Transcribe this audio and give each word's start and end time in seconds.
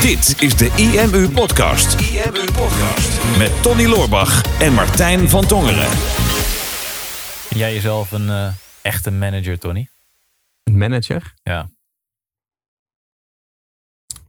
Dit 0.00 0.42
is 0.42 0.56
de 0.56 0.70
IMU 0.76 1.28
Podcast. 1.30 2.00
IMU 2.00 2.44
Podcast. 2.52 3.38
Met 3.38 3.62
Tony 3.62 3.84
Loorbach 3.86 4.60
en 4.60 4.72
Martijn 4.72 5.28
van 5.28 5.46
Tongeren. 5.46 5.88
Vind 7.48 7.60
jij 7.60 7.72
jezelf 7.74 8.12
een 8.12 8.28
eh, 8.28 8.52
echte 8.82 9.10
manager, 9.10 9.58
Tony? 9.58 9.88
Een 10.62 10.78
manager? 10.78 11.34
Ja. 11.42 11.68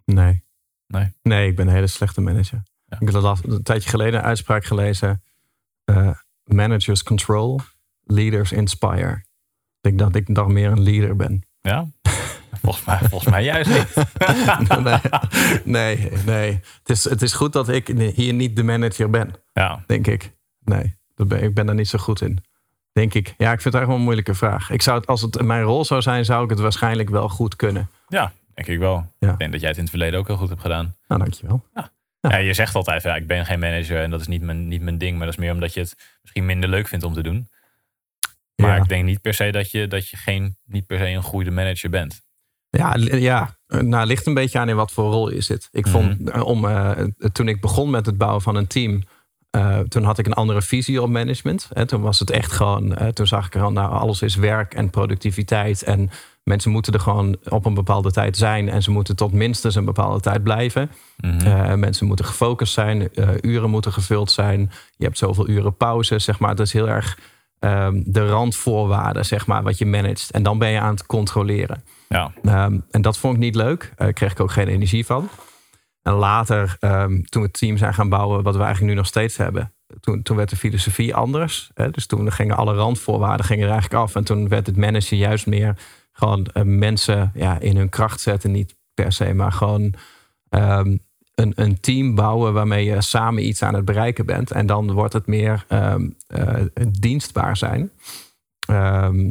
Nee. 0.05 0.43
Nee? 0.87 1.13
Nee, 1.21 1.49
ik 1.49 1.55
ben 1.55 1.67
een 1.67 1.73
hele 1.73 1.87
slechte 1.87 2.21
manager. 2.21 2.63
Ja. 2.85 2.97
Ik 2.99 3.09
had 3.09 3.43
een 3.45 3.63
tijdje 3.63 3.89
geleden 3.89 4.19
een 4.19 4.25
uitspraak 4.25 4.65
gelezen. 4.65 5.23
eh, 5.85 6.11
managers 6.43 7.03
control, 7.03 7.59
leaders 8.03 8.51
inspire. 8.51 9.13
Ik 9.81 9.81
denk 9.81 9.99
dat 9.99 10.15
ik 10.15 10.35
dan 10.35 10.53
meer 10.53 10.71
een 10.71 10.83
leader 10.83 11.15
ben. 11.15 11.45
Ja? 11.61 11.87
volgens, 12.61 12.85
mij, 12.85 12.97
volgens 13.09 13.31
mij 13.31 13.43
juist 13.43 13.69
niet. 13.69 13.93
nee, 14.85 14.99
nee, 15.63 16.11
nee. 16.25 16.51
Het, 16.51 16.89
is, 16.89 17.03
het 17.03 17.21
is 17.21 17.33
goed 17.33 17.53
dat 17.53 17.69
ik 17.69 17.87
hier 18.15 18.33
niet 18.33 18.55
de 18.55 18.63
manager 18.63 19.09
ben, 19.09 19.33
Ja, 19.53 19.83
denk 19.87 20.07
ik. 20.07 20.31
Nee, 20.63 20.95
dat 21.15 21.27
ben, 21.27 21.43
ik 21.43 21.53
ben 21.53 21.65
daar 21.65 21.75
niet 21.75 21.87
zo 21.89 21.97
goed 21.99 22.21
in. 22.21 22.43
Denk 22.91 23.13
ik. 23.13 23.27
Ja, 23.27 23.51
ik 23.51 23.61
vind 23.61 23.63
het 23.63 23.73
eigenlijk 23.73 23.87
wel 23.87 23.95
een 23.95 24.01
moeilijke 24.03 24.33
vraag. 24.33 24.69
Ik 24.69 24.81
zou 24.81 24.97
het, 24.99 25.07
als 25.07 25.21
het 25.21 25.41
mijn 25.41 25.63
rol 25.63 25.85
zou 25.85 26.01
zijn, 26.01 26.25
zou 26.25 26.43
ik 26.43 26.49
het 26.49 26.59
waarschijnlijk 26.59 27.09
wel 27.09 27.29
goed 27.29 27.55
kunnen. 27.55 27.89
ja 28.07 28.31
denk 28.53 28.69
ik 28.69 28.79
wel. 28.79 29.11
Ja. 29.19 29.31
Ik 29.31 29.37
denk 29.37 29.51
dat 29.51 29.59
jij 29.59 29.69
het 29.69 29.77
in 29.77 29.83
het 29.83 29.93
verleden 29.93 30.19
ook 30.19 30.27
heel 30.27 30.37
goed 30.37 30.49
hebt 30.49 30.61
gedaan. 30.61 30.95
Nou, 31.07 31.21
dankjewel. 31.21 31.63
Ja. 32.21 32.37
je 32.37 32.53
zegt 32.53 32.75
altijd, 32.75 33.03
ja, 33.03 33.15
ik 33.15 33.27
ben 33.27 33.45
geen 33.45 33.59
manager 33.59 34.01
en 34.01 34.09
dat 34.09 34.21
is 34.21 34.27
niet 34.27 34.41
mijn, 34.41 34.67
niet 34.67 34.81
mijn 34.81 34.97
ding. 34.97 35.17
Maar 35.17 35.25
dat 35.25 35.35
is 35.35 35.41
meer 35.43 35.53
omdat 35.53 35.73
je 35.73 35.79
het 35.79 35.95
misschien 36.21 36.45
minder 36.45 36.69
leuk 36.69 36.87
vindt 36.87 37.05
om 37.05 37.13
te 37.13 37.23
doen. 37.23 37.49
Maar 38.55 38.75
Ja. 38.75 38.81
ik 38.83 38.87
denk 38.89 39.03
niet 39.05 39.21
per 39.21 39.33
se 39.33 39.51
dat 39.51 39.71
je, 39.71 39.87
dat 39.87 40.09
je 40.09 40.17
geen, 40.17 40.57
niet 40.65 40.85
per 40.85 40.97
se 40.97 41.05
een 41.05 41.23
goede 41.23 41.51
manager 41.51 41.89
bent. 41.89 42.21
Ja, 42.77 42.95
ja. 43.17 43.55
Nou, 43.67 44.05
ligt 44.07 44.25
een 44.27 44.33
beetje 44.33 44.59
aan 44.59 44.69
in 44.69 44.75
wat 44.75 44.91
voor 44.91 45.11
rol 45.11 45.31
je 45.33 45.41
zit. 45.41 45.67
Ik 45.71 45.87
vond, 45.87 46.19
Mhm. 46.19 46.29
eh, 46.29 46.41
om, 46.43 46.65
eh, 46.65 46.91
toen 47.31 47.47
ik 47.47 47.61
begon 47.61 47.89
met 47.89 48.05
het 48.05 48.17
bouwen 48.17 48.41
van 48.41 48.55
een 48.55 48.67
team, 48.67 49.01
eh, 49.49 49.79
toen 49.79 50.03
had 50.03 50.17
ik 50.17 50.25
een 50.25 50.33
andere 50.33 50.61
visie 50.61 51.01
op 51.01 51.09
management. 51.09 51.69
Hè. 51.73 51.85
Toen 51.85 52.01
was 52.01 52.19
het 52.19 52.29
echt 52.29 52.51
gewoon, 52.51 52.95
eh, 52.95 53.07
toen 53.07 53.27
zag 53.27 53.45
ik 53.45 53.55
er 53.55 53.61
al, 53.61 53.71
nou, 53.71 53.91
alles 53.91 54.21
is 54.21 54.35
werk 54.35 54.73
en 54.73 54.89
productiviteit. 54.89 55.83
En 55.83 56.09
mensen 56.43 56.71
moeten 56.71 56.93
er 56.93 56.99
gewoon 56.99 57.37
op 57.49 57.65
een 57.65 57.73
bepaalde 57.73 58.11
tijd 58.11 58.37
zijn. 58.37 58.69
En 58.69 58.83
ze 58.83 58.91
moeten 58.91 59.15
tot 59.15 59.31
minstens 59.33 59.75
een 59.75 59.85
bepaalde 59.85 60.19
tijd 60.19 60.43
blijven. 60.43 60.91
Eh, 61.43 61.73
mensen 61.73 62.07
moeten 62.07 62.25
gefocust 62.25 62.73
zijn, 62.73 63.13
eh, 63.13 63.29
uren 63.41 63.69
moeten 63.69 63.93
gevuld 63.93 64.31
zijn. 64.31 64.71
Je 64.97 65.05
hebt 65.05 65.17
zoveel 65.17 65.47
uren 65.49 65.75
pauze, 65.77 66.19
zeg 66.19 66.39
maar. 66.39 66.55
Dat 66.55 66.65
is 66.65 66.73
heel 66.73 66.89
erg 66.89 67.17
ehm, 67.59 68.01
de 68.05 68.29
randvoorwaarden, 68.29 69.25
zeg 69.25 69.47
maar, 69.47 69.63
wat 69.63 69.77
je 69.77 69.85
managt. 69.85 70.31
En 70.31 70.43
dan 70.43 70.57
ben 70.57 70.69
je 70.69 70.79
aan 70.79 70.93
het 70.93 71.05
controleren. 71.05 71.83
ja. 72.09 72.31
Ehm, 72.43 72.79
en 72.91 73.01
dat 73.01 73.17
vond 73.17 73.33
ik 73.33 73.39
niet 73.39 73.55
leuk. 73.55 73.93
Daar 73.95 74.13
kreeg 74.13 74.31
ik 74.31 74.39
ook 74.39 74.51
geen 74.51 74.67
energie 74.67 75.05
van. 75.05 75.29
En 76.01 76.13
later, 76.13 76.77
ehm, 76.79 77.21
toen 77.21 77.41
we 77.41 77.47
het 77.47 77.57
team 77.57 77.77
zijn 77.77 77.93
gaan 77.93 78.09
bouwen, 78.09 78.43
wat 78.43 78.55
we 78.55 78.61
eigenlijk 78.61 78.91
nu 78.91 78.97
nog 78.97 79.07
steeds 79.07 79.37
hebben, 79.37 79.73
toen, 79.99 80.21
toen 80.21 80.37
werd 80.37 80.49
de 80.49 80.55
filosofie 80.55 81.15
anders. 81.15 81.71
Hè? 81.73 81.89
Dus 81.89 82.05
toen 82.05 82.31
gingen 82.31 82.57
alle 82.57 82.73
randvoorwaarden 82.73 83.45
gingen 83.45 83.65
er 83.65 83.71
eigenlijk 83.71 84.01
af. 84.01 84.15
En 84.15 84.23
toen 84.23 84.47
werd 84.47 84.65
het 84.65 84.77
managen 84.77 85.17
juist 85.17 85.45
meer 85.45 85.77
gewoon 86.11 86.45
eh, 86.45 86.63
mensen 86.63 87.31
ja, 87.33 87.59
in 87.59 87.77
hun 87.77 87.89
kracht 87.89 88.21
zetten. 88.21 88.51
Niet 88.51 88.75
per 88.93 89.11
se, 89.11 89.33
maar 89.33 89.51
gewoon 89.51 89.93
een, 91.39 91.51
een 91.55 91.79
team 91.79 92.15
bouwen 92.15 92.53
waarmee 92.53 92.85
je 92.85 93.01
samen 93.01 93.47
iets 93.47 93.63
aan 93.63 93.73
het 93.73 93.85
bereiken 93.85 94.25
bent. 94.25 94.51
En 94.51 94.65
dan 94.65 94.91
wordt 94.91 95.13
het 95.13 95.27
meer 95.27 95.65
ehm, 95.67 96.09
eh, 96.27 96.63
dienstbaar 96.89 97.57
zijn. 97.57 97.91
Ehm, 98.67 99.29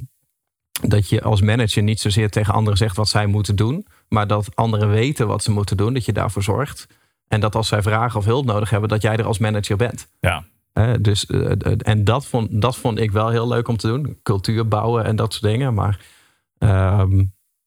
dat 0.82 1.08
je 1.08 1.22
als 1.22 1.40
manager 1.40 1.82
niet 1.82 2.00
zozeer 2.00 2.30
tegen 2.30 2.54
anderen 2.54 2.78
zegt 2.78 2.96
wat 2.96 3.08
zij 3.08 3.26
moeten 3.26 3.56
doen, 3.56 3.86
maar 4.08 4.26
dat 4.26 4.48
anderen 4.54 4.90
weten 4.90 5.26
wat 5.26 5.42
ze 5.42 5.50
moeten 5.50 5.76
doen, 5.76 5.94
dat 5.94 6.04
je 6.04 6.12
daarvoor 6.12 6.42
zorgt. 6.42 6.86
En 7.28 7.40
dat 7.40 7.54
als 7.54 7.68
zij 7.68 7.82
vragen 7.82 8.18
of 8.18 8.24
hulp 8.24 8.44
nodig 8.44 8.70
hebben, 8.70 8.88
dat 8.88 9.02
jij 9.02 9.16
er 9.16 9.26
als 9.26 9.38
manager 9.38 9.76
bent. 9.76 10.08
ja. 10.20 10.44
Dus, 11.00 11.26
eh, 11.26 11.50
eh, 11.50 11.72
en 11.78 12.04
dat 12.04 12.26
vond, 12.26 12.60
dat 12.60 12.76
vond 12.76 12.98
ik 12.98 13.10
wel 13.10 13.28
heel 13.28 13.48
leuk 13.48 13.68
om 13.68 13.76
te 13.76 13.86
doen. 13.86 14.18
Cultuur 14.22 14.68
bouwen 14.68 15.04
en 15.04 15.16
dat 15.16 15.32
soort 15.32 15.52
dingen. 15.52 15.74
Maar 15.74 16.00
ehm, 16.58 17.24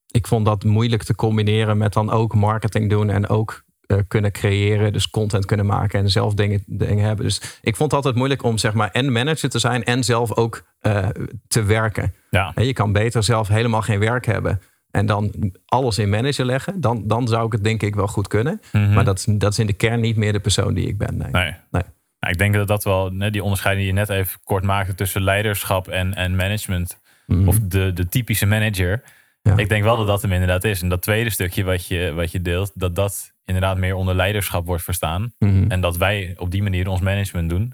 ik 0.07 0.27
vond 0.27 0.45
dat 0.45 0.63
moeilijk 0.63 1.03
te 1.03 1.15
combineren 1.15 1.77
met 1.77 1.93
dan 1.93 2.11
ook 2.11 2.35
marketing 2.35 2.89
doen 2.89 3.09
en 3.09 3.27
ook 3.27 3.63
kunnen 4.07 4.31
creëren. 4.31 4.93
Dus 4.93 5.09
content 5.09 5.45
kunnen 5.45 5.65
maken 5.65 5.99
en 5.99 6.09
zelf 6.09 6.33
dingen, 6.33 6.63
dingen 6.65 7.05
hebben. 7.05 7.25
Dus 7.25 7.41
ik 7.61 7.75
vond 7.75 7.91
het 7.91 7.93
altijd 7.93 8.15
moeilijk 8.15 8.43
om 8.43 8.57
zeg 8.57 8.73
maar 8.73 8.89
en 8.91 9.11
manager 9.11 9.49
te 9.49 9.59
zijn 9.59 9.83
en 9.83 10.03
zelf 10.03 10.35
ook 10.35 10.63
eh, 10.79 11.07
te 11.47 11.63
werken. 11.63 12.13
ja. 12.29 12.51
Hè, 12.55 12.61
Je 12.61 12.73
kan 12.73 12.91
beter 12.91 13.23
zelf 13.23 13.47
helemaal 13.47 13.81
geen 13.81 13.99
werk 13.99 14.25
hebben. 14.25 14.61
En 14.91 15.05
dan 15.05 15.33
alles 15.65 15.97
in 15.97 16.09
manager 16.09 16.45
leggen. 16.45 16.81
Dan, 16.81 17.07
dan 17.07 17.27
zou 17.27 17.45
ik 17.45 17.51
het 17.51 17.63
denk 17.63 17.81
ik 17.81 17.95
wel 17.95 18.07
goed 18.07 18.27
kunnen. 18.27 18.61
Mhm. 18.71 18.93
Maar 18.93 19.03
dat, 19.05 19.17
is- 19.17 19.25
dat 19.29 19.51
is 19.51 19.59
in 19.59 19.67
de 19.67 19.73
kern 19.73 19.99
niet 19.99 20.15
meer 20.15 20.31
de 20.31 20.39
persoon 20.39 20.73
die 20.73 20.87
ik 20.87 20.97
ben. 20.97 21.17
Nee. 21.17 21.31
Nee. 21.31 21.43
Nee. 21.71 21.83
Nou, 22.19 22.33
ik 22.33 22.37
denk 22.37 22.53
dat 22.53 22.67
dat 22.67 22.83
wel, 22.83 23.09
ne, 23.09 23.31
die 23.31 23.43
onderscheiding 23.43 23.85
die 23.87 23.95
je 23.95 23.99
net 24.05 24.09
even 24.09 24.39
kort 24.43 24.63
maakte 24.63 24.95
tussen 24.95 25.21
leiderschap 25.21 25.87
en, 25.87 26.13
en 26.13 26.35
management. 26.35 26.99
Mhm. 27.27 27.47
Of 27.47 27.59
de, 27.59 27.93
de 27.93 28.07
typische 28.07 28.45
manager. 28.45 29.01
Ja. 29.41 29.57
Ik 29.57 29.69
denk 29.69 29.83
wel 29.83 29.97
dat 29.97 30.07
dat 30.07 30.21
hem 30.21 30.31
inderdaad 30.31 30.63
is. 30.63 30.81
En 30.81 30.89
dat 30.89 31.01
tweede 31.01 31.29
stukje 31.29 31.63
wat 31.63 31.87
je, 31.87 32.11
wat 32.15 32.31
je 32.31 32.41
deelt, 32.41 32.71
dat 32.75 32.95
dat 32.95 33.33
inderdaad 33.49 33.77
meer 33.77 33.95
onder 33.95 34.15
leiderschap 34.15 34.65
wordt 34.65 34.83
verstaan. 34.83 35.33
Mhm. 35.39 35.71
En 35.71 35.81
dat 35.81 35.97
wij 35.97 36.33
op 36.37 36.51
die 36.51 36.63
manier 36.63 36.87
ons 36.87 37.01
management 37.01 37.49
doen. 37.49 37.73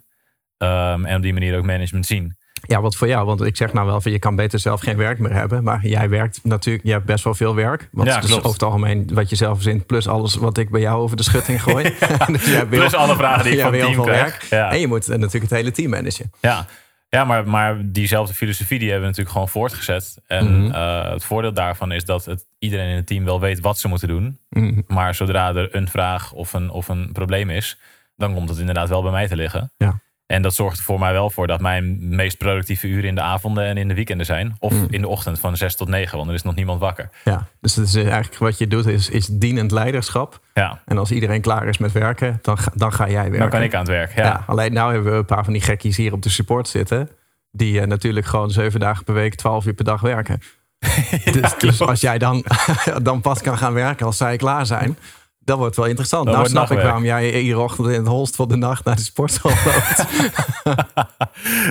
Ehm, 0.58 1.06
en 1.06 1.16
op 1.16 1.22
die 1.22 1.34
manier 1.34 1.58
ook 1.58 1.66
management 1.66 2.06
zien. 2.06 2.38
Ja, 2.68 2.82
wat 2.82 2.96
voor 2.96 3.08
jou? 3.08 3.26
Want 3.26 3.42
ik 3.44 3.56
zeg 3.56 3.74
nou 3.74 3.86
wel 3.88 4.02
van 4.02 4.12
je 4.12 4.20
kan 4.20 4.36
beter 4.36 4.60
zelf 4.60 4.82
geen 4.82 4.98
werk 4.98 5.20
meer 5.20 5.34
hebben. 5.34 5.64
Maar 5.64 5.88
jij 5.88 6.10
werkt 6.10 6.40
natuurlijk, 6.44 6.86
je 6.86 6.92
hebt 6.92 7.06
best 7.06 7.24
wel 7.24 7.34
veel 7.34 7.56
werk. 7.56 7.90
Want 7.92 8.08
Ja, 8.10 8.20
klopt. 8.20 8.34
over 8.38 8.52
het 8.52 8.64
algemeen 8.64 9.10
wat 9.14 9.30
je 9.30 9.36
zelf 9.36 9.54
verzint. 9.54 9.86
Plus 9.86 10.08
alles 10.08 10.36
wat 10.36 10.58
ik 10.58 10.70
bij 10.70 10.82
jou 10.82 11.02
over 11.02 11.18
de 11.18 11.24
schutting 11.24 11.64
gooi. 11.64 11.84
dus 12.32 12.64
Plus 12.70 12.94
alle 12.94 13.16
vragen 13.16 13.44
die 13.44 13.54
ik 13.56 13.60
van 13.62 13.74
hebt 13.74 13.84
het 13.84 13.94
heel 13.94 13.94
team 13.94 13.94
veel 13.94 14.04
krijg. 14.04 14.22
werk. 14.24 14.44
Ja. 14.44 14.72
En 14.72 14.80
je 14.80 14.88
moet 14.88 15.08
natuurlijk 15.08 15.34
het 15.44 15.52
hele 15.52 15.72
team 15.72 15.90
managen. 15.90 16.32
Ja, 16.42 16.66
ja 17.16 17.24
maar, 17.26 17.48
maar 17.48 17.78
diezelfde 17.92 18.34
filosofie 18.34 18.80
die 18.80 18.90
hebben 18.90 19.10
we 19.10 19.10
natuurlijk 19.16 19.36
gewoon 19.36 19.50
voortgezet. 19.50 20.22
En 20.28 20.62
Mhm. 20.64 20.72
eh, 20.76 21.10
het 21.12 21.24
voordeel 21.24 21.54
daarvan 21.54 21.92
is 21.92 22.06
dat 22.06 22.26
het, 22.26 22.46
iedereen 22.60 22.90
in 22.90 22.96
het 22.96 23.08
team 23.08 23.24
wel 23.26 23.40
weet 23.40 23.60
wat 23.60 23.80
ze 23.80 23.88
moeten 23.88 24.08
doen. 24.08 24.40
Mhm. 24.50 24.82
Maar 24.88 25.16
zodra 25.16 25.54
er 25.56 25.76
een 25.76 25.88
vraag 25.90 26.32
of 26.32 26.54
een, 26.54 26.70
of 26.70 26.88
een 26.88 27.12
probleem 27.12 27.50
is, 27.50 27.78
dan 28.16 28.34
komt 28.34 28.50
het 28.50 28.58
inderdaad 28.58 28.90
wel 28.90 29.02
bij 29.02 29.12
mij 29.12 29.28
te 29.28 29.36
liggen. 29.36 29.72
Ja. 29.78 30.00
En 30.26 30.42
dat 30.42 30.54
zorgt 30.56 30.78
er 30.78 30.84
voor 30.84 31.00
mij 31.00 31.12
wel 31.12 31.30
voor 31.30 31.48
dat 31.48 31.60
mijn 31.62 32.16
meest 32.16 32.38
productieve 32.38 32.88
uren 32.88 33.04
in 33.10 33.16
de 33.16 33.22
avonden 33.22 33.66
en 33.66 33.78
in 33.78 33.88
de 33.88 33.94
weekenden 33.94 34.26
zijn. 34.26 34.56
Of 34.60 34.74
Mm. 34.74 34.88
in 34.90 35.02
de 35.02 35.08
ochtend 35.08 35.40
van 35.40 35.58
6 35.58 35.76
tot 35.76 35.88
9, 35.88 36.18
want 36.18 36.30
er 36.30 36.36
is 36.36 36.44
nog 36.44 36.56
niemand 36.56 36.80
wakker. 36.80 37.10
Ja, 37.24 37.48
dus 37.62 37.76
het 37.76 37.88
is 37.88 37.96
eigenlijk 37.96 38.38
wat 38.38 38.58
je 38.58 38.68
doet 38.68 38.86
is, 38.86 39.10
is 39.10 39.28
dienend 39.28 39.72
leiderschap. 39.72 40.40
Ja, 40.54 40.82
En 40.86 40.98
als 40.98 41.12
iedereen 41.12 41.42
klaar 41.42 41.68
is 41.68 41.78
met 41.78 41.92
werken, 41.92 42.40
dan 42.42 42.58
ga, 42.58 42.72
dan 42.76 42.94
ga 42.94 43.06
jij 43.10 43.22
werken. 43.24 43.40
dan 43.40 43.50
kan 43.50 43.62
ik 43.64 43.74
aan 43.74 43.80
het 43.80 43.90
werk. 43.90 44.16
Ja, 44.16 44.24
Ja. 44.24 44.44
alleen 44.48 44.74
nou 44.74 44.94
hebben 44.94 45.12
we 45.12 45.18
een 45.18 45.26
paar 45.26 45.44
van 45.44 45.54
die 45.54 45.62
gekkies 45.62 45.98
hier 45.98 46.14
op 46.14 46.22
de 46.22 46.30
support 46.30 46.68
zitten. 46.68 47.10
Die 47.52 47.80
eh, 47.82 47.88
natuurlijk 47.88 48.26
gewoon 48.26 48.52
zeven 48.52 48.80
dagen 48.80 49.04
per 49.04 49.14
week, 49.14 49.36
twaalf 49.36 49.66
uur 49.66 49.74
per 49.74 49.86
dag 49.86 50.02
werken. 50.02 50.40
dus, 51.32 51.58
dus 51.58 51.82
als 51.82 52.02
jij 52.02 52.18
dan, 52.18 52.46
dan 53.04 53.22
pas 53.22 53.42
kan 53.42 53.58
gaan 53.58 53.74
werken 53.74 54.06
als 54.06 54.18
zij 54.18 54.38
klaar 54.38 54.66
zijn. 54.66 54.98
Dat 55.46 55.58
wordt 55.58 55.76
wel 55.76 55.86
interessant. 55.86 56.26
Dat 56.26 56.36
nou 56.36 56.48
snap 56.48 56.72
ik 56.72 56.78
waarom 56.82 57.04
jij 57.04 57.42
iedere 57.42 57.60
ochtend 57.60 57.88
in 57.88 57.94
het 57.94 58.08
holst 58.08 58.36
van 58.36 58.48
de 58.48 58.56
nacht 58.56 58.86
naar 58.86 58.96
de 58.96 59.02
sportschool 59.02 59.52
loopt. 59.66 60.06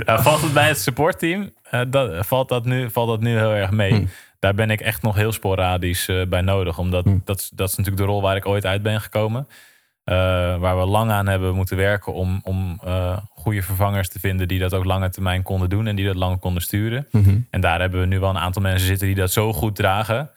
Ja, 0.06 0.22
valt 0.22 0.40
het 0.40 0.52
bij 0.52 0.68
het 0.68 0.78
supportteam? 0.78 1.50
eh, 1.70 1.80
dat, 1.88 2.26
valt, 2.26 2.48
dat 2.48 2.64
nu, 2.64 2.90
valt 2.90 3.08
dat 3.08 3.20
nu 3.20 3.36
heel 3.38 3.52
erg 3.52 3.70
mee? 3.70 3.92
Hm. 3.92 4.04
Daar 4.38 4.54
ben 4.54 4.70
ik 4.70 4.80
echt 4.80 5.02
nog 5.02 5.14
heel 5.16 5.32
sporadisch 5.32 6.08
eh, 6.08 6.26
bij 6.28 6.40
nodig. 6.40 6.78
Omdat 6.78 7.04
Hm. 7.04 7.18
dat, 7.24 7.38
is- 7.40 7.50
dat 7.54 7.68
is 7.68 7.76
natuurlijk 7.76 8.06
de 8.06 8.10
rol 8.12 8.22
waar 8.22 8.36
ik 8.36 8.46
ooit 8.46 8.66
uit 8.66 8.82
ben 8.82 9.00
gekomen. 9.00 9.48
Eh, 10.04 10.14
waar 10.56 10.78
we 10.78 10.84
lang 10.86 11.10
aan 11.10 11.26
hebben 11.26 11.54
moeten 11.54 11.76
werken 11.76 12.12
om, 12.12 12.40
om 12.42 12.80
goede 13.34 13.62
vervangers 13.62 14.08
te 14.08 14.18
vinden 14.20 14.48
die 14.48 14.58
dat 14.58 14.74
ook 14.74 14.84
lange 14.84 15.08
termijn 15.10 15.42
konden 15.42 15.68
doen 15.68 15.86
en 15.86 15.96
die 15.96 16.06
dat 16.06 16.14
lang 16.16 16.40
konden 16.40 16.62
sturen. 16.62 17.06
Mhm. 17.10 17.36
En 17.50 17.60
daar 17.60 17.80
hebben 17.80 18.00
we 18.00 18.06
nu 18.06 18.20
wel 18.20 18.30
een 18.30 18.38
aantal 18.38 18.62
mensen 18.62 18.86
zitten 18.86 19.06
die 19.06 19.16
dat 19.16 19.30
zo 19.32 19.52
goed 19.52 19.76
dragen. 19.76 20.30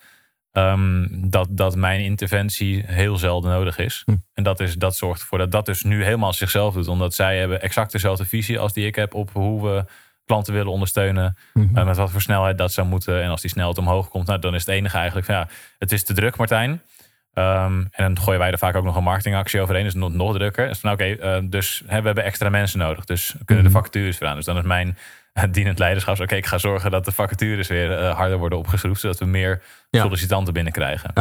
Ehm, 0.57 1.07
dat, 1.11 1.47
dat 1.49 1.75
mijn 1.75 2.01
interventie 2.01 2.83
heel 2.85 3.17
zelden 3.17 3.51
nodig 3.51 3.77
is. 3.77 4.01
Hm. 4.05 4.15
En 4.33 4.43
dat, 4.43 4.59
is, 4.59 4.75
dat 4.75 4.95
zorgt 4.95 5.21
ervoor 5.21 5.37
dat 5.37 5.51
dat 5.51 5.65
dus 5.65 5.83
nu 5.83 6.03
helemaal 6.03 6.33
zichzelf 6.33 6.73
doet. 6.73 6.87
Omdat 6.87 7.13
zij 7.13 7.37
hebben 7.37 7.61
exact 7.61 7.91
dezelfde 7.91 8.25
visie 8.25 8.59
als 8.59 8.73
die 8.73 8.85
ik 8.85 8.95
heb 8.95 9.13
op 9.13 9.29
hoe 9.33 9.63
we 9.69 9.85
klanten 10.25 10.53
willen 10.53 10.71
ondersteunen. 10.71 11.37
Mhm. 11.53 11.77
eh, 11.77 11.85
met 11.85 11.97
wat 11.97 12.11
voor 12.11 12.21
snelheid 12.21 12.57
dat 12.57 12.71
zou 12.73 12.87
moeten. 12.87 13.23
En 13.23 13.29
als 13.29 13.41
die 13.41 13.49
snelheid 13.49 13.77
omhoog 13.77 14.09
komt, 14.09 14.27
nou, 14.27 14.39
dan 14.39 14.55
is 14.55 14.65
het 14.65 14.75
enige 14.75 14.97
eigenlijk 14.97 15.25
van 15.25 15.35
ja, 15.35 15.47
het 15.79 15.91
is 15.91 16.03
te 16.03 16.13
druk, 16.13 16.37
Martijn. 16.37 16.81
Ehm, 17.33 17.79
en 17.91 18.13
dan 18.13 18.19
gooien 18.19 18.39
wij 18.39 18.51
er 18.51 18.57
vaak 18.57 18.75
ook 18.75 18.83
nog 18.83 18.95
een 18.95 19.03
marketingactie 19.03 19.61
overheen. 19.61 19.83
Dus 19.83 19.93
nog, 19.93 20.13
nog 20.13 20.33
drukker. 20.33 20.67
Dus 20.67 20.79
van 20.79 20.91
oké, 20.91 21.03
eh, 21.03 21.37
dus 21.43 21.83
hè, 21.85 21.99
we 21.99 22.05
hebben 22.05 22.23
extra 22.23 22.49
mensen 22.49 22.79
nodig. 22.79 23.05
Dus 23.05 23.35
kunnen 23.45 23.63
de 23.63 23.69
Mhm. 23.69 23.79
vacatures 23.79 24.17
veranderen. 24.17 24.45
Dus 24.45 24.53
dan 24.53 24.63
is 24.63 24.67
mijn 24.69 24.97
dienend 25.51 25.79
leiderschap. 25.79 26.19
Oké, 26.19 26.35
ik 26.35 26.45
ga 26.45 26.57
zorgen 26.57 26.91
dat 26.91 27.05
de 27.05 27.11
vacatures 27.11 27.67
weer 27.67 27.97
eh, 27.97 28.15
harder 28.15 28.37
worden 28.37 28.57
opgeschroefd. 28.57 29.01
Zodat 29.01 29.19
we 29.19 29.25
meer 29.25 29.61
Ja. 29.89 30.01
sollicitanten 30.01 30.53
binnenkrijgen. 30.53 31.11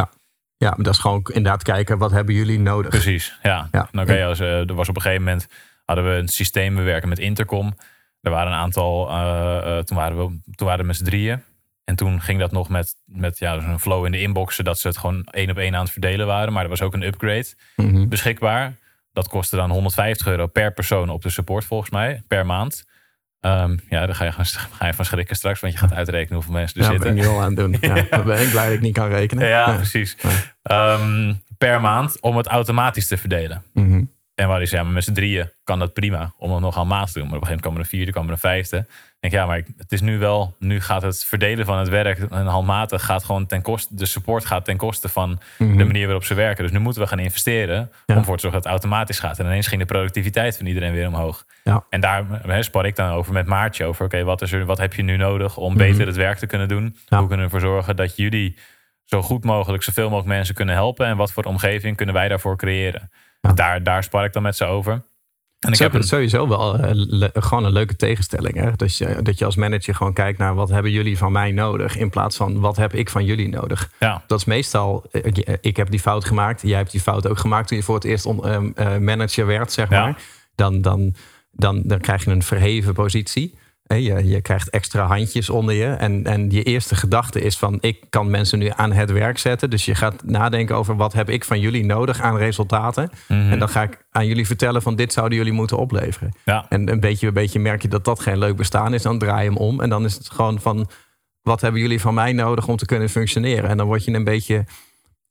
Ja, 0.57 0.69
maar 0.69 0.83
dat 0.85 0.93
is 0.93 0.99
gewoon 0.99 1.21
inderdaad 1.33 1.63
kijken, 1.63 1.97
wat 1.97 2.11
hebben 2.11 2.35
jullie 2.35 2.59
nodig? 2.59 2.89
Precies, 2.89 3.37
ja. 3.41 3.69
Ja. 3.71 3.89
Als, 4.25 4.39
eh, 4.39 4.69
er 4.69 4.73
was 4.75 4.89
op 4.89 4.95
een 4.95 5.01
gegeven 5.01 5.23
moment 5.23 5.47
hadden 5.85 6.05
we 6.05 6.11
een 6.11 6.27
systeem 6.27 6.75
bewerken 6.75 7.09
met 7.09 7.19
intercom. 7.19 7.77
Er 8.21 8.31
waren 8.31 8.51
een 8.51 8.57
aantal, 8.57 9.09
eh, 9.09 9.77
toen, 9.77 9.97
waren 9.97 10.17
we, 10.17 10.39
toen 10.55 10.67
waren 10.67 10.79
we 10.81 10.87
met 10.87 10.95
z'n 10.95 11.03
drieën. 11.03 11.43
En 11.83 11.95
toen 11.95 12.21
ging 12.21 12.39
dat 12.39 12.51
nog 12.51 12.69
met, 12.69 12.95
met 13.05 13.37
ja, 13.39 13.53
een 13.53 13.79
flow 13.79 14.05
in 14.05 14.11
de 14.11 14.21
inboxen, 14.21 14.63
dat 14.63 14.79
ze 14.79 14.87
het 14.87 14.97
gewoon 14.97 15.23
één 15.23 15.49
op 15.49 15.57
één 15.57 15.75
aan 15.75 15.81
het 15.83 15.91
verdelen 15.91 16.27
waren. 16.27 16.53
Maar 16.53 16.63
er 16.63 16.69
was 16.69 16.81
ook 16.81 16.93
een 16.93 17.03
upgrade 17.03 17.45
Mhm. 17.75 18.07
beschikbaar. 18.07 18.73
Dat 19.13 19.27
kostte 19.27 19.55
dan 19.55 19.69
150 19.71 20.27
euro 20.27 20.47
per 20.47 20.73
persoon 20.73 21.09
op 21.09 21.21
de 21.21 21.29
support, 21.29 21.65
volgens 21.65 21.89
mij, 21.89 22.21
per 22.27 22.45
maand. 22.45 22.85
Ehm, 23.39 23.77
ja, 23.89 24.05
daar 24.05 24.15
ga 24.15 24.23
je, 24.25 24.31
gaan- 24.31 24.45
ga 24.45 24.85
je 24.87 24.93
van 24.93 25.05
schrikken 25.05 25.35
straks, 25.35 25.59
want 25.59 25.73
je 25.73 25.79
gaat 25.79 25.93
uitrekenen 25.93 26.33
hoeveel 26.35 26.53
mensen 26.53 26.77
er 26.81 26.85
Ja, 26.85 26.91
dat 26.91 26.99
ben 26.99 27.07
zitten. 27.07 27.25
ik 27.25 27.31
nu 27.31 27.37
al 27.37 27.43
aan 27.43 27.55
het 27.55 27.57
doen. 27.57 27.77
Ja, 27.95 28.05
Dan 28.09 28.25
ben 28.25 28.41
ik 28.41 28.49
blij 28.49 28.65
dat 28.65 28.73
ik 28.73 28.81
niet 28.81 28.93
kan 28.93 29.07
rekenen. 29.09 29.47
Ja, 29.47 29.75
precies. 29.75 30.15
Ja. 30.21 30.29
Ehm, 30.63 31.33
per 31.57 31.81
maand 31.81 32.21
om 32.21 32.37
het 32.37 32.47
automatisch 32.47 33.07
te 33.07 33.17
verdelen. 33.17 33.63
Mhm. 33.73 34.03
En 34.35 34.47
waar 34.47 34.67
zei, 34.67 34.83
maar 34.83 34.91
met 34.93 35.03
z'n 35.03 35.13
drieën 35.13 35.51
kan 35.63 35.79
dat 35.79 35.93
prima 35.93 36.33
om 36.37 36.51
het 36.51 36.61
nog 36.61 36.77
aan 36.77 36.87
maat 36.87 37.11
te 37.13 37.19
doen. 37.19 37.27
Maar 37.27 37.37
op 37.37 37.41
een 37.41 37.47
gegeven 37.47 37.49
moment 37.49 37.61
komen 37.61 37.77
er 37.79 37.83
een 37.83 37.89
vierde, 37.97 38.11
komen 38.11 38.27
er 38.27 38.33
een 38.33 38.39
vijfde. 38.39 38.85
Ik 39.19 39.29
denk, 39.29 39.33
ja, 39.43 39.45
maar 39.49 39.57
ik- 39.57 39.67
het 39.77 39.91
is 39.91 40.01
nu 40.01 40.17
wel, 40.19 40.55
nu 40.59 40.81
gaat 40.81 41.01
het 41.01 41.25
verdelen 41.25 41.65
van 41.65 41.77
het 41.77 41.89
werk 41.89 42.19
en 42.19 42.45
handmatig 42.45 43.05
gaat 43.05 43.23
gewoon 43.23 43.45
ten 43.45 43.61
koste, 43.61 43.95
de 43.95 44.05
support 44.05 44.45
gaat 44.45 44.65
ten 44.65 44.77
koste 44.77 45.09
van 45.09 45.39
Mhm. 45.57 45.77
de 45.77 45.83
manier 45.85 46.03
waarop 46.05 46.23
ze 46.23 46.33
werken. 46.33 46.63
Dus 46.63 46.71
nu 46.71 46.79
moeten 46.79 47.01
we 47.01 47.07
gaan 47.07 47.19
investeren 47.19 47.75
Ja. 48.05 48.13
om 48.13 48.15
ervoor 48.19 48.35
te 48.35 48.41
zorgen 48.41 48.61
dat 48.61 48.71
het 48.71 48.81
automatisch 48.81 49.19
gaat. 49.19 49.39
En 49.39 49.45
ineens 49.45 49.67
ging 49.67 49.81
de 49.81 49.87
productiviteit 49.87 50.57
van 50.57 50.65
iedereen 50.65 50.93
weer 50.93 51.07
omhoog. 51.07 51.45
Ja. 51.63 51.83
En 51.89 51.99
daar 52.01 52.25
hè, 52.47 52.63
spar 52.63 52.85
ik 52.85 52.95
dan 52.95 53.11
over 53.11 53.33
met 53.33 53.45
Maartje 53.45 53.85
over, 53.85 54.05
oké, 54.05 54.23
wat 54.23 54.41
is 54.41 54.51
er, 54.51 54.65
wat 54.65 54.77
heb 54.77 54.93
je 54.93 55.01
nu 55.03 55.17
nodig 55.17 55.57
om 55.57 55.69
Mhm. 55.73 55.77
beter 55.77 56.05
het 56.07 56.15
werk 56.15 56.37
te 56.37 56.45
kunnen 56.47 56.67
doen? 56.67 56.97
Ja. 57.05 57.17
Hoe 57.17 57.27
kunnen 57.27 57.47
we 57.49 57.53
ervoor 57.55 57.69
zorgen 57.69 57.95
dat 57.95 58.15
jullie 58.15 58.57
zo 59.03 59.21
goed 59.21 59.43
mogelijk 59.43 59.83
zoveel 59.83 60.03
mogelijk 60.09 60.27
mensen 60.27 60.55
kunnen 60.55 60.75
helpen? 60.75 61.05
En 61.05 61.17
wat 61.17 61.31
voor 61.31 61.43
omgeving 61.43 61.95
kunnen 61.95 62.15
wij 62.15 62.27
daarvoor 62.27 62.57
creëren? 62.57 63.11
Ja. 63.41 63.53
Daar, 63.53 63.83
daar 63.83 64.03
spar 64.03 64.25
ik 64.25 64.33
dan 64.33 64.43
met 64.43 64.55
ze 64.55 64.65
over. 64.65 65.01
En 65.59 65.71
ik 65.73 65.79
heb 65.79 65.93
een, 65.93 66.03
sowieso 66.03 66.47
wel 66.47 66.77
eh, 66.77 66.89
le- 66.93 67.29
gewoon 67.33 67.65
een 67.65 67.71
leuke 67.71 67.95
tegenstelling. 67.95 68.55
Hè? 68.55 68.71
Dat, 68.75 68.97
je, 68.97 69.21
dat 69.21 69.39
je 69.39 69.45
als 69.45 69.55
manager 69.55 69.95
gewoon 69.95 70.13
kijkt 70.13 70.39
naar 70.39 70.55
wat 70.55 70.69
hebben 70.69 70.91
jullie 70.91 71.17
van 71.17 71.31
mij 71.31 71.51
nodig. 71.51 71.97
In 71.97 72.09
plaats 72.09 72.37
van 72.37 72.59
wat 72.59 72.75
heb 72.77 72.93
ik 72.93 73.09
van 73.09 73.25
jullie 73.25 73.49
nodig. 73.49 73.91
ja, 73.99 74.23
Dat 74.27 74.39
is 74.39 74.45
meestal, 74.45 75.05
eh, 75.11 75.55
ik 75.61 75.77
heb 75.77 75.89
die 75.89 75.99
fout 75.99 76.25
gemaakt. 76.25 76.61
Jij 76.61 76.77
hebt 76.77 76.91
die 76.91 77.01
fout 77.01 77.27
ook 77.27 77.37
gemaakt 77.37 77.67
toen 77.67 77.77
je 77.77 77.83
voor 77.83 77.95
het 77.95 78.03
eerst 78.03 78.25
on- 78.25 78.45
ehm, 78.45 78.71
eh, 78.75 78.97
manager 78.97 79.45
werd, 79.45 79.71
zeg 79.71 79.89
Ja. 79.89 80.01
maar. 80.03 80.21
Dan, 80.55 80.81
dan, 80.81 81.15
dan, 81.51 81.81
dan 81.85 81.99
krijg 81.99 82.23
je 82.25 82.31
een 82.31 82.43
verheven 82.43 82.93
positie. 82.93 83.57
Je, 83.87 84.27
je 84.27 84.41
krijgt 84.41 84.69
extra 84.69 85.05
handjes 85.05 85.49
onder 85.49 85.75
je. 85.75 85.85
En, 85.85 86.25
en 86.25 86.49
je 86.49 86.63
eerste 86.63 86.95
gedachte 86.95 87.41
is 87.41 87.57
van 87.57 87.77
ik 87.81 88.03
kan 88.09 88.29
mensen 88.29 88.59
nu 88.59 88.71
aan 88.75 88.91
het 88.91 89.11
werk 89.11 89.37
zetten. 89.37 89.69
Dus 89.69 89.85
je 89.85 89.95
gaat 89.95 90.23
nadenken 90.23 90.75
over 90.75 90.95
wat 90.95 91.13
heb 91.13 91.29
ik 91.29 91.43
van 91.43 91.59
jullie 91.59 91.85
nodig 91.85 92.21
aan 92.21 92.37
resultaten. 92.37 93.09
Mhm. 93.27 93.51
En 93.51 93.59
dan 93.59 93.69
ga 93.69 93.83
ik 93.83 94.05
aan 94.11 94.27
jullie 94.27 94.45
vertellen 94.45 94.81
van 94.81 94.95
dit 94.95 95.13
zouden 95.13 95.37
jullie 95.37 95.53
moeten 95.53 95.77
opleveren. 95.77 96.33
ja, 96.45 96.65
En 96.69 96.89
een 96.89 96.99
beetje, 96.99 97.27
een 97.27 97.33
beetje 97.33 97.59
merk 97.59 97.81
je 97.81 97.87
dat 97.87 98.05
dat 98.05 98.19
geen 98.19 98.37
leuk 98.37 98.55
bestaan 98.55 98.93
is. 98.93 99.01
Dan 99.01 99.19
draai 99.19 99.43
je 99.43 99.49
hem 99.49 99.57
om. 99.57 99.81
En 99.81 99.89
dan 99.89 100.05
is 100.05 100.13
het 100.13 100.29
gewoon 100.29 100.59
van 100.59 100.89
wat 101.41 101.61
hebben 101.61 101.81
jullie 101.81 102.01
van 102.01 102.13
mij 102.13 102.33
nodig 102.33 102.67
om 102.67 102.75
te 102.75 102.85
kunnen 102.85 103.09
functioneren? 103.09 103.69
En 103.69 103.77
dan 103.77 103.87
word 103.87 104.05
je 104.05 104.13
een 104.13 104.23
beetje, 104.23 104.55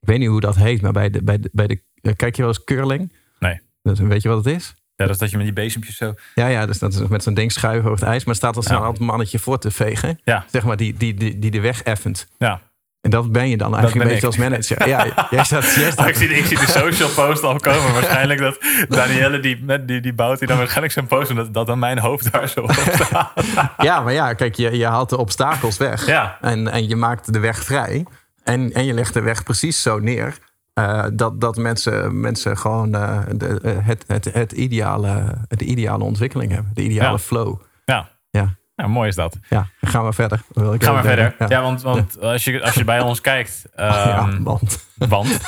ik 0.00 0.08
weet 0.08 0.18
niet 0.18 0.28
hoe 0.28 0.40
dat 0.40 0.56
heet, 0.56 0.80
maar 0.82 0.92
bij 0.92 1.10
de, 1.10 1.22
bij 1.22 1.38
de, 1.38 1.50
bij 1.52 1.66
de 1.66 1.82
eh, 2.00 2.12
kijk 2.16 2.36
je 2.36 2.42
wel 2.42 2.50
eens 2.50 2.64
curling? 2.64 3.12
Nee. 3.38 3.60
Dat, 3.82 3.98
weet 3.98 4.22
je 4.22 4.28
wat 4.28 4.44
het 4.44 4.54
is? 4.54 4.74
Ja, 4.96 5.04
dat 5.04 5.10
is 5.10 5.18
dat 5.18 5.30
je 5.30 5.36
met 5.36 5.46
die 5.46 5.54
bezempjes 5.54 5.96
zo... 5.96 6.14
Ja, 6.34 6.46
ja, 6.46 6.66
dus 6.66 6.78
dat 6.78 6.92
is 6.92 7.00
met 7.08 7.22
zo'n 7.22 7.34
ding 7.34 7.52
schuiven 7.52 7.90
over 7.90 8.04
het 8.04 8.08
ijs. 8.08 8.24
Maar 8.24 8.34
er 8.34 8.40
staat 8.40 8.56
als 8.56 8.68
een 8.68 8.76
altijd 8.76 8.98
mannetje 8.98 9.38
voor 9.38 9.58
te 9.58 9.70
vegen. 9.70 10.20
Ja. 10.24 10.44
Zeg 10.50 10.64
maar, 10.64 10.76
die, 10.76 10.94
die, 10.94 11.14
die, 11.14 11.38
die 11.38 11.50
de 11.50 11.60
weg 11.60 11.82
effent. 11.82 12.28
Ja. 12.38 12.60
En 13.00 13.12
dat 13.12 13.32
ben 13.32 13.48
je 13.48 13.56
dan 13.56 13.76
eigenlijk 13.76 14.04
een 14.04 14.10
beetje 14.10 14.26
ik. 14.26 14.34
als 14.34 14.36
manager. 14.36 14.88
Ja, 14.88 15.28
jij 15.30 15.44
staat, 15.44 15.74
jij 15.74 15.92
Oh, 16.00 16.06
ik, 16.06 16.14
zie, 16.14 16.28
ik 16.28 16.44
zie 16.44 16.58
de 16.58 16.66
social 16.66 17.08
post 17.08 17.42
al 17.42 17.58
komen. 17.58 17.92
Waarschijnlijk 17.92 18.40
dat 18.40 18.58
Danielle, 18.88 19.40
die, 19.40 19.64
die, 19.84 20.00
die 20.00 20.12
bouwt 20.12 20.38
die 20.38 20.48
dan 20.48 20.56
waarschijnlijk 20.56 20.92
zijn 20.92 21.06
post. 21.06 21.30
En 21.30 21.36
dat, 21.36 21.54
dat 21.54 21.66
dan 21.66 21.78
mijn 21.78 21.98
hoofd 21.98 22.32
daar 22.32 22.48
zo 22.48 22.60
op 22.60 22.72
staat. 22.72 23.32
Ja, 23.78 24.00
maar 24.00 24.12
ja, 24.12 24.32
kijk, 24.32 24.54
je, 24.54 24.76
je 24.76 24.86
haalt 24.86 25.08
de 25.10 25.16
obstakels 25.16 25.76
weg. 25.76 26.06
Ja. 26.06 26.38
En, 26.40 26.68
en 26.68 26.88
je 26.88 26.96
maakt 26.96 27.32
de 27.32 27.38
weg 27.38 27.64
vrij. 27.64 28.06
En, 28.44 28.72
en 28.72 28.84
je 28.84 28.92
legt 28.92 29.14
de 29.14 29.20
weg 29.20 29.42
precies 29.42 29.82
zo 29.82 29.98
neer. 29.98 30.38
Eh, 30.76 31.04
dat, 31.12 31.40
dat 31.40 31.56
mensen, 31.56 32.20
mensen 32.20 32.58
gewoon 32.58 32.94
eh, 32.94 33.20
de, 33.36 33.60
eh, 33.62 33.86
het, 33.86 34.04
het, 34.06 34.24
het 34.24 34.52
ideale, 34.52 35.34
de 35.48 35.64
ideale 35.64 36.04
ontwikkeling 36.04 36.52
hebben. 36.52 36.74
De 36.74 36.82
ideale 36.82 37.10
Ja. 37.10 37.18
flow. 37.18 37.60
Ja. 37.84 38.08
Ja. 38.30 38.86
mooi 38.86 39.08
is 39.08 39.14
dat. 39.14 39.38
Ja, 39.48 39.68
gaan 39.80 40.04
we 40.04 40.12
verder. 40.12 40.42
Wil 40.48 40.74
ik 40.74 40.84
Gaan 40.84 40.96
we 40.96 41.02
verder. 41.02 41.34
Ja, 41.48 41.62
want, 41.62 41.82
want 41.82 42.20
als, 42.20 42.44
je, 42.44 42.62
als 42.62 42.74
je 42.74 42.84
bij 42.84 43.00
ons 43.00 43.20
kijkt... 43.20 43.64
Ja, 43.76 44.16
ehm, 44.18 44.42
want. 44.42 44.86
Want, 44.96 45.40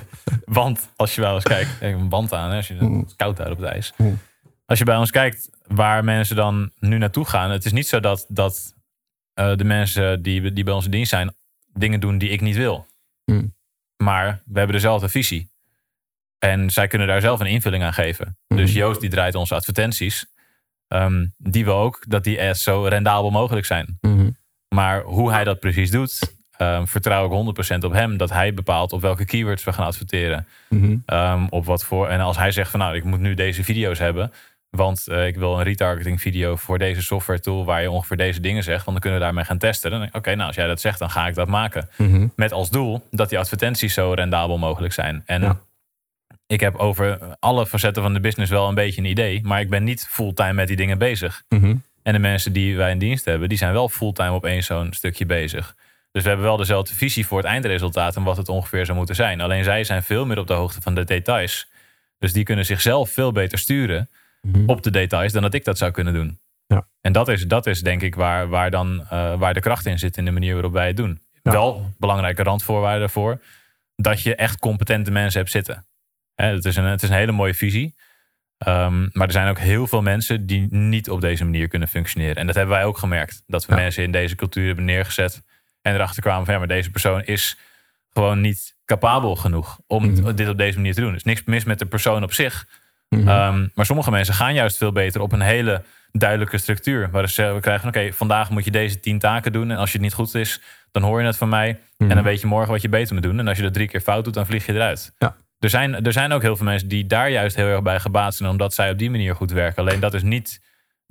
want 0.60 0.88
als 0.96 1.14
je 1.14 1.20
bij 1.20 1.32
ons 1.32 1.44
kijkt, 1.44 1.70
ik 1.80 1.88
heb 1.88 1.98
een 2.00 2.08
band 2.08 2.32
aan, 2.32 2.50
hè, 2.50 2.56
als 2.56 2.68
je 2.68 2.74
het 2.74 3.06
is 3.06 3.16
koud 3.16 3.36
daar 3.36 3.50
op 3.50 3.58
het 3.58 3.68
ijs. 3.68 3.92
Mm. 3.96 4.18
Als 4.66 4.78
je 4.78 4.84
bij 4.84 4.96
ons 4.96 5.10
kijkt 5.10 5.50
waar 5.66 6.04
mensen 6.04 6.36
dan 6.36 6.70
nu 6.78 6.98
naartoe 6.98 7.24
gaan, 7.24 7.50
het 7.50 7.64
is 7.64 7.72
niet 7.72 7.88
zo 7.88 8.00
dat, 8.00 8.26
dat 8.28 8.74
de 9.34 9.64
mensen 9.64 10.22
die, 10.22 10.52
die 10.52 10.64
bij 10.64 10.74
onze 10.74 10.88
dienst 10.88 11.10
zijn, 11.10 11.34
dingen 11.72 12.00
doen 12.00 12.18
die 12.18 12.30
ik 12.30 12.40
niet 12.40 12.56
wil. 12.56 12.86
Mm. 13.24 13.54
Maar 14.02 14.42
we 14.44 14.58
hebben 14.58 14.76
dezelfde 14.76 15.08
visie. 15.08 15.50
En 16.38 16.70
zij 16.70 16.86
kunnen 16.86 17.06
daar 17.08 17.20
zelf 17.20 17.40
een 17.40 17.46
invulling 17.46 17.82
aan 17.82 17.92
geven. 17.92 18.36
Dus 18.46 18.72
Joost 18.72 19.00
die 19.00 19.10
draait 19.10 19.34
onze 19.34 19.54
advertenties. 19.54 20.26
Ehm, 20.88 21.26
die 21.36 21.64
wil 21.64 21.76
ook 21.76 22.04
dat 22.08 22.24
die 22.24 22.42
ads 22.42 22.62
zo 22.62 22.82
rendabel 22.82 23.30
mogelijk 23.30 23.66
zijn. 23.66 23.98
Mhm. 24.00 24.30
Maar 24.68 25.02
hoe 25.02 25.32
hij 25.32 25.44
dat 25.44 25.60
precies 25.60 25.90
doet, 25.90 26.36
ehm, 26.56 26.86
vertrouw 26.86 27.24
ik 27.24 27.30
100% 27.30 27.84
op 27.84 27.92
hem. 27.92 28.16
Dat 28.16 28.30
hij 28.30 28.54
bepaalt 28.54 28.92
op 28.92 29.00
welke 29.00 29.24
keywords 29.24 29.64
we 29.64 29.72
gaan 29.72 29.86
adverteren. 29.86 30.46
Mhm. 30.68 30.96
Ehm, 31.06 31.46
op 31.48 31.64
wat 31.64 31.84
voor, 31.84 32.08
en 32.08 32.20
als 32.20 32.36
hij 32.36 32.50
zegt 32.50 32.70
van 32.70 32.80
nou, 32.80 32.96
ik 32.96 33.04
moet 33.04 33.20
nu 33.20 33.34
deze 33.34 33.64
video's 33.64 33.98
hebben. 33.98 34.32
Want 34.76 35.08
eh, 35.08 35.26
ik 35.26 35.36
wil 35.36 35.58
een 35.58 35.64
retargeting 35.64 36.20
video 36.20 36.56
voor 36.56 36.78
deze 36.78 37.02
software 37.02 37.40
tool 37.40 37.64
waar 37.64 37.82
je 37.82 37.90
ongeveer 37.90 38.16
deze 38.16 38.40
dingen 38.40 38.62
zegt. 38.62 38.84
Want 38.84 38.90
dan 38.90 39.00
kunnen 39.00 39.18
we 39.18 39.24
daarmee 39.24 39.44
gaan 39.44 39.58
testen. 39.58 39.90
Dan 39.90 40.00
denk 40.00 40.10
ik, 40.12 40.16
oké, 40.18 40.34
nou 40.34 40.46
als 40.46 40.56
jij 40.56 40.66
dat 40.66 40.80
zegt, 40.80 40.98
dan 40.98 41.10
ga 41.10 41.26
ik 41.26 41.34
dat 41.34 41.48
maken. 41.48 41.88
Mhm. 41.96 42.26
Met 42.36 42.52
als 42.52 42.70
doel 42.70 43.06
dat 43.10 43.28
die 43.28 43.38
advertenties 43.38 43.94
zo 43.94 44.12
rendabel 44.12 44.58
mogelijk 44.58 44.92
zijn. 44.92 45.22
En 45.26 45.42
Ja. 45.42 45.60
ik 46.46 46.60
heb 46.60 46.74
over 46.76 47.18
alle 47.38 47.66
facetten 47.66 48.02
van 48.02 48.12
de 48.14 48.20
business 48.20 48.50
wel 48.50 48.68
een 48.68 48.74
beetje 48.74 49.00
een 49.00 49.06
idee. 49.08 49.40
Maar 49.42 49.60
ik 49.60 49.70
ben 49.70 49.84
niet 49.84 50.06
fulltime 50.10 50.52
met 50.52 50.66
die 50.66 50.76
dingen 50.76 50.98
bezig. 50.98 51.42
Mhm. 51.48 51.76
En 52.02 52.12
de 52.12 52.18
mensen 52.18 52.52
die 52.52 52.76
wij 52.76 52.90
in 52.90 52.98
dienst 52.98 53.24
hebben, 53.24 53.48
die 53.48 53.58
zijn 53.58 53.72
wel 53.72 53.88
fulltime 53.88 54.32
op 54.32 54.44
één 54.44 54.62
zo'n 54.62 54.92
stukje 54.92 55.26
bezig. 55.26 55.74
Dus 56.12 56.22
we 56.22 56.28
hebben 56.28 56.46
wel 56.46 56.56
dezelfde 56.56 56.94
visie 56.94 57.26
voor 57.26 57.38
het 57.38 57.46
eindresultaat 57.46 58.16
en 58.16 58.22
wat 58.22 58.36
het 58.36 58.48
ongeveer 58.48 58.84
zou 58.84 58.96
moeten 58.98 59.14
zijn. 59.14 59.40
Alleen 59.40 59.64
zij 59.64 59.84
zijn 59.84 60.02
veel 60.02 60.26
meer 60.26 60.38
op 60.38 60.46
de 60.46 60.52
hoogte 60.52 60.80
van 60.80 60.94
de 60.94 61.04
details. 61.04 61.68
Dus 62.18 62.32
die 62.32 62.44
kunnen 62.44 62.64
zichzelf 62.64 63.10
veel 63.10 63.32
beter 63.32 63.58
sturen 63.58 64.08
Mhm. 64.46 64.62
op 64.68 64.82
de 64.82 64.90
details 64.90 65.32
dan 65.32 65.42
dat 65.42 65.54
ik 65.54 65.64
dat 65.64 65.78
zou 65.78 65.90
kunnen 65.90 66.12
doen. 66.14 66.40
Ja. 66.66 66.86
En 67.00 67.12
dat 67.12 67.28
is, 67.28 67.46
dat 67.46 67.66
is 67.66 67.80
denk 67.80 68.02
ik 68.02 68.14
waar, 68.14 68.48
waar, 68.48 68.70
dan, 68.70 69.06
eh, 69.10 69.38
waar 69.38 69.54
de 69.54 69.60
kracht 69.60 69.86
in 69.86 69.98
zit 69.98 70.16
in 70.16 70.24
de 70.24 70.30
manier 70.30 70.52
waarop 70.52 70.72
wij 70.72 70.86
het 70.86 70.96
doen. 70.96 71.22
Ja. 71.42 71.52
Wel 71.52 71.92
belangrijke 71.98 72.42
randvoorwaarden 72.42 73.00
daarvoor. 73.00 73.40
Dat 73.96 74.22
je 74.22 74.34
echt 74.34 74.58
competente 74.58 75.10
mensen 75.10 75.40
hebt 75.40 75.52
zitten. 75.52 75.86
Hè, 76.34 76.46
het, 76.46 76.64
is 76.64 76.76
een, 76.76 76.84
het 76.84 77.02
is 77.02 77.08
een 77.08 77.14
hele 77.14 77.32
mooie 77.32 77.54
visie. 77.54 77.94
Ehm, 78.58 79.08
maar 79.12 79.26
er 79.26 79.32
zijn 79.32 79.48
ook 79.48 79.58
heel 79.58 79.86
veel 79.86 80.02
mensen 80.02 80.46
die 80.46 80.66
niet 80.70 81.10
op 81.10 81.20
deze 81.20 81.44
manier 81.44 81.68
kunnen 81.68 81.88
functioneren. 81.88 82.36
En 82.36 82.46
dat 82.46 82.54
hebben 82.54 82.74
wij 82.74 82.84
ook 82.84 82.98
gemerkt. 82.98 83.42
Dat 83.46 83.66
we 83.66 83.72
Ja. 83.74 83.78
mensen 83.80 84.02
in 84.02 84.12
deze 84.12 84.34
cultuur 84.34 84.66
hebben 84.66 84.84
neergezet. 84.84 85.42
En 85.82 85.94
erachter 85.94 86.22
kwamen 86.22 86.44
van 86.44 86.52
ja, 86.54 86.58
maar 86.58 86.68
deze 86.68 86.90
persoon 86.90 87.24
is 87.24 87.58
gewoon 88.12 88.40
niet 88.40 88.76
capabel 88.84 89.36
genoeg 89.36 89.80
om 89.86 90.10
Mhm. 90.10 90.34
dit 90.34 90.48
op 90.48 90.58
deze 90.58 90.76
manier 90.76 90.94
te 90.94 91.00
doen. 91.00 91.10
Er 91.10 91.16
is 91.16 91.24
niks 91.24 91.44
mis 91.44 91.64
met 91.64 91.78
de 91.78 91.86
persoon 91.86 92.22
op 92.22 92.32
zich. 92.32 92.66
Mhm. 93.18 93.28
Ehm, 93.28 93.66
maar 93.74 93.86
sommige 93.86 94.10
mensen 94.10 94.34
gaan 94.34 94.54
juist 94.54 94.76
veel 94.76 94.92
beter 94.92 95.20
op 95.20 95.32
een 95.32 95.40
hele 95.40 95.82
duidelijke 96.12 96.58
structuur. 96.58 97.10
Waar 97.10 97.28
ze 97.28 97.52
we 97.54 97.60
krijgen, 97.60 97.88
oké, 97.88 98.12
vandaag 98.12 98.50
moet 98.50 98.64
je 98.64 98.70
deze 98.70 99.00
tien 99.00 99.18
taken 99.18 99.52
doen. 99.52 99.70
En 99.70 99.76
als 99.76 99.88
je 99.90 99.96
het 99.96 100.06
niet 100.06 100.14
goed 100.14 100.34
is, 100.34 100.60
dan 100.90 101.02
hoor 101.02 101.20
je 101.20 101.26
het 101.26 101.36
van 101.36 101.48
mij. 101.48 101.78
En 101.98 102.08
dan 102.08 102.22
weet 102.22 102.40
je 102.40 102.46
morgen 102.46 102.70
wat 102.72 102.82
je 102.82 102.88
beter 102.88 103.14
moet 103.14 103.22
doen. 103.22 103.38
En 103.38 103.48
als 103.48 103.56
je 103.56 103.62
dat 103.62 103.74
drie 103.74 103.88
keer 103.88 104.00
fout 104.00 104.24
doet, 104.24 104.34
dan 104.34 104.46
vlieg 104.46 104.66
je 104.66 104.72
eruit. 104.72 105.14
Ja. 105.18 105.36
Er, 105.58 105.70
zijn, 105.70 106.04
er 106.04 106.12
zijn 106.12 106.32
ook 106.32 106.42
heel 106.42 106.56
veel 106.56 106.66
mensen 106.66 106.88
die 106.88 107.06
daar 107.06 107.30
juist 107.30 107.56
heel 107.56 107.66
erg 107.66 107.82
bij 107.82 108.00
gebaat 108.00 108.34
zijn. 108.34 108.50
Omdat 108.50 108.74
zij 108.74 108.90
op 108.90 108.98
die 108.98 109.10
manier 109.10 109.34
goed 109.34 109.50
werken. 109.50 109.82
Alleen 109.82 110.00
dat 110.00 110.14
is 110.14 110.22
niet 110.22 110.60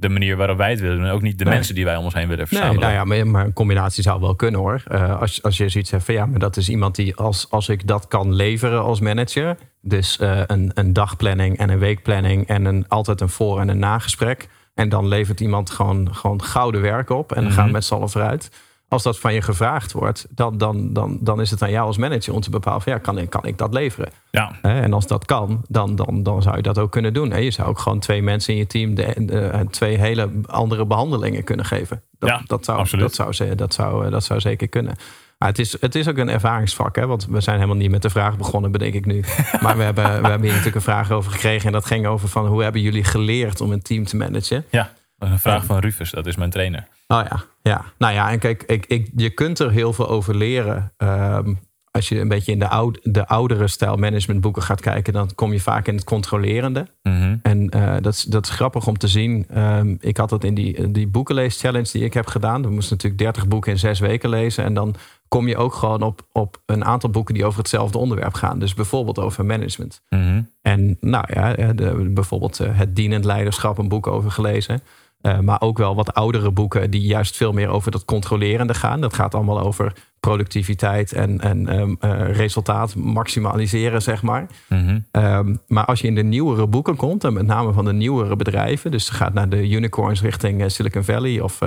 de 0.01 0.09
manier 0.09 0.37
waarop 0.37 0.57
wij 0.57 0.69
het 0.69 0.79
willen 0.79 0.97
doen. 0.97 1.05
En 1.05 1.11
ook 1.11 1.21
niet 1.21 1.37
de 1.37 1.43
Nee. 1.43 1.53
mensen 1.53 1.75
die 1.75 1.85
wij 1.85 1.95
om 1.95 2.03
ons 2.03 2.13
heen 2.13 2.27
willen 2.27 2.37
Nee, 2.37 2.47
verzamelen. 2.47 2.81
nou 2.81 2.93
ja, 2.93 3.03
maar, 3.03 3.27
maar 3.27 3.45
een 3.45 3.53
combinatie 3.53 4.03
zou 4.03 4.19
wel 4.21 4.35
kunnen 4.35 4.59
hoor. 4.59 4.83
Eh, 4.87 5.19
als, 5.21 5.43
als 5.43 5.57
je 5.57 5.69
zoiets 5.69 5.91
hebt 5.91 6.03
van 6.03 6.13
ja, 6.13 6.25
maar 6.25 6.39
dat 6.39 6.57
is 6.57 6.69
iemand 6.69 6.95
die 6.95 7.15
als, 7.15 7.47
als 7.49 7.69
ik 7.69 7.87
dat 7.87 8.07
kan 8.07 8.33
leveren 8.33 8.81
als 8.81 8.99
manager. 8.99 9.57
Dus 9.81 10.17
eh, 10.19 10.41
een, 10.47 10.71
een 10.73 10.93
dagplanning 10.93 11.57
en 11.57 11.69
een 11.69 11.79
weekplanning 11.79 12.47
en 12.47 12.65
een, 12.65 12.85
altijd 12.87 13.21
een 13.21 13.29
voor- 13.29 13.59
en 13.59 13.67
een 13.69 13.79
nagesprek. 13.79 14.47
En 14.75 14.89
dan 14.89 15.07
levert 15.07 15.39
iemand 15.39 15.69
gewoon, 15.69 16.15
gewoon 16.15 16.43
gouden 16.43 16.81
werk 16.81 17.09
op 17.09 17.29
en 17.31 17.35
dan 17.35 17.45
Mhm. 17.45 17.53
gaan 17.53 17.65
we 17.65 17.71
met 17.71 17.85
z'n 17.85 17.93
allen 17.93 18.09
vooruit. 18.09 18.51
Als 18.91 19.03
dat 19.03 19.19
van 19.19 19.33
je 19.33 19.41
gevraagd 19.41 19.91
wordt, 19.91 20.27
dan, 20.29 20.57
dan, 20.57 20.93
dan, 20.93 21.17
dan 21.21 21.41
is 21.41 21.51
het 21.51 21.61
aan 21.61 21.71
jou 21.71 21.87
als 21.87 21.97
manager 21.97 22.33
om 22.33 22.41
te 22.41 22.49
bepalen 22.49 22.81
van 22.81 22.91
ja, 22.93 22.97
kan 22.99 23.17
ik, 23.17 23.29
kan 23.29 23.45
ik 23.45 23.57
dat 23.57 23.73
leveren? 23.73 24.11
Ja, 24.31 24.51
En 24.61 24.93
als 24.93 25.07
dat 25.07 25.25
kan, 25.25 25.61
dan, 25.67 25.95
dan, 25.95 26.23
dan 26.23 26.41
zou 26.41 26.55
je 26.55 26.61
dat 26.61 26.77
ook 26.77 26.91
kunnen 26.91 27.13
doen. 27.13 27.43
Je 27.43 27.51
zou 27.51 27.67
ook 27.69 27.79
gewoon 27.79 27.99
twee 27.99 28.21
mensen 28.21 28.53
in 28.53 28.59
je 28.59 28.67
team 28.67 28.95
de, 28.95 29.13
de- 29.17 29.65
twee 29.69 29.97
hele 29.97 30.29
andere 30.45 30.85
behandelingen 30.85 31.43
kunnen 31.43 31.65
geven. 31.65 32.01
Dat, 32.19 32.29
Ja, 32.29 32.41
dat, 32.45 32.65
zou, 32.65 32.77
absoluut. 32.79 33.15
dat, 33.17 33.33
zou, 33.35 33.55
dat, 33.55 33.73
zou, 33.73 34.09
dat 34.09 34.23
zou 34.23 34.39
zeker 34.39 34.67
kunnen. 34.67 34.95
Maar 35.37 35.49
het 35.49 35.59
is, 35.59 35.81
het 35.81 35.95
is 35.95 36.07
ook 36.07 36.17
een 36.17 36.29
ervaringsvak, 36.29 36.95
hè? 36.95 37.07
want 37.07 37.25
we 37.29 37.41
zijn 37.41 37.55
helemaal 37.55 37.77
niet 37.77 37.91
met 37.91 38.01
de 38.01 38.09
vraag 38.09 38.37
begonnen, 38.37 38.71
bedenk 38.71 38.93
ik 38.93 39.05
nu. 39.05 39.23
Maar 39.63 39.77
we 39.77 39.83
hebben, 39.83 40.03
we 40.03 40.09
hebben 40.27 40.41
hier 40.41 40.49
natuurlijk 40.49 40.75
een 40.75 40.81
vraag 40.81 41.11
over 41.11 41.31
gekregen. 41.31 41.65
En 41.67 41.71
dat 41.73 41.85
ging 41.85 42.07
over 42.07 42.27
van 42.29 42.47
hoe 42.47 42.63
hebben 42.63 42.81
jullie 42.81 43.03
geleerd 43.03 43.61
om 43.61 43.71
een 43.71 43.81
team 43.81 44.05
te 44.05 44.15
managen? 44.15 44.65
ja. 44.69 44.93
Dat 45.21 45.29
een 45.29 45.39
vraag 45.39 45.65
van 45.65 45.79
Rufus, 45.79 46.11
dat 46.11 46.27
is 46.27 46.35
mijn 46.35 46.49
trainer. 46.49 46.87
Oh 47.07 47.21
ja, 47.29 47.43
ja. 47.61 47.85
Nou 47.97 48.13
ja, 48.13 48.31
en 48.31 48.39
kijk, 48.39 48.63
ik, 48.63 48.85
ik, 48.85 49.09
je 49.15 49.29
kunt 49.29 49.59
er 49.59 49.71
heel 49.71 49.93
veel 49.93 50.09
over 50.09 50.35
leren. 50.35 50.93
Ehm, 50.97 51.53
als 51.91 52.09
je 52.09 52.19
een 52.19 52.27
beetje 52.27 52.51
in 52.51 52.59
de, 52.59 52.67
oud, 52.67 52.99
de 53.03 53.27
oudere 53.27 53.67
stijl 53.67 53.95
managementboeken 53.95 54.61
gaat 54.61 54.81
kijken, 54.81 55.13
dan 55.13 55.35
kom 55.35 55.53
je 55.53 55.59
vaak 55.59 55.87
in 55.87 55.95
het 55.95 56.03
controlerende. 56.03 56.87
Mhm. 57.03 57.35
En 57.41 57.69
eh, 57.69 57.95
dat, 58.01 58.13
is, 58.13 58.23
dat 58.23 58.45
is 58.45 58.51
grappig 58.51 58.87
om 58.87 58.97
te 58.97 59.07
zien. 59.07 59.45
Ehm, 59.49 59.95
ik 59.99 60.17
had 60.17 60.31
het 60.31 60.43
in 60.43 60.53
die, 60.53 60.91
die 60.91 61.07
boekenlees-challenge 61.07 61.91
die 61.91 62.03
ik 62.03 62.13
heb 62.13 62.27
gedaan. 62.27 62.61
We 62.61 62.69
moesten 62.69 62.95
natuurlijk 62.95 63.21
30 63.21 63.47
boeken 63.47 63.71
in 63.71 63.79
zes 63.79 63.99
weken 63.99 64.29
lezen. 64.29 64.63
En 64.63 64.73
dan 64.73 64.95
kom 65.27 65.47
je 65.47 65.57
ook 65.57 65.73
gewoon 65.73 66.01
op, 66.01 66.27
op 66.31 66.61
een 66.65 66.85
aantal 66.85 67.09
boeken 67.09 67.33
die 67.33 67.45
over 67.45 67.59
hetzelfde 67.59 67.97
onderwerp 67.97 68.33
gaan. 68.33 68.59
Dus 68.59 68.73
bijvoorbeeld 68.73 69.19
over 69.19 69.45
management. 69.45 70.01
Mhm. 70.09 70.41
En 70.61 70.97
nou 70.99 71.25
ja, 71.33 71.55
eh, 71.55 71.69
de, 71.75 72.09
bijvoorbeeld 72.13 72.59
eh, 72.59 72.77
Het 72.77 72.95
Dienend 72.95 73.25
Leiderschap, 73.25 73.77
een 73.77 73.87
boek 73.87 74.07
over 74.07 74.31
gelezen. 74.31 74.81
Uh, 75.21 75.39
maar 75.39 75.61
ook 75.61 75.77
wel 75.77 75.95
wat 75.95 76.13
oudere 76.13 76.51
boeken 76.51 76.91
die 76.91 77.01
juist 77.01 77.37
veel 77.37 77.51
meer 77.51 77.69
over 77.69 77.91
dat 77.91 78.05
controlerende 78.05 78.73
gaan. 78.73 79.01
Dat 79.01 79.13
gaat 79.13 79.35
allemaal 79.35 79.59
over 79.59 79.93
productiviteit 80.19 81.13
en, 81.13 81.39
en 81.39 81.79
um, 81.79 81.97
uh, 82.01 82.31
resultaat 82.31 82.95
maximaliseren, 82.95 84.01
zeg 84.01 84.21
maar. 84.21 84.47
Mm 84.67 85.05
um, 85.11 85.61
maar 85.67 85.85
als 85.85 86.01
je 86.01 86.07
in 86.07 86.15
de 86.15 86.23
nieuwere 86.23 86.67
boeken 86.67 86.95
komt, 86.95 87.23
en 87.23 87.33
met 87.33 87.45
name 87.45 87.73
van 87.73 87.85
de 87.85 87.93
nieuwere 87.93 88.35
bedrijven, 88.35 88.91
dus 88.91 89.09
gaat 89.09 89.33
naar 89.33 89.49
de 89.49 89.69
unicorns 89.69 90.21
richting 90.21 90.61
uh, 90.61 90.67
Silicon 90.67 91.03
Valley 91.03 91.39
of 91.39 91.59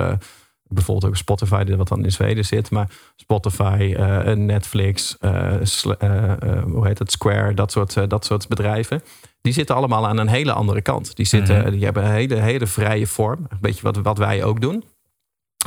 bijvoorbeeld 0.67 1.11
ook 1.11 1.17
Spotify, 1.17 1.75
wat 1.75 1.87
dan 1.87 2.03
in 2.03 2.11
Zweden 2.11 2.45
zit, 2.45 2.71
maar 2.71 2.89
Spotify, 3.15 3.95
Netflix, 4.35 5.17
hoe 5.19 6.87
heet 6.87 6.99
het, 6.99 7.11
Square, 7.11 7.53
dat 7.53 7.71
soort, 7.71 8.09
dat 8.09 8.25
soort 8.25 8.47
bedrijven 8.47 9.01
die 9.45 9.53
zitten 9.53 9.75
allemaal 9.75 10.07
aan 10.07 10.17
een 10.17 10.27
hele 10.27 10.51
andere 10.51 10.81
kant. 10.81 11.15
Die, 11.15 11.25
zitten, 11.25 11.59
Mhm. 11.61 11.71
die 11.71 11.83
hebben 11.83 12.05
een 12.05 12.11
hele, 12.11 12.35
hele 12.35 12.67
vrije 12.67 13.07
vorm. 13.07 13.45
Een 13.49 13.57
beetje 13.61 13.81
wat, 13.81 13.97
wat 13.97 14.17
wij 14.17 14.43
ook 14.43 14.61
doen. 14.61 14.83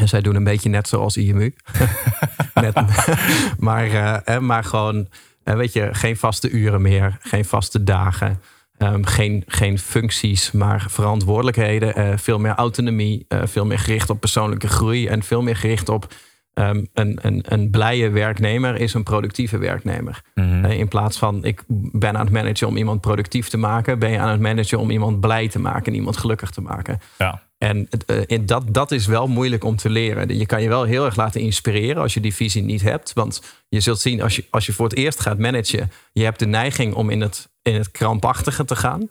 En 0.01 0.09
zij 0.09 0.21
doen 0.21 0.35
een 0.35 0.45
beetje 0.45 0.69
net 0.69 0.89
zoals 0.89 1.17
IMU. 1.17 1.55
Maar, 3.59 3.87
uh, 4.29 4.39
maar 4.39 4.65
gewoon, 4.65 5.09
uh, 5.45 5.55
weet 5.55 5.73
je, 5.73 5.89
geen 5.93 6.17
vaste 6.17 6.51
uren 6.51 6.83
meer. 6.83 7.17
Geen 7.21 7.45
vaste 7.45 7.85
dagen. 7.85 8.41
Um, 8.79 9.07
geen, 9.07 9.45
geen 9.47 9.79
functies, 9.79 10.53
maar 10.53 10.87
verantwoordelijkheden. 10.89 11.99
Uh, 11.99 12.17
veel 12.17 12.39
meer 12.39 12.55
autonomie. 12.55 13.27
veel 13.29 13.67
meer 13.67 13.79
gericht 13.79 14.11
op 14.11 14.21
persoonlijke 14.21 14.69
groei. 14.69 15.07
En 15.07 15.23
veel 15.23 15.43
meer 15.43 15.57
gericht 15.57 15.89
op 15.89 16.15
Um, 16.59 16.89
een, 16.93 17.19
een, 17.23 17.45
een 17.49 17.71
blije 17.71 18.11
werknemer 18.11 18.77
is 18.77 18.95
een 18.95 19.03
productieve 19.03 19.59
werknemer. 19.59 20.23
Mhm. 20.35 20.65
Uh, 20.65 20.79
in 20.79 20.89
plaats 20.89 21.19
van 21.19 21.45
ik 21.45 21.63
ben 21.93 22.17
aan 22.17 22.25
het 22.25 22.35
managen 22.35 22.67
om 22.67 22.77
iemand 22.77 23.01
productief 23.01 23.49
te 23.49 23.57
maken, 23.57 23.99
ben 23.99 24.11
je 24.11 24.19
aan 24.19 24.31
het 24.31 24.41
managen 24.41 24.79
om 24.79 24.91
iemand 24.91 25.21
blij 25.21 25.49
te 25.49 25.59
maken 25.59 25.87
en 25.87 25.95
iemand 25.95 26.17
gelukkig 26.17 26.51
te 26.51 26.61
maken. 26.61 27.01
Ja. 27.19 27.43
En 27.59 27.89
uh, 28.07 28.39
dat, 28.41 28.75
dat 28.75 28.91
is 28.91 29.07
wel 29.07 29.27
moeilijk 29.27 29.65
om 29.65 29.77
te 29.77 29.91
leren. 29.91 30.39
Je 30.39 30.47
kan 30.47 30.63
je 30.63 30.69
wel 30.69 30.85
heel 30.85 31.05
erg 31.05 31.17
laten 31.17 31.41
inspireren 31.41 32.03
als 32.03 32.15
je 32.15 32.21
die 32.21 32.35
visie 32.35 32.63
niet 32.63 32.83
hebt. 32.83 33.13
Want 33.13 33.43
je 33.69 33.81
zult 33.81 34.01
zien, 34.01 34.23
als 34.23 34.37
je, 34.37 34.45
als 34.51 34.67
je 34.67 34.73
voor 34.73 34.89
het 34.89 34.97
eerst 34.97 35.21
gaat 35.21 35.39
managen, 35.39 35.91
je 36.13 36.25
hebt 36.25 36.39
de 36.39 36.47
neiging 36.47 36.95
om 36.95 37.11
in 37.11 37.21
het, 37.21 37.49
in 37.63 37.75
het 37.75 37.91
krampachtige 37.91 38.65
te 38.65 38.77
gaan 38.77 39.07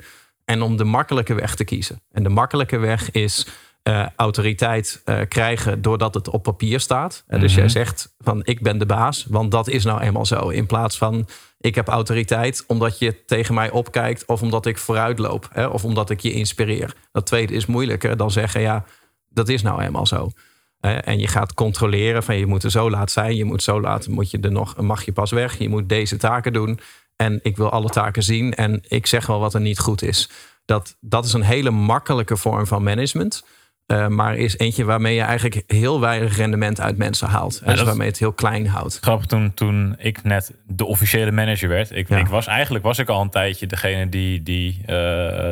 en 0.46 0.62
om 0.62 0.78
de 0.78 0.84
makkelijke 0.84 1.34
weg 1.34 1.56
te 1.56 1.64
kiezen. 1.64 2.02
En 2.12 2.24
de 2.24 2.30
makkelijke 2.30 2.78
weg 2.78 3.12
is 3.12 3.48
uh, 3.88 4.06
autoriteit 4.16 5.02
uh, 5.06 5.20
krijgen 5.28 5.82
doordat 5.82 6.14
het 6.14 6.30
op 6.30 6.44
papier 6.44 6.80
staat. 6.80 7.24
Uh, 7.28 7.40
dus 7.40 7.52
Mhm. 7.52 7.60
jij 7.60 7.70
zegt 7.70 8.14
van 8.20 8.42
ik 8.46 8.62
ben 8.62 8.78
de 8.78 8.86
baas, 8.86 9.26
want 9.30 9.52
dat 9.52 9.68
is 9.68 9.84
nou 9.84 10.02
eenmaal 10.02 10.26
zo. 10.26 10.50
In 10.50 10.66
plaats 10.66 10.98
van 10.98 11.28
ik 11.60 11.76
heb 11.76 11.88
autoriteit 11.88 12.64
omdat 12.68 13.00
je 13.00 13.26
tegen 13.26 13.54
mij 13.54 13.70
opkijkt 13.72 14.26
of 14.26 14.42
omdat 14.42 14.66
ik 14.66 14.78
vooruit 14.78 15.20
loop 15.20 15.50
hè, 15.52 15.66
of 15.66 15.84
omdat 15.84 16.10
ik 16.10 16.20
je 16.20 16.32
inspireer. 16.32 16.94
Dat 17.12 17.26
tweede 17.26 17.54
is 17.54 17.66
moeilijker 17.66 18.18
dan 18.18 18.32
zeggen 18.32 18.62
ja, 18.62 18.86
dat 19.30 19.50
is 19.50 19.62
nou 19.62 19.82
eenmaal 19.82 20.06
zo. 20.06 20.32
en 20.80 21.20
je 21.20 21.28
gaat 21.28 21.54
controleren 21.54 22.24
van 22.24 22.38
je 22.38 22.46
moet 22.46 22.64
er 22.64 22.72
zo 22.72 22.90
laat 22.90 23.12
zijn, 23.12 23.36
je 23.36 23.46
moet 23.46 23.64
zo 23.64 23.82
laat, 23.82 24.08
moet 24.08 24.32
je 24.32 24.40
er 24.40 24.52
nog, 24.52 24.76
mag 24.78 25.04
je 25.06 25.12
pas 25.12 25.32
weg, 25.32 25.58
je 25.58 25.70
moet 25.70 25.90
deze 25.90 26.18
taken 26.18 26.54
doen. 26.54 26.80
En 27.16 27.40
ik 27.44 27.58
wil 27.58 27.70
alle 27.70 27.90
taken 27.90 28.24
zien 28.24 28.54
en 28.54 28.82
ik 28.88 29.06
zeg 29.08 29.26
wel 29.26 29.40
wat 29.40 29.54
er 29.54 29.62
niet 29.62 29.80
goed 29.80 30.02
is. 30.02 30.30
Dat, 30.66 30.98
dat 31.00 31.26
is 31.26 31.34
een 31.34 31.42
hele 31.42 31.70
makkelijke 31.72 32.38
vorm 32.38 32.68
van 32.68 32.84
management. 32.84 33.44
Uh, 33.88 34.08
maar 34.08 34.36
is 34.36 34.58
eentje 34.58 34.84
waarmee 34.86 35.16
je 35.16 35.22
eigenlijk 35.22 35.64
heel 35.68 36.00
weinig 36.00 36.38
rendement 36.38 36.82
uit 36.82 36.98
mensen 36.98 37.28
haalt. 37.28 37.62
Ja, 37.66 37.72
dus 37.72 37.82
waarmee 37.82 38.04
je 38.06 38.12
het 38.12 38.20
heel 38.20 38.34
klein 38.34 38.68
houdt. 38.68 38.98
Grappig, 39.02 39.26
toen, 39.26 39.54
toen 39.54 39.96
ik 39.98 40.24
net 40.24 40.54
de 40.66 40.86
officiële 40.86 41.32
manager 41.32 41.70
werd. 41.70 41.92
Ik, 41.92 42.10
Ja. 42.10 42.18
ik 42.18 42.28
was 42.28 42.48
eigenlijk 42.48 42.84
was 42.84 42.98
ik 43.00 43.10
al 43.10 43.22
een 43.22 43.30
tijdje 43.30 43.68
degene 43.68 44.10
die, 44.10 44.44
die 44.44 44.78
eh, 44.82 44.88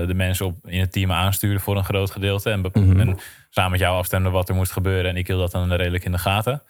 de 0.07 0.13
mensen 0.15 0.45
op, 0.45 0.55
in 0.65 0.79
het 0.79 0.91
team 0.91 1.11
aanstuurde 1.11 1.59
voor 1.59 1.77
een 1.77 1.83
groot 1.83 2.11
gedeelte. 2.11 2.49
En, 2.49 2.59
Mhm. 2.73 2.99
en 2.99 3.17
samen 3.49 3.71
met 3.71 3.79
jou 3.79 3.97
afstemde 3.97 4.29
wat 4.29 4.49
er 4.49 4.55
moest 4.55 4.71
gebeuren. 4.71 5.11
En 5.11 5.17
ik 5.17 5.27
hield 5.27 5.39
dat 5.39 5.51
dan 5.51 5.73
redelijk 5.73 6.03
in 6.05 6.11
de 6.11 6.17
gaten. 6.17 6.61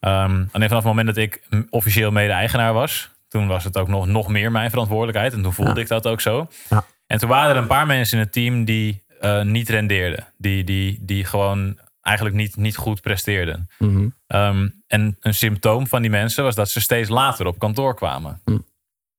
Ehm, 0.00 0.44
alleen 0.52 0.68
vanaf 0.68 0.70
het 0.70 0.84
moment 0.84 1.06
dat 1.06 1.16
ik 1.16 1.42
officieel 1.70 2.10
mede-eigenaar 2.10 2.72
was, 2.72 3.10
toen 3.28 3.46
was 3.46 3.64
het 3.64 3.78
ook 3.78 3.88
nog, 3.88 4.06
nog 4.06 4.28
meer 4.28 4.50
mijn 4.50 4.70
verantwoordelijkheid. 4.70 5.32
En 5.32 5.42
toen 5.42 5.52
voelde 5.52 5.74
Ja. 5.74 5.80
ik 5.80 5.88
dat 5.88 6.06
ook 6.06 6.20
zo. 6.20 6.48
Ja. 6.70 6.84
En 7.06 7.18
toen 7.18 7.28
waren 7.28 7.50
er 7.50 7.62
een 7.62 7.66
paar 7.66 7.86
mensen 7.86 8.18
in 8.18 8.24
het 8.24 8.32
team 8.32 8.64
die 8.64 9.02
eh, 9.20 9.42
niet 9.42 9.68
rendeerden. 9.68 10.26
Die, 10.36 10.64
die, 10.64 10.98
die 11.00 11.24
gewoon 11.24 11.78
eigenlijk 12.02 12.36
niet, 12.36 12.56
niet 12.56 12.76
goed 12.76 13.00
presteerden. 13.00 13.68
Mhm. 13.78 14.08
Ehm, 14.26 14.68
en 14.86 15.16
een 15.20 15.34
symptoom 15.34 15.86
van 15.86 16.02
die 16.02 16.10
mensen 16.10 16.44
was 16.44 16.54
dat 16.54 16.70
ze 16.70 16.80
steeds 16.80 17.08
later 17.08 17.46
op 17.46 17.58
kantoor 17.58 17.94
kwamen. 17.94 18.40
Hm. 18.44 18.58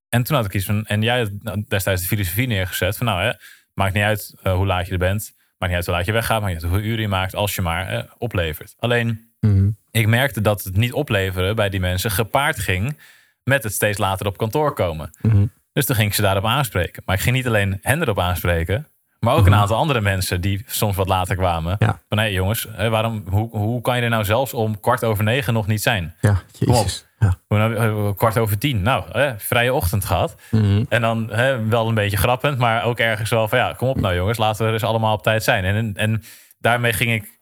En 0.09 0.23
toen 0.23 0.35
had 0.35 0.45
ik 0.45 0.53
iets 0.53 0.65
van, 0.65 0.85
en 0.85 1.01
jij 1.01 1.19
had 1.19 1.31
nou, 1.41 1.63
destijds 1.67 2.01
de 2.01 2.07
filosofie 2.07 2.47
neergezet 2.47 2.97
van 2.97 3.05
nou 3.05 3.21
hè, 3.21 3.31
maakt 3.73 3.93
niet 3.93 4.03
uit 4.03 4.35
eh, 4.43 4.53
hoe 4.53 4.65
laat 4.65 4.85
je 4.85 4.91
er 4.91 4.97
bent, 4.97 5.33
maakt 5.57 5.71
niet 5.71 5.75
uit 5.75 5.85
hoe 5.85 5.95
laat 5.95 6.05
je 6.05 6.11
weggaat, 6.11 6.41
maakt 6.41 6.53
niet 6.53 6.63
uit 6.63 6.71
hoeveel 6.71 6.89
uren 6.89 7.01
je 7.01 7.07
maakt, 7.07 7.35
als 7.35 7.55
je 7.55 7.61
maar 7.61 7.87
eh, 7.87 8.03
oplevert. 8.17 8.75
Alleen 8.77 9.27
Mhm. 9.39 9.69
ik 9.91 10.07
merkte 10.07 10.41
dat 10.41 10.63
het 10.63 10.75
niet 10.75 10.93
opleveren 10.93 11.55
bij 11.55 11.69
die 11.69 11.79
mensen 11.79 12.11
gepaard 12.11 12.59
ging 12.59 12.97
met 13.43 13.63
het 13.63 13.73
steeds 13.73 13.97
later 13.97 14.27
op 14.27 14.37
kantoor 14.37 14.73
komen. 14.73 15.11
Mhm. 15.21 15.45
Dus 15.73 15.85
toen 15.85 15.95
ging 15.95 16.07
ik 16.07 16.13
ze 16.13 16.21
daarop 16.21 16.45
aanspreken. 16.45 17.03
Maar 17.05 17.15
ik 17.15 17.21
ging 17.21 17.35
niet 17.35 17.47
alleen 17.47 17.79
hen 17.81 18.01
erop 18.01 18.19
aanspreken, 18.19 18.87
maar 19.19 19.35
ook 19.35 19.45
een 19.45 19.55
aantal 19.55 19.77
andere 19.77 20.01
mensen 20.01 20.41
die 20.41 20.63
soms 20.65 20.95
wat 20.95 21.07
later 21.07 21.35
kwamen. 21.35 21.75
Ja. 21.79 21.99
Van 22.09 22.17
hé 22.17 22.25
jongens, 22.25 22.67
hè, 22.71 22.89
waarom, 22.89 23.23
hoe, 23.29 23.49
hoe 23.49 23.81
kan 23.81 23.95
je 23.97 24.01
er 24.01 24.09
nou 24.09 24.23
zelfs 24.23 24.53
om 24.53 24.79
kwart 24.79 25.03
over 25.03 25.23
negen 25.23 25.53
nog 25.53 25.67
niet 25.67 25.81
zijn? 25.81 26.15
Ja, 26.21 26.41
Kom 26.59 26.67
op. 26.67 26.75
jezus. 26.75 27.07
Ja. 27.19 27.37
Nou, 27.47 27.75
eh, 27.75 28.15
kwart 28.15 28.37
over 28.37 28.57
tien. 28.57 28.81
Nou, 28.81 29.03
hè, 29.11 29.39
vrije 29.39 29.73
ochtend 29.73 30.05
gehad. 30.05 30.35
Mhm. 30.51 30.83
En 30.89 31.01
dan 31.01 31.29
hè, 31.31 31.65
wel 31.67 31.87
een 31.87 31.93
beetje 31.93 32.17
grappend, 32.17 32.57
maar 32.57 32.83
ook 32.83 32.99
ergens 32.99 33.29
wel 33.29 33.47
van 33.47 33.57
ja, 33.57 33.73
kom 33.73 33.87
op 33.87 33.99
nou 33.99 34.15
jongens, 34.15 34.37
laten 34.37 34.61
we 34.61 34.67
er 34.67 34.73
eens 34.73 34.83
allemaal 34.83 35.13
op 35.13 35.23
tijd 35.23 35.43
zijn. 35.43 35.63
En, 35.63 35.93
en 35.95 36.23
daarmee 36.59 36.93
ging 36.93 37.11
ik 37.13 37.37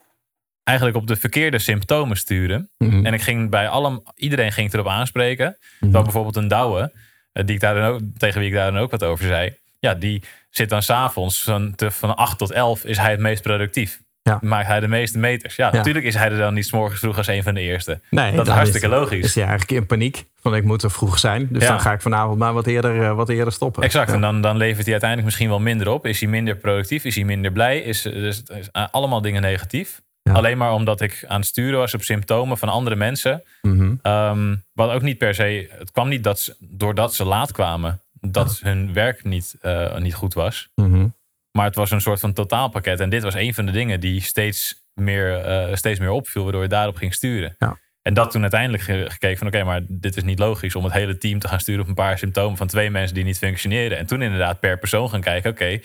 eigenlijk 0.64 0.98
op 0.98 1.08
de 1.08 1.16
verkeerde 1.16 1.60
symptomen 1.60 2.18
sturen. 2.18 2.70
Mhm. 2.78 3.06
En 3.06 3.14
ik 3.14 3.22
ging 3.22 3.50
bij 3.50 3.70
allem, 3.70 4.04
iedereen 4.16 4.52
ging 4.52 4.74
erop 4.74 4.88
aanspreken. 4.88 5.46
Mhm. 5.46 5.80
Terwijl 5.80 6.04
bijvoorbeeld 6.04 6.36
een 6.36 6.48
Douwe, 6.48 6.92
eh, 7.32 7.46
die 7.46 7.56
ik 7.56 7.62
daar 7.62 7.76
dan 7.76 7.84
ook, 7.84 8.00
tegen 8.18 8.40
wie 8.40 8.50
ik 8.50 8.56
daar 8.56 8.72
dan 8.72 8.82
ook 8.82 8.92
wat 8.92 9.04
over 9.04 9.26
zei. 9.26 9.58
Ja, 9.80 9.94
die 9.94 10.24
zit 10.50 10.70
dan 10.70 10.82
s'avonds 10.82 11.44
van, 11.44 11.74
van 11.78 12.16
8 12.16 12.38
tot 12.38 12.52
11 12.52 12.84
is 12.84 12.98
hij 12.98 13.12
het 13.12 13.20
meest 13.20 13.42
productief. 13.42 14.02
Ja. 14.22 14.38
Maakt 14.42 14.68
hij 14.68 14.80
de 14.80 14.88
meeste 14.88 15.18
meters. 15.20 15.56
Ja, 15.56 15.66
Ja. 15.66 15.72
natuurlijk 15.74 16.06
is 16.06 16.14
hij 16.14 16.32
er 16.32 16.38
dan 16.38 16.54
niet 16.54 16.66
's 16.66 16.72
morgens 16.72 17.00
vroeg 17.00 17.18
als 17.18 17.28
een 17.28 17.44
van 17.44 17.54
de 17.54 17.62
eerste. 17.62 18.00
Nee, 18.10 18.32
dat 18.36 18.48
is 18.48 18.54
hartstikke 18.54 18.88
logisch. 18.88 19.26
Is 19.26 19.36
hij 19.36 19.44
eigenlijk 19.46 19.80
in 19.80 19.86
paniek 19.86 20.26
van 20.42 20.56
ik 20.56 20.64
moet 20.64 20.84
er 20.84 20.92
vroeg 20.92 21.20
zijn. 21.20 21.48
Dus 21.52 21.64
Ja. 21.64 21.70
dan 21.70 21.80
ga 21.80 21.92
ik 21.94 22.02
vanavond 22.02 22.38
maar 22.40 22.54
wat 22.54 22.68
eerder, 22.68 23.04
eh, 23.04 23.16
wat 23.16 23.30
eerder 23.30 23.54
stoppen. 23.54 23.84
Exact, 23.84 24.12
en 24.12 24.22
dan, 24.22 24.42
dan 24.42 24.58
levert 24.58 24.82
hij 24.84 24.92
uiteindelijk 24.92 25.24
misschien 25.26 25.50
wel 25.50 25.60
minder 25.60 25.88
op. 25.90 26.06
Is 26.06 26.20
hij 26.20 26.30
minder 26.30 26.56
productief? 26.56 27.04
Is 27.04 27.16
hij 27.16 27.24
minder 27.24 27.52
blij? 27.52 27.80
Is, 27.80 28.06
is, 28.06 28.44
is 28.44 28.70
allemaal 28.92 29.22
dingen 29.22 29.42
negatief. 29.42 30.02
Alleen 30.34 30.58
maar 30.58 30.72
omdat 30.74 31.02
ik 31.02 31.24
aan 31.28 31.40
het 31.40 31.48
sturen 31.50 31.80
was 31.80 31.94
op 31.94 32.04
symptomen 32.04 32.58
van 32.58 32.70
andere 32.70 32.96
mensen. 32.96 33.44
Mhm. 33.62 33.94
Ehm, 34.02 34.56
wat 34.74 34.92
ook 34.92 35.02
niet 35.02 35.18
per 35.18 35.34
se. 35.36 35.70
Het 35.80 35.92
kwam 35.92 36.08
niet 36.08 36.24
dat 36.24 36.40
ze, 36.40 36.56
doordat 36.60 37.16
ze 37.16 37.26
laat 37.26 37.52
kwamen. 37.52 38.02
Dat 38.32 38.60
hun 38.64 38.94
werk 38.94 39.24
niet, 39.24 39.56
eh, 39.62 39.98
niet 39.98 40.14
goed 40.16 40.34
was. 40.34 40.70
Mhm. 40.76 41.08
Maar 41.52 41.66
het 41.66 41.76
was 41.76 41.92
een 41.92 42.02
soort 42.02 42.20
van 42.20 42.34
totaalpakket. 42.34 43.00
En 43.00 43.10
dit 43.10 43.24
was 43.24 43.34
een 43.34 43.54
van 43.54 43.66
de 43.66 43.72
dingen 43.72 44.00
die 44.00 44.22
steeds 44.22 44.86
meer, 44.94 45.36
eh, 45.40 45.76
steeds 45.76 46.00
meer 46.00 46.10
opviel. 46.10 46.44
Waardoor 46.44 46.62
je 46.62 46.68
daarop 46.68 46.96
ging 46.96 47.14
sturen. 47.14 47.56
Ja. 47.60 47.80
En 48.02 48.14
dat 48.14 48.32
toen 48.32 48.42
uiteindelijk 48.42 48.84
ge- 48.84 49.06
gekeken 49.10 49.38
van 49.38 49.48
oké, 49.48 49.64
maar 49.64 49.82
dit 49.88 50.18
is 50.18 50.24
niet 50.24 50.40
logisch 50.40 50.76
om 50.76 50.84
het 50.84 50.94
hele 50.94 51.18
team 51.18 51.40
te 51.40 51.48
gaan 51.48 51.60
sturen 51.60 51.82
op 51.82 51.88
een 51.88 51.94
paar 51.94 52.18
symptomen 52.18 52.58
van 52.58 52.68
twee 52.68 52.90
mensen 52.90 53.16
die 53.16 53.24
niet 53.24 53.38
functioneren. 53.38 53.98
En 53.98 54.06
toen 54.06 54.22
inderdaad 54.22 54.60
per 54.60 54.78
persoon 54.80 55.10
gaan 55.10 55.22
kijken, 55.22 55.52
oké, 55.52 55.80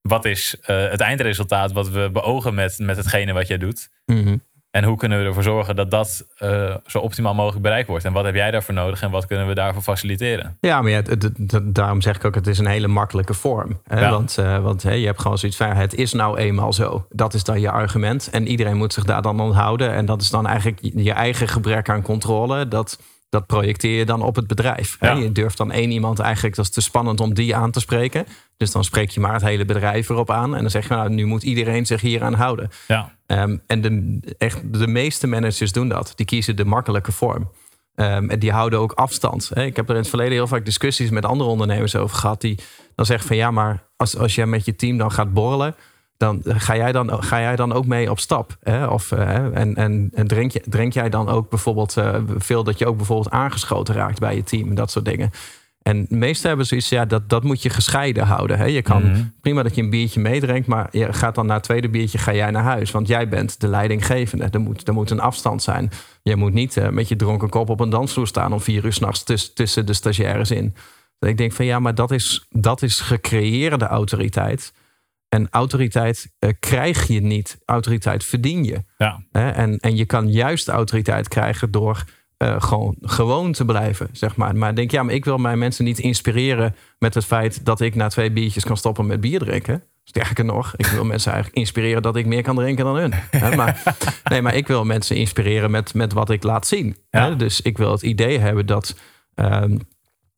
wat 0.00 0.24
is 0.24 0.56
eh, 0.60 0.90
het 0.90 1.00
eindresultaat 1.00 1.72
wat 1.72 1.88
we 1.88 2.10
beogen 2.12 2.54
met, 2.54 2.78
met 2.78 2.96
hetgene 2.96 3.32
wat 3.32 3.46
jij 3.46 3.58
doet? 3.58 3.88
Mhm. 4.06 4.36
En 4.72 4.84
hoe 4.84 4.96
kunnen 4.96 5.18
we 5.18 5.24
ervoor 5.24 5.42
zorgen 5.42 5.76
dat 5.76 5.90
dat 5.90 6.26
eh, 6.36 6.74
zo 6.86 6.98
optimaal 6.98 7.34
mogelijk 7.34 7.62
bereikt 7.62 7.88
wordt? 7.88 8.04
En 8.04 8.12
wat 8.12 8.24
heb 8.24 8.34
jij 8.34 8.50
daarvoor 8.50 8.74
nodig 8.74 9.02
en 9.02 9.10
wat 9.10 9.26
kunnen 9.26 9.46
we 9.46 9.54
daarvoor 9.54 9.82
faciliteren? 9.82 10.56
Ja, 10.60 10.82
maar 10.82 10.90
ja, 10.90 10.96
het- 10.96 11.06
het- 11.22 11.22
het- 11.52 11.74
daarom 11.74 12.00
zeg 12.00 12.16
ik 12.16 12.24
ook, 12.24 12.34
het 12.34 12.46
is 12.46 12.58
een 12.58 12.66
hele 12.66 12.88
makkelijke 12.88 13.34
vorm. 13.34 13.80
Hè? 13.88 14.00
Ja. 14.00 14.10
Want, 14.10 14.38
eh, 14.38 14.58
want 14.58 14.82
je 14.82 14.88
hebt 14.88 15.20
gewoon 15.20 15.38
zoiets 15.38 15.58
van, 15.58 15.68
het 15.72 15.94
is 15.94 16.12
nou 16.12 16.38
eenmaal 16.38 16.72
zo. 16.72 17.06
Dat 17.10 17.34
is 17.34 17.44
dan 17.44 17.60
je 17.60 17.70
argument. 17.70 18.28
En 18.30 18.46
iedereen 18.48 18.76
moet 18.76 18.92
zich 18.92 19.04
daar 19.04 19.22
dan 19.22 19.40
aan 19.40 19.52
houden. 19.52 19.92
En 19.92 20.06
dat 20.06 20.20
is 20.20 20.30
dan 20.30 20.46
eigenlijk 20.46 20.78
je 20.82 21.12
eigen 21.12 21.48
gebrek 21.48 21.88
aan 21.88 22.02
controle. 22.02 22.68
Dat 22.68 22.98
dat 23.32 23.46
projecteer 23.46 23.98
je 23.98 24.04
dan 24.04 24.22
op 24.22 24.36
het 24.36 24.46
bedrijf. 24.46 24.96
Ja. 25.00 25.12
Je 25.12 25.32
durft 25.32 25.56
dan 25.56 25.72
één 25.72 25.90
iemand 25.90 26.18
eigenlijk, 26.18 26.56
dat 26.56 26.64
is 26.64 26.70
te 26.70 26.80
spannend 26.80 27.20
om 27.20 27.34
die 27.34 27.56
aan 27.56 27.70
te 27.70 27.80
spreken. 27.80 28.26
Dus 28.56 28.70
dan 28.70 28.84
spreek 28.84 29.10
je 29.10 29.20
maar 29.20 29.32
het 29.32 29.42
hele 29.42 29.64
bedrijf 29.64 30.08
erop 30.08 30.30
aan. 30.30 30.54
En 30.54 30.60
dan 30.60 30.70
zeg 30.70 30.88
je, 30.88 30.94
nou, 30.94 31.10
nu 31.10 31.24
moet 31.24 31.42
iedereen 31.42 31.86
zich 31.86 32.00
hier 32.00 32.22
aan 32.22 32.34
houden. 32.34 32.70
Ja, 32.88 33.16
Ehm, 33.26 33.56
en 33.66 33.80
de, 33.80 34.34
echt, 34.38 34.72
de 34.72 34.86
meeste 34.86 35.26
managers 35.26 35.72
doen 35.72 35.88
dat. 35.88 36.12
Die 36.14 36.26
kiezen 36.26 36.56
de 36.56 36.64
makkelijke 36.64 37.12
vorm. 37.12 37.50
Ehm, 37.94 38.28
en 38.28 38.38
die 38.38 38.52
houden 38.52 38.78
ook 38.78 38.92
afstand. 38.92 39.50
Ik 39.56 39.76
heb 39.76 39.88
er 39.88 39.94
in 39.94 40.00
het 40.00 40.08
verleden 40.08 40.32
heel 40.32 40.46
vaak 40.46 40.64
discussies 40.64 41.10
met 41.10 41.24
andere 41.24 41.50
ondernemers 41.50 41.96
over 41.96 42.16
gehad. 42.16 42.40
Die 42.40 42.58
dan 42.94 43.06
zeggen 43.06 43.26
van 43.26 43.36
ja, 43.36 43.50
maar 43.50 43.88
als, 43.96 44.16
als 44.16 44.34
jij 44.34 44.46
met 44.46 44.64
je 44.64 44.76
team 44.76 44.98
dan 44.98 45.12
gaat 45.12 45.32
borrelen. 45.32 45.74
Dan 46.22 46.42
ga 46.44 46.76
jij 46.76 46.92
dan, 46.92 47.22
ga 47.22 47.40
jij 47.40 47.56
dan 47.56 47.72
ook 47.72 47.86
mee 47.86 48.10
op 48.10 48.18
stap? 48.18 48.56
Hè? 48.62 48.86
Of, 48.86 49.12
eh, 49.12 49.34
en 49.36 49.74
en, 49.74 50.10
en 50.14 50.26
drink, 50.26 50.50
je, 50.52 50.62
drink 50.68 50.92
jij 50.92 51.08
dan 51.08 51.28
ook 51.28 51.50
bijvoorbeeld 51.50 51.96
eh, 51.96 52.14
veel 52.36 52.64
dat 52.64 52.78
je 52.78 52.86
ook 52.86 52.96
bijvoorbeeld 52.96 53.30
aangeschoten 53.30 53.94
raakt 53.94 54.18
bij 54.18 54.34
je 54.34 54.42
team 54.42 54.68
en 54.68 54.74
dat 54.74 54.90
soort 54.90 55.04
dingen. 55.04 55.30
En 55.82 56.06
de 56.08 56.16
meesten 56.16 56.48
hebben 56.48 56.66
zoiets, 56.66 56.88
ja, 56.88 57.04
dat, 57.04 57.28
dat 57.28 57.42
moet 57.42 57.62
je 57.62 57.70
gescheiden 57.70 58.26
houden. 58.26 58.58
Hè? 58.58 58.64
Je 58.64 58.82
kan 58.82 59.02
Mhm. 59.10 59.22
prima 59.40 59.62
dat 59.62 59.74
je 59.74 59.82
een 59.82 59.90
biertje 59.90 60.20
meedrinkt, 60.20 60.66
maar 60.66 60.88
je 60.90 61.12
gaat 61.12 61.34
dan 61.34 61.46
na 61.46 61.54
het 61.54 61.62
tweede 61.62 61.88
biertje 61.88 62.18
ga 62.18 62.34
jij 62.34 62.50
naar 62.50 62.62
huis. 62.62 62.90
Want 62.90 63.08
jij 63.08 63.28
bent 63.28 63.60
de 63.60 63.68
leidinggevende. 63.68 64.48
Er 64.50 64.60
moet, 64.60 64.88
er 64.88 64.94
moet 64.94 65.10
een 65.10 65.20
afstand 65.20 65.62
zijn. 65.62 65.90
Je 66.22 66.36
moet 66.36 66.52
niet 66.52 66.76
eh, 66.76 66.88
met 66.88 67.08
je 67.08 67.16
dronken 67.16 67.48
kop 67.48 67.68
op 67.70 67.80
een 67.80 67.90
dansvloer 67.90 68.26
staan 68.26 68.52
om 68.52 68.60
vier 68.60 68.84
uur 68.84 68.92
s'nachts 68.92 69.22
tuss- 69.22 69.52
tussen 69.52 69.86
de 69.86 69.92
stagiaires 69.92 70.50
in. 70.50 70.74
Dat 71.18 71.30
ik 71.30 71.36
denk 71.36 71.52
van 71.52 71.64
ja, 71.64 71.78
maar 71.78 71.94
dat 71.94 72.10
is, 72.10 72.46
dat 72.50 72.82
is 72.82 73.00
gecreëerde 73.00 73.86
autoriteit. 73.86 74.72
En 75.32 75.48
autoriteit 75.50 76.32
eh, 76.38 76.50
krijg 76.60 77.06
je 77.06 77.20
niet. 77.20 77.58
Autoriteit 77.64 78.24
verdien 78.24 78.64
je. 78.64 78.84
ja? 78.98 79.22
En, 79.32 79.78
en 79.78 79.96
je 79.96 80.04
kan 80.04 80.30
juist 80.30 80.68
autoriteit 80.68 81.28
krijgen 81.28 81.70
door 81.70 82.04
eh, 82.36 82.62
gewoon 82.62 82.96
gewoon 83.00 83.52
te 83.52 83.64
blijven, 83.64 84.08
zeg 84.12 84.36
maar. 84.36 84.56
Maar 84.56 84.74
denk, 84.74 84.90
ja, 84.90 85.02
maar 85.02 85.14
ik 85.14 85.24
wil 85.24 85.38
mijn 85.38 85.58
mensen 85.58 85.84
niet 85.84 85.98
inspireren 85.98 86.74
met 86.98 87.14
het 87.14 87.24
feit 87.24 87.64
dat 87.64 87.80
ik 87.80 87.94
na 87.94 88.08
twee 88.08 88.30
biertjes 88.30 88.64
kan 88.64 88.76
stoppen 88.76 89.06
met 89.06 89.20
bier 89.20 89.38
drinken. 89.38 89.82
Sterker 90.04 90.44
nog, 90.44 90.74
ik 90.76 90.86
wil 90.86 91.04
mensen 91.04 91.32
eigenlijk 91.32 91.62
inspireren 91.62 92.02
dat 92.02 92.16
ik 92.16 92.26
meer 92.26 92.42
kan 92.42 92.56
drinken 92.56 92.84
dan 92.84 92.96
hun. 92.96 93.14
Maar, 93.56 93.82
nee, 94.30 94.42
maar 94.42 94.54
ik 94.54 94.66
wil 94.66 94.84
mensen 94.84 95.16
inspireren 95.16 95.70
met, 95.70 95.94
met 95.94 96.12
wat 96.12 96.30
ik 96.30 96.42
laat 96.42 96.66
zien. 96.66 96.96
Ja. 97.10 97.30
Dus 97.30 97.60
ik 97.60 97.78
wil 97.78 97.92
het 97.92 98.02
idee 98.02 98.38
hebben 98.38 98.66
dat, 98.66 98.96
ehm, 99.34 99.78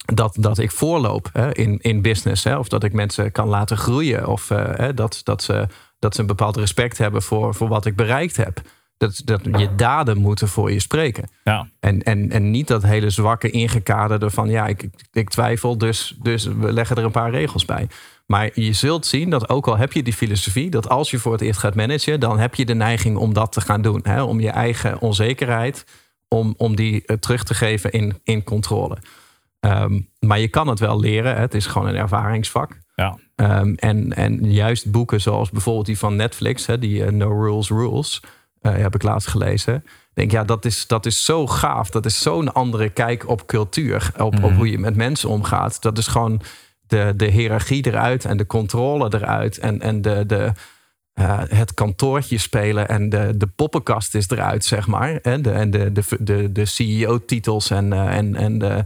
dat, 0.04 0.36
dat 0.38 0.58
ik 0.58 0.70
voorloop 0.70 1.28
hè, 1.32 1.54
in, 1.54 1.78
in 1.80 2.02
business. 2.02 2.44
Hè? 2.44 2.58
Of 2.58 2.68
dat 2.68 2.84
ik 2.84 2.92
mensen 2.92 3.32
kan 3.32 3.48
laten 3.48 3.76
groeien. 3.76 4.26
Of 4.26 4.50
eh, 4.50 4.64
hè, 4.76 4.94
dat, 4.94 5.20
dat, 5.24 5.42
ze, 5.42 5.66
dat 5.98 6.14
ze 6.14 6.20
een 6.20 6.26
bepaald 6.26 6.56
respect 6.56 6.98
hebben 6.98 7.22
voor, 7.22 7.54
voor 7.54 7.68
wat 7.68 7.86
ik 7.86 7.96
bereikt 7.96 8.36
heb. 8.36 8.60
Dat, 8.96 9.22
dat 9.24 9.40
je 9.44 9.74
daden 9.76 10.18
moeten 10.18 10.48
voor 10.48 10.72
je 10.72 10.80
spreken. 10.80 11.28
ja, 11.44 11.68
En, 11.80 12.02
en, 12.02 12.30
en 12.30 12.50
niet 12.50 12.68
dat 12.68 12.82
hele 12.82 13.10
zwakke 13.10 13.50
ingekaderde 13.50 14.30
van 14.30 14.48
ja, 14.48 14.66
ik, 14.66 14.88
ik 15.12 15.28
twijfel, 15.28 15.78
dus, 15.78 16.16
dus 16.22 16.44
we 16.44 16.72
leggen 16.72 16.96
er 16.96 17.04
een 17.04 17.10
paar 17.10 17.30
regels 17.30 17.64
bij. 17.64 17.88
Maar 18.26 18.50
je 18.54 18.72
zult 18.72 19.06
zien 19.06 19.30
dat 19.30 19.48
ook 19.48 19.66
al 19.68 19.76
heb 19.76 19.92
je 19.92 20.02
die 20.02 20.12
filosofie, 20.12 20.70
dat 20.70 20.88
als 20.88 21.10
je 21.10 21.18
voor 21.18 21.32
het 21.32 21.40
eerst 21.40 21.60
gaat 21.60 21.74
managen, 21.74 22.20
dan 22.20 22.38
heb 22.38 22.54
je 22.54 22.64
de 22.64 22.74
neiging 22.74 23.16
om 23.16 23.32
dat 23.32 23.52
te 23.52 23.60
gaan 23.60 23.82
doen. 23.82 24.00
Hè? 24.02 24.22
Om 24.22 24.40
je 24.40 24.50
eigen 24.50 25.00
onzekerheid, 25.00 25.86
om, 26.28 26.54
om 26.56 26.76
die 26.76 27.02
eh, 27.06 27.16
terug 27.16 27.44
te 27.44 27.54
geven 27.54 27.92
in, 27.92 28.20
in 28.24 28.44
controle. 28.44 28.98
Ehm, 29.64 30.00
maar 30.20 30.38
je 30.40 30.48
kan 30.48 30.68
het 30.68 30.78
wel 30.78 31.00
leren, 31.00 31.34
hè? 31.34 31.40
het 31.40 31.54
is 31.54 31.66
gewoon 31.66 31.88
een 31.88 31.96
ervaringsvak. 31.96 32.78
ja, 32.94 33.18
Ehm, 33.36 33.74
en, 33.76 34.12
en 34.12 34.50
juist 34.52 34.90
boeken 34.90 35.20
zoals 35.20 35.50
bijvoorbeeld 35.50 35.86
die 35.86 35.98
van 35.98 36.16
Netflix, 36.16 36.66
hè, 36.66 36.78
die 36.78 37.04
eh, 37.04 37.12
No 37.12 37.28
Rules 37.42 37.68
Rules, 37.68 38.22
eh, 38.60 38.76
heb 38.76 38.94
ik 38.94 39.02
laatst 39.02 39.28
gelezen. 39.28 39.84
Denk, 40.14 40.30
ja, 40.30 40.44
dat 40.44 40.64
is, 40.64 40.86
dat 40.86 41.06
is 41.06 41.24
zo 41.24 41.46
gaaf. 41.46 41.90
Dat 41.90 42.06
is 42.06 42.22
zo'n 42.22 42.52
andere 42.52 42.88
kijk 42.88 43.28
op 43.28 43.46
cultuur, 43.46 44.10
op, 44.16 44.22
op 44.22 44.40
Mhm. 44.40 44.54
hoe 44.54 44.70
je 44.70 44.78
met 44.78 44.96
mensen 44.96 45.28
omgaat. 45.28 45.82
Dat 45.82 45.98
is 45.98 46.06
gewoon 46.06 46.40
de, 46.86 47.12
de 47.16 47.26
hiërarchie 47.26 47.86
eruit 47.86 48.24
en 48.24 48.36
de 48.36 48.46
controle 48.46 49.14
eruit 49.14 49.58
en, 49.58 49.80
en 49.80 50.02
de, 50.02 50.26
de, 50.26 50.52
eh, 51.14 51.40
het 51.48 51.74
kantoortje 51.74 52.38
spelen 52.38 52.88
en 52.88 53.08
de, 53.08 53.32
de 53.36 53.46
poppenkast 53.46 54.14
is 54.14 54.30
eruit, 54.30 54.64
zeg 54.64 54.86
maar. 54.86 55.16
En 55.16 55.42
de, 55.42 55.50
en 55.50 55.70
de, 55.70 55.92
de, 55.92 56.02
de, 56.20 56.52
de 56.52 56.64
CEO-titels 56.64 57.70
en, 57.70 57.92
en, 57.92 58.34
en 58.34 58.58
de, 58.58 58.84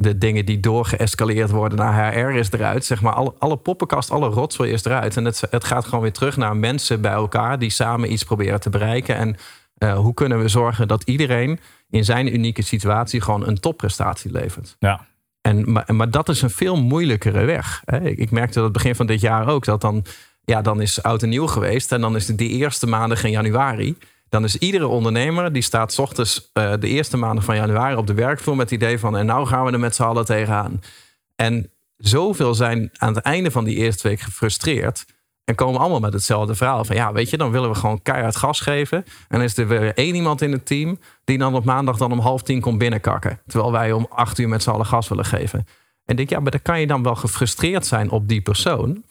de 0.00 0.18
dingen 0.18 0.44
die 0.44 0.60
doorgeëscaleerd 0.60 1.50
worden 1.50 1.78
naar 1.78 2.14
HR 2.14 2.36
is 2.36 2.50
eruit. 2.50 2.84
Zeg 2.84 3.00
maar, 3.00 3.12
alle, 3.12 3.34
alle 3.38 3.56
poppenkast, 3.56 4.10
alle 4.10 4.28
rotzooi 4.28 4.72
is 4.72 4.84
eruit. 4.84 5.16
En 5.16 5.24
het, 5.24 5.42
het 5.50 5.64
gaat 5.64 5.84
gewoon 5.84 6.00
weer 6.00 6.12
terug 6.12 6.36
naar 6.36 6.56
mensen 6.56 7.00
bij 7.00 7.12
elkaar 7.12 7.58
die 7.58 7.70
samen 7.70 8.12
iets 8.12 8.24
proberen 8.24 8.60
te 8.60 8.70
bereiken. 8.70 9.16
En 9.16 9.36
eh, 9.74 9.98
hoe 9.98 10.14
kunnen 10.14 10.40
we 10.40 10.48
zorgen 10.48 10.88
dat 10.88 11.02
iedereen 11.02 11.60
in 11.90 12.04
zijn 12.04 12.34
unieke 12.34 12.62
situatie 12.62 13.20
gewoon 13.20 13.46
een 13.46 13.60
topprestatie 13.60 14.32
levert. 14.32 14.76
ja, 14.78 15.06
En, 15.40 15.72
maar, 15.72 15.94
maar 15.94 16.10
dat 16.10 16.28
is 16.28 16.42
een 16.42 16.50
veel 16.50 16.76
moeilijkere 16.76 17.44
weg. 17.44 17.82
Hè. 17.84 18.00
Ik, 18.00 18.18
ik 18.18 18.30
merkte 18.30 18.54
dat 18.54 18.64
het 18.64 18.72
begin 18.72 18.94
van 18.94 19.06
dit 19.06 19.20
jaar 19.20 19.48
ook. 19.48 19.64
Dat 19.64 19.80
dan, 19.80 20.04
ja, 20.44 20.62
dan 20.62 20.80
is 20.80 21.02
oud 21.02 21.22
en 21.22 21.28
nieuw 21.28 21.46
geweest. 21.46 21.92
En 21.92 22.00
dan 22.00 22.16
is 22.16 22.28
het 22.28 22.38
die 22.38 22.50
eerste 22.50 22.86
maandag 22.86 23.24
in 23.24 23.30
januari. 23.30 23.96
Dan 24.28 24.44
is 24.44 24.56
iedere 24.56 24.86
ondernemer 24.86 25.52
die 25.52 25.62
staat 25.62 25.98
ochtends 25.98 26.50
eh, 26.52 26.72
de 26.80 26.88
eerste 26.88 27.16
maandag 27.16 27.44
van 27.44 27.56
januari 27.56 27.96
op 27.96 28.06
de 28.06 28.14
werkvloer 28.14 28.56
met 28.56 28.70
het 28.70 28.82
idee 28.82 28.98
van 28.98 29.16
en 29.16 29.26
nou 29.26 29.46
gaan 29.46 29.64
we 29.64 29.72
er 29.72 29.78
met 29.78 29.94
z'n 29.94 30.02
allen 30.02 30.24
tegenaan. 30.24 30.80
En 31.36 31.70
zoveel 31.96 32.54
zijn 32.54 32.90
aan 32.96 33.14
het 33.14 33.24
einde 33.24 33.50
van 33.50 33.64
die 33.64 33.76
eerste 33.76 34.08
week 34.08 34.20
gefrustreerd. 34.20 35.04
En 35.44 35.54
komen 35.54 35.80
allemaal 35.80 36.00
met 36.00 36.12
hetzelfde 36.12 36.54
verhaal. 36.54 36.84
Van 36.84 36.96
ja, 36.96 37.12
weet 37.12 37.30
je, 37.30 37.36
dan 37.36 37.50
willen 37.50 37.70
we 37.70 37.74
gewoon 37.74 38.02
keihard 38.02 38.36
gas 38.36 38.60
geven. 38.60 39.04
En 39.28 39.40
is 39.40 39.56
er 39.56 39.68
weer 39.68 39.94
één 39.94 40.14
iemand 40.14 40.42
in 40.42 40.52
het 40.52 40.66
team. 40.66 40.98
die 41.24 41.38
dan 41.38 41.54
op 41.54 41.64
maandag 41.64 41.96
dan 41.96 42.12
om 42.12 42.18
half 42.18 42.42
tien 42.42 42.60
komt 42.60 42.78
binnenkakken. 42.78 43.40
Terwijl 43.46 43.72
wij 43.72 43.92
om 43.92 44.06
acht 44.10 44.38
uur 44.38 44.48
met 44.48 44.62
z'n 44.62 44.70
allen 44.70 44.86
gas 44.86 45.08
willen 45.08 45.24
geven. 45.24 45.58
En 45.58 45.66
ik 46.04 46.16
denk, 46.16 46.30
ja, 46.30 46.40
maar 46.40 46.50
dan 46.50 46.62
kan 46.62 46.80
je 46.80 46.86
dan 46.86 47.02
wel 47.02 47.14
gefrustreerd 47.14 47.86
zijn 47.86 48.10
op 48.10 48.28
die 48.28 48.40
persoon. 48.40 49.04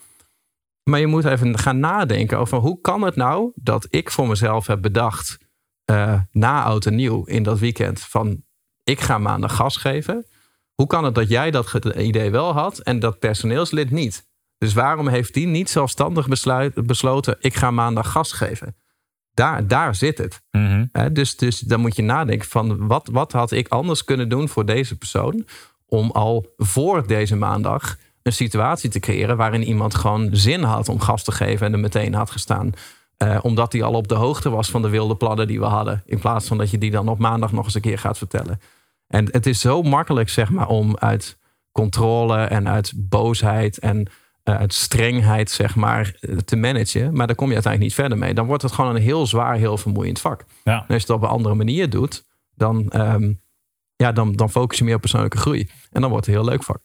Maar 0.89 0.99
je 0.99 1.07
moet 1.07 1.25
even 1.25 1.57
gaan 1.57 1.79
nadenken 1.79 2.37
over 2.37 2.57
hoe 2.57 2.81
kan 2.81 3.01
het 3.01 3.15
nou 3.15 3.51
dat 3.55 3.87
ik 3.89 4.11
voor 4.11 4.27
mezelf 4.27 4.67
heb 4.67 4.81
bedacht. 4.81 5.37
eh, 5.85 6.21
na 6.31 6.63
oud 6.63 6.85
en 6.85 6.95
nieuw 6.95 7.23
in 7.23 7.43
dat 7.43 7.59
weekend. 7.59 7.99
van 7.99 8.43
ik 8.83 8.99
ga 8.99 9.17
maandag 9.17 9.55
gas 9.55 9.77
geven. 9.77 10.25
Hoe 10.73 10.87
kan 10.87 11.03
het 11.03 11.15
dat 11.15 11.29
jij 11.29 11.51
dat 11.51 11.73
idee 11.95 12.31
wel 12.31 12.53
had 12.53 12.79
en 12.79 12.99
dat 12.99 13.19
personeelslid 13.19 13.91
niet? 13.91 14.27
Dus 14.57 14.73
waarom 14.73 15.07
heeft 15.07 15.33
die 15.33 15.47
niet 15.47 15.69
zelfstandig 15.69 16.27
besluit, 16.27 16.85
besloten: 16.85 17.37
ik 17.39 17.55
ga 17.55 17.71
maandag 17.71 18.11
gas 18.11 18.31
geven? 18.31 18.75
Daar, 19.33 19.67
daar 19.67 19.95
zit 19.95 20.17
het. 20.17 20.41
mhm, 20.51 21.13
dus, 21.13 21.35
dus 21.35 21.59
dan 21.59 21.79
moet 21.79 21.95
je 21.95 22.01
nadenken 22.01 22.47
van 22.47 22.87
wat, 22.87 23.09
wat 23.11 23.31
had 23.31 23.51
ik 23.51 23.67
anders 23.67 24.03
kunnen 24.03 24.29
doen 24.29 24.49
voor 24.49 24.65
deze 24.65 24.97
persoon 24.97 25.45
om 25.85 26.11
al 26.11 26.53
voor 26.57 27.07
deze 27.07 27.35
maandag 27.35 27.97
een 28.27 28.33
situatie 28.33 28.89
te 28.89 28.99
creëren 28.99 29.37
waarin 29.37 29.63
iemand 29.63 29.95
gewoon 29.95 30.29
zin 30.31 30.63
had 30.63 30.89
om 30.89 30.99
gas 30.99 31.23
te 31.23 31.31
geven 31.31 31.65
en 31.65 31.73
er 31.73 31.79
meteen 31.79 32.13
had 32.13 32.31
gestaan. 32.31 32.71
Eh, 33.17 33.39
omdat 33.41 33.73
hij 33.73 33.83
al 33.83 33.93
op 33.93 34.07
de 34.07 34.15
hoogte 34.15 34.49
was 34.49 34.69
van 34.69 34.81
de 34.81 34.89
wilde 34.89 35.15
plannen 35.15 35.47
die 35.47 35.59
we 35.59 35.65
hadden. 35.65 36.03
In 36.05 36.19
plaats 36.19 36.47
van 36.47 36.57
dat 36.57 36.69
je 36.69 36.77
die 36.77 36.91
dan 36.91 37.07
op 37.07 37.19
maandag 37.19 37.51
nog 37.51 37.65
eens 37.65 37.75
een 37.75 37.81
keer 37.81 37.99
gaat 37.99 38.17
vertellen. 38.17 38.61
En 39.07 39.27
het 39.31 39.45
is 39.45 39.59
zo 39.59 39.81
makkelijk, 39.81 40.29
zeg 40.29 40.49
maar, 40.49 40.67
om 40.67 40.97
uit 40.97 41.37
controle 41.71 42.37
en 42.37 42.67
uit 42.67 42.93
boosheid 42.95 43.79
en 43.79 44.07
eh, 44.43 44.55
uit 44.55 44.73
strengheid, 44.73 45.51
zeg 45.51 45.75
maar, 45.75 46.15
eh, 46.19 46.37
te 46.37 46.55
managen. 46.55 47.13
Maar 47.13 47.27
daar 47.27 47.35
kom 47.35 47.47
je 47.47 47.53
uiteindelijk 47.53 47.93
niet 47.93 48.01
verder 48.05 48.17
mee. 48.17 48.33
Dan 48.33 48.45
wordt 48.45 48.63
het 48.63 48.71
gewoon 48.71 48.95
een 48.95 49.01
heel 49.01 49.25
zwaar, 49.25 49.55
heel 49.55 49.77
vermoeiend 49.77 50.19
vak. 50.19 50.45
ja, 50.63 50.73
En 50.73 50.77
als 50.79 50.87
je 50.87 50.93
het 50.93 51.09
op 51.09 51.21
een 51.21 51.35
andere 51.35 51.55
manier 51.55 51.89
doet, 51.89 52.23
dan, 52.55 52.89
ehm, 52.89 53.33
ja, 53.95 54.11
dan, 54.11 54.33
dan 54.33 54.49
focus 54.49 54.77
je 54.77 54.83
meer 54.83 54.95
op 54.95 55.01
persoonlijke 55.01 55.37
groei. 55.37 55.69
En 55.91 56.01
dan 56.01 56.09
wordt 56.09 56.25
het 56.25 56.35
een 56.35 56.41
heel 56.41 56.51
leuk 56.51 56.63
vak. 56.63 56.79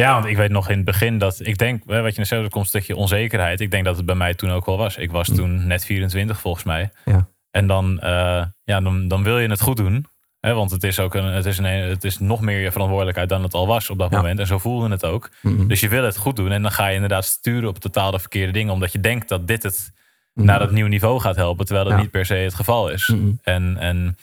Ja, 0.00 0.12
want 0.12 0.24
ik 0.24 0.36
weet 0.36 0.50
nog 0.50 0.68
in 0.68 0.76
het 0.76 0.84
begin 0.84 1.18
dat 1.18 1.40
ik 1.42 1.58
denk, 1.58 1.82
hè, 1.86 2.02
wat 2.02 2.12
je 2.12 2.18
net 2.18 2.28
zei, 2.28 2.42
er 2.44 2.50
komt 2.50 2.62
een 2.64 2.68
stukje 2.70 2.96
onzekerheid. 2.96 3.60
Ik 3.60 3.70
denk 3.70 3.84
dat 3.84 3.96
het 3.96 4.06
bij 4.06 4.14
mij 4.14 4.34
toen 4.34 4.50
ook 4.50 4.66
wel 4.66 4.76
was. 4.76 4.96
Ik 4.96 5.10
was 5.10 5.28
toen 5.34 5.66
net 5.66 5.84
24 5.84 6.40
volgens 6.40 6.64
mij. 6.64 6.90
Ja. 7.04 7.28
En 7.50 7.66
dan, 7.66 8.00
eh, 8.00 8.44
ja, 8.64 8.80
dan, 8.80 9.08
dan 9.08 9.22
wil 9.22 9.38
je 9.38 9.48
het 9.48 9.60
goed 9.60 9.76
doen. 9.76 10.06
Hè, 10.40 10.54
want 10.54 10.70
het 10.70 10.82
is, 10.84 11.00
ook 11.00 11.14
een, 11.14 11.24
het, 11.24 11.46
is 11.46 11.58
een, 11.58 11.64
het 11.64 12.04
is 12.04 12.18
nog 12.18 12.40
meer 12.40 12.60
je 12.60 12.72
verantwoordelijkheid 12.72 13.28
dan 13.28 13.42
het 13.42 13.54
al 13.54 13.66
was 13.66 13.90
op 13.90 13.98
dat 13.98 14.10
Ja. 14.10 14.16
moment. 14.16 14.38
En 14.38 14.46
zo 14.46 14.58
voelde 14.58 14.88
het 14.88 15.04
ook. 15.04 15.30
Mhm. 15.42 15.66
Dus 15.66 15.80
je 15.80 15.88
wil 15.88 16.04
het 16.04 16.16
goed 16.16 16.36
doen. 16.36 16.50
En 16.52 16.62
dan 16.62 16.70
ga 16.72 16.86
je 16.86 16.94
inderdaad 16.94 17.24
sturen 17.24 17.68
op 17.68 17.78
totaal 17.78 18.10
de 18.10 18.18
verkeerde 18.18 18.52
dingen. 18.52 18.72
Omdat 18.72 18.92
je 18.92 19.00
denkt 19.00 19.28
dat 19.28 19.46
dit 19.46 19.62
het 19.62 19.92
Mhm. 20.34 20.46
naar 20.46 20.58
dat 20.58 20.70
nieuw 20.70 20.86
niveau 20.86 21.20
gaat 21.20 21.36
helpen. 21.36 21.64
Terwijl 21.66 21.86
dat 21.86 21.96
Ja. 21.96 22.02
niet 22.02 22.10
per 22.10 22.26
se 22.26 22.34
het 22.34 22.54
geval 22.54 22.88
is. 22.88 23.08
Mhm. 23.08 23.30
En, 23.42 23.76
en 23.78 24.16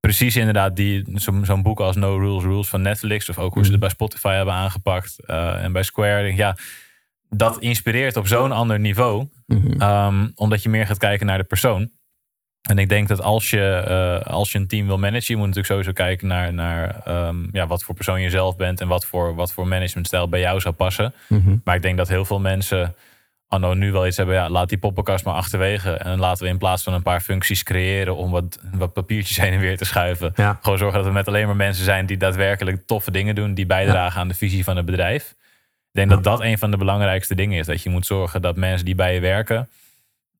precies 0.00 0.36
inderdaad 0.36 0.76
die, 0.76 1.04
zo- 1.14 1.40
zo'n 1.44 1.62
boek 1.62 1.80
als 1.80 1.96
No 1.96 2.16
Rules 2.18 2.42
Rules 2.42 2.68
van 2.68 2.82
Netflix. 2.82 3.28
Of 3.28 3.38
ook 3.38 3.54
hoe 3.54 3.64
ze 3.64 3.70
het 3.70 3.80
bij 3.80 3.88
Spotify 3.88 4.32
hebben 4.32 4.54
aangepakt. 4.54 5.16
eh, 5.26 5.64
en 5.64 5.72
bij 5.72 5.82
Square. 5.82 6.28
Ik 6.28 6.36
Ja, 6.36 6.56
dat 7.28 7.58
inspireert 7.60 8.16
op 8.16 8.26
zo'n 8.26 8.52
ander 8.52 8.80
niveau. 8.80 9.28
Mhm. 9.46 9.80
Ehm, 9.80 10.28
omdat 10.34 10.62
je 10.62 10.68
meer 10.68 10.86
gaat 10.86 10.98
kijken 10.98 11.26
naar 11.26 11.38
de 11.38 11.44
persoon. 11.44 11.90
En 12.68 12.78
ik 12.78 12.88
denk 12.88 13.08
dat 13.08 13.22
als 13.22 13.50
je, 13.50 13.72
eh, 13.74 14.32
als 14.32 14.52
je 14.52 14.58
een 14.58 14.66
team 14.66 14.86
wil 14.86 14.98
managen, 14.98 15.24
je 15.26 15.36
moet 15.36 15.46
natuurlijk 15.46 15.66
sowieso 15.66 15.92
kijken 15.92 16.26
naar, 16.28 16.52
naar 16.54 17.00
ehm, 17.04 17.36
ja, 17.52 17.66
wat 17.66 17.82
voor 17.82 17.94
persoon 17.94 18.20
je 18.20 18.30
zelf 18.30 18.56
bent 18.56 18.80
en 18.80 18.88
wat 18.88 19.04
voor, 19.06 19.34
wat 19.34 19.52
voor 19.52 19.66
managementstijl 19.68 20.28
bij 20.28 20.40
jou 20.40 20.60
zou 20.60 20.74
passen. 20.74 21.14
Mhm. 21.28 21.56
Maar 21.64 21.74
ik 21.76 21.82
denk 21.82 21.96
dat 21.96 22.08
heel 22.08 22.24
veel 22.24 22.40
mensen 22.40 22.94
anno 23.50 23.74
nu 23.74 23.92
wel 23.92 24.06
iets 24.06 24.16
hebben, 24.16 24.34
ja, 24.34 24.48
laat 24.48 24.68
die 24.68 24.78
poppenkast 24.78 25.24
maar 25.24 25.34
achterwege. 25.34 25.92
En 25.92 26.18
laten 26.18 26.44
we 26.44 26.50
in 26.50 26.58
plaats 26.58 26.82
van 26.82 26.92
een 26.92 27.02
paar 27.02 27.20
functies 27.20 27.62
creëren 27.62 28.16
om 28.16 28.30
wat, 28.30 28.58
wat 28.72 28.92
papiertjes 28.92 29.36
heen 29.36 29.52
en 29.52 29.60
weer 29.60 29.76
te 29.76 29.84
schuiven. 29.84 30.32
Ja. 30.36 30.58
Gewoon 30.62 30.78
zorgen 30.78 30.98
dat 30.98 31.06
we 31.06 31.12
met 31.12 31.28
alleen 31.28 31.46
maar 31.46 31.56
mensen 31.56 31.84
zijn 31.84 32.06
die 32.06 32.16
daadwerkelijk 32.16 32.86
toffe 32.86 33.10
dingen 33.10 33.34
doen, 33.34 33.54
die 33.54 33.66
bijdragen 33.66 34.20
aan 34.20 34.28
de 34.28 34.34
visie 34.34 34.64
van 34.64 34.76
het 34.76 34.86
bedrijf. 34.86 35.30
Ik 35.92 35.96
denk 35.96 36.10
dat 36.10 36.24
dat 36.24 36.40
een 36.40 36.58
van 36.58 36.70
de 36.70 36.76
belangrijkste 36.76 37.34
dingen 37.34 37.58
is. 37.58 37.66
Dat 37.66 37.82
je 37.82 37.90
moet 37.90 38.06
zorgen 38.06 38.42
dat 38.42 38.56
mensen 38.56 38.84
die 38.84 38.94
bij 38.94 39.14
je 39.14 39.20
werken, 39.20 39.68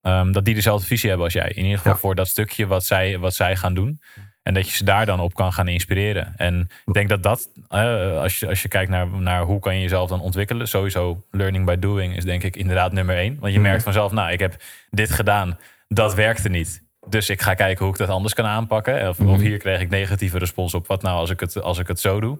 ehm, 0.02 0.32
dat 0.32 0.44
die 0.44 0.54
dezelfde 0.54 0.86
visie 0.86 1.08
hebben 1.08 1.26
als 1.26 1.34
jij. 1.34 1.48
In 1.48 1.62
ieder 1.62 1.78
geval 1.78 1.96
voor 1.96 2.14
dat 2.14 2.28
stukje 2.28 2.66
wat 2.66 2.84
zij, 2.84 3.18
wat 3.18 3.34
zij 3.34 3.56
gaan 3.56 3.74
doen. 3.74 4.00
En 4.42 4.54
dat 4.54 4.68
je 4.68 4.76
ze 4.76 4.84
daar 4.84 5.06
dan 5.06 5.20
op 5.20 5.34
kan 5.34 5.52
gaan 5.52 5.68
inspireren. 5.68 6.32
En 6.36 6.68
ik 6.86 6.92
denk 6.92 7.08
dat 7.08 7.22
dat, 7.22 7.48
als, 7.68 8.38
je, 8.38 8.48
als 8.48 8.62
je 8.62 8.68
kijkt 8.68 8.90
naar, 8.90 9.06
naar 9.08 9.42
hoe 9.42 9.60
kan 9.60 9.74
je 9.74 9.80
jezelf 9.82 10.08
dan 10.08 10.20
ontwikkelen. 10.20 10.68
Sowieso 10.68 11.24
learning 11.30 11.66
by 11.66 11.76
doing 11.76 12.16
is 12.16 12.24
denk 12.24 12.42
ik 12.42 12.56
inderdaad 12.56 12.92
nummer 12.92 13.16
één. 13.16 13.36
Want 13.40 13.52
je 13.52 13.58
Mhm. 13.58 13.68
merkt 13.68 13.82
vanzelf, 13.82 14.12
nou 14.12 14.30
ik 14.32 14.38
heb 14.40 14.56
dit 14.90 15.10
gedaan, 15.10 15.58
dat 15.88 16.14
werkte 16.14 16.48
niet. 16.48 16.82
Dus 17.08 17.28
ik 17.30 17.42
ga 17.42 17.54
kijken 17.54 17.84
hoe 17.84 17.92
ik 17.94 17.98
dat 18.00 18.08
anders 18.08 18.34
kan 18.34 18.44
aanpakken. 18.46 19.08
Of, 19.08 19.20
of 19.20 19.26
Mhm. 19.26 19.40
hier 19.40 19.58
kreeg 19.58 19.80
ik 19.80 19.90
negatieve 19.90 20.38
respons 20.38 20.74
op. 20.74 20.86
Wat 20.86 21.02
nou 21.02 21.16
als 21.18 21.30
ik 21.30 21.40
het, 21.40 21.62
als 21.62 21.78
ik 21.78 21.86
het 21.88 22.00
zo 22.00 22.20
doe? 22.20 22.38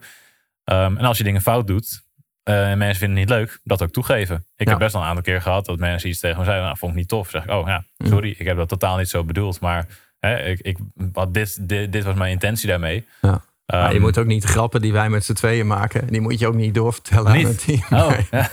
Ehm, 0.65 0.97
en 0.97 1.05
als 1.05 1.19
je 1.19 1.25
dingen 1.25 1.41
fout 1.41 1.67
doet 1.67 2.09
eh, 2.43 2.71
en 2.71 2.79
mensen 2.79 2.99
vinden 2.99 3.19
het 3.19 3.29
niet 3.29 3.39
leuk, 3.39 3.61
dat 3.65 3.83
ook 3.83 3.91
toegeven. 3.91 4.47
Ik 4.57 4.65
Ja. 4.67 4.71
heb 4.71 4.79
best 4.81 4.93
wel 4.93 5.03
een 5.03 5.09
aantal 5.09 5.23
keer 5.23 5.43
gehad 5.43 5.65
dat 5.67 5.79
mensen 5.79 6.09
iets 6.09 6.21
tegen 6.21 6.39
me 6.39 6.45
zeiden. 6.45 6.65
Nou, 6.65 6.77
vond 6.79 6.93
ik 6.93 6.99
niet 6.99 7.09
tof. 7.09 7.31
Zeg 7.31 7.45
ik, 7.45 7.51
oh 7.51 7.67
ja, 7.69 7.85
sorry, 7.99 8.35
ik 8.39 8.47
heb 8.47 8.57
dat 8.57 8.69
totaal 8.69 8.97
niet 8.97 9.09
zo 9.09 9.25
bedoeld. 9.25 9.61
Maar 9.61 9.87
hè, 10.21 10.39
ik, 10.45 10.61
ik, 10.61 10.79
wat 11.13 11.35
dit, 11.35 11.69
dit, 11.69 11.93
dit 11.93 12.05
was 12.05 12.15
mijn 12.15 12.33
intentie 12.33 12.69
daarmee. 12.69 13.07
Ja. 13.21 13.43
Maar 13.67 13.89
je 13.89 13.95
Ehm, 13.95 14.01
moet 14.01 14.19
ook 14.19 14.27
niet 14.27 14.45
grappen 14.45 14.81
die 14.83 14.93
wij 14.93 15.09
met 15.09 15.25
z'n 15.25 15.33
tweeën 15.33 15.67
maken, 15.67 16.07
die 16.07 16.21
moet 16.21 16.39
je 16.39 16.47
ook 16.47 16.55
niet 16.55 16.75
doorvertellen 16.75 17.33
Niet? 17.33 17.45
aan 17.47 17.51
het 17.51 17.65
team. 17.65 18.03
Oh, 18.03 18.09
Nee, 18.11 18.27
ja. 18.31 18.51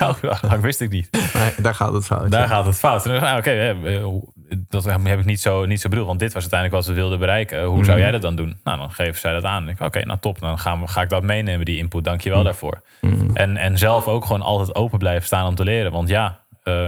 oh, 0.08 0.40
dat 0.50 0.60
wist 0.60 0.80
ik 0.80 0.90
niet. 0.90 1.08
nee, 1.34 1.52
daar 1.58 1.74
gaat 1.74 1.92
het 1.92 2.04
fout. 2.04 2.30
Daar 2.30 2.40
ja. 2.40 2.46
gaat 2.46 2.66
het 2.66 2.76
fout. 2.78 3.04
Nou, 3.04 3.38
Oké, 3.38 3.50
eh, 3.50 4.06
dat 4.68 4.84
heb 4.84 5.18
ik 5.18 5.24
niet 5.24 5.40
zo, 5.40 5.64
niet 5.66 5.80
zo 5.80 5.88
bedoeld. 5.88 6.06
Want 6.06 6.18
dit 6.18 6.32
was 6.32 6.42
uiteindelijk 6.42 6.80
wat 6.80 6.94
we 6.94 7.00
wilden 7.00 7.18
bereiken. 7.18 7.64
Hoe 7.64 7.84
zou 7.84 7.90
Mhm. 7.96 8.02
jij 8.02 8.10
dat 8.10 8.22
dan 8.22 8.36
doen? 8.36 8.56
Nou, 8.64 8.78
dan 8.78 8.90
geven 8.90 9.20
zij 9.20 9.32
dat 9.32 9.44
aan. 9.44 9.76
Oké, 9.78 10.04
nou 10.04 10.18
top. 10.20 10.38
Dan 10.40 10.58
gaan 10.58 10.80
we, 10.80 10.86
ga 10.88 11.02
ik 11.02 11.08
dat 11.08 11.22
meenemen, 11.22 11.64
die 11.64 11.76
input. 11.78 12.04
Dank 12.04 12.20
je 12.20 12.30
wel 12.30 12.42
daarvoor. 12.44 12.82
Mhm. 13.00 13.36
En, 13.36 13.56
en 13.56 13.78
zelf 13.78 14.06
ook 14.08 14.24
gewoon 14.24 14.42
altijd 14.42 14.74
open 14.74 14.98
blijven 14.98 15.26
staan 15.26 15.46
om 15.46 15.54
te 15.54 15.64
leren. 15.64 15.92
Want 15.92 16.08
ja, 16.08 16.40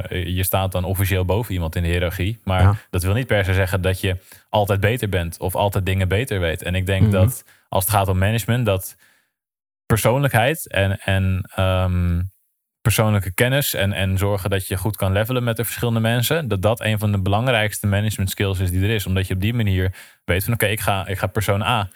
je 0.09 0.43
staat 0.43 0.73
dan 0.73 0.85
officieel 0.85 1.25
boven 1.25 1.55
iemand 1.55 1.77
in 1.77 1.83
de 1.83 1.89
hiërarchie. 1.89 2.39
Maar 2.45 2.61
Ja. 2.63 2.75
dat 2.91 3.03
wil 3.03 3.15
niet 3.15 3.27
per 3.27 3.45
se 3.45 3.55
zeggen 3.55 3.81
dat 3.81 4.01
je 4.01 4.17
altijd 4.49 4.81
beter 4.81 5.09
bent. 5.09 5.39
Of 5.39 5.55
altijd 5.55 5.87
dingen 5.87 6.09
beter 6.09 6.41
weet. 6.41 6.63
En 6.63 6.75
ik 6.75 6.87
denk 6.87 7.03
Mhm. 7.03 7.11
dat 7.11 7.45
als 7.69 7.85
het 7.85 7.93
gaat 7.95 8.09
om 8.09 8.19
management, 8.19 8.67
dat 8.67 8.97
persoonlijkheid 9.87 10.69
en, 10.69 11.01
en 11.01 11.49
ehm, 11.55 12.23
persoonlijke 12.81 13.35
kennis 13.35 13.75
en, 13.75 13.93
en 13.93 14.19
zorgen 14.19 14.51
dat 14.51 14.67
je 14.67 14.77
goed 14.77 14.97
kan 14.97 15.13
levelen 15.13 15.45
met 15.45 15.57
de 15.57 15.65
verschillende 15.65 16.01
mensen, 16.01 16.49
dat 16.49 16.63
dat 16.63 16.81
een 16.81 16.99
van 16.99 17.13
de 17.13 17.19
belangrijkste 17.21 17.87
management 17.87 18.31
skills 18.31 18.59
is 18.59 18.71
die 18.71 18.83
er 18.83 18.91
is. 18.95 19.07
Omdat 19.07 19.27
je 19.27 19.35
op 19.35 19.41
die 19.41 19.55
manier 19.55 19.95
weet 20.25 20.45
van 20.45 20.53
oké, 20.53 20.67
ik, 20.67 20.81
ga, 20.81 21.07
ik 21.07 21.19
ga 21.19 21.27
persoon 21.27 21.63
A, 21.63 21.89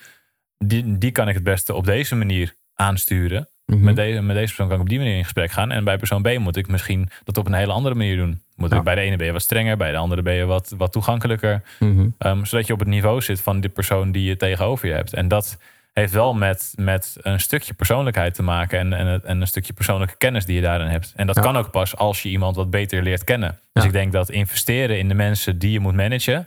die, 0.58 0.98
die 0.98 1.10
kan 1.10 1.28
ik 1.28 1.34
het 1.34 1.42
beste 1.42 1.74
op 1.74 1.84
deze 1.84 2.14
manier 2.16 2.54
aansturen. 2.74 3.48
Mhm. 3.72 3.84
Met, 3.84 3.96
deze, 3.96 4.20
met 4.22 4.36
deze 4.36 4.46
persoon 4.46 4.66
kan 4.66 4.76
ik 4.76 4.82
op 4.82 4.88
die 4.88 4.98
manier 4.98 5.16
in 5.16 5.22
gesprek 5.22 5.50
gaan. 5.50 5.70
En 5.72 5.84
bij 5.84 5.96
persoon 5.96 6.22
B 6.22 6.38
moet 6.38 6.56
ik 6.56 6.68
misschien 6.68 7.08
dat 7.24 7.36
op 7.38 7.46
een 7.46 7.52
hele 7.54 7.72
andere 7.72 7.94
manier 7.94 8.16
doen. 8.16 8.42
Moet 8.56 8.72
ik, 8.72 8.82
bij 8.82 8.94
de 8.94 9.00
ene 9.00 9.16
ben 9.16 9.26
je 9.26 9.32
wat 9.32 9.42
strenger, 9.42 9.76
bij 9.76 9.90
de 9.90 9.96
andere 9.96 10.22
ben 10.22 10.34
je 10.34 10.44
wat, 10.44 10.74
wat 10.76 10.92
toegankelijker. 10.92 11.62
Mhm. 11.78 12.08
Ehm, 12.18 12.44
zodat 12.44 12.66
je 12.66 12.72
op 12.72 12.78
het 12.78 12.88
niveau 12.88 13.20
zit 13.20 13.40
van 13.40 13.60
de 13.60 13.68
persoon 13.68 14.12
die 14.12 14.24
je 14.24 14.36
tegenover 14.36 14.88
je 14.88 14.94
hebt. 14.94 15.12
En 15.14 15.28
dat 15.28 15.58
heeft 15.92 16.12
wel 16.12 16.34
met, 16.34 16.72
met 16.76 17.16
een 17.20 17.40
stukje 17.40 17.74
persoonlijkheid 17.74 18.34
te 18.34 18.42
maken. 18.42 18.78
En, 18.92 19.22
en, 19.24 19.40
een 19.40 19.46
stukje 19.46 19.72
persoonlijke 19.72 20.16
kennis 20.16 20.44
die 20.44 20.54
je 20.54 20.62
daarin 20.62 20.86
hebt. 20.88 21.12
En 21.16 21.26
dat 21.26 21.36
Ja. 21.36 21.42
kan 21.42 21.56
ook 21.56 21.70
pas 21.70 21.96
als 21.96 22.22
je 22.22 22.28
iemand 22.28 22.56
wat 22.56 22.70
beter 22.70 23.02
leert 23.02 23.24
kennen. 23.24 23.58
Dus 23.72 23.84
ik 23.84 23.92
denk 23.92 24.12
dat 24.12 24.30
investeren 24.30 24.98
in 24.98 25.08
de 25.08 25.14
mensen 25.14 25.58
die 25.58 25.70
je 25.70 25.80
moet 25.80 25.94
managen. 25.94 26.46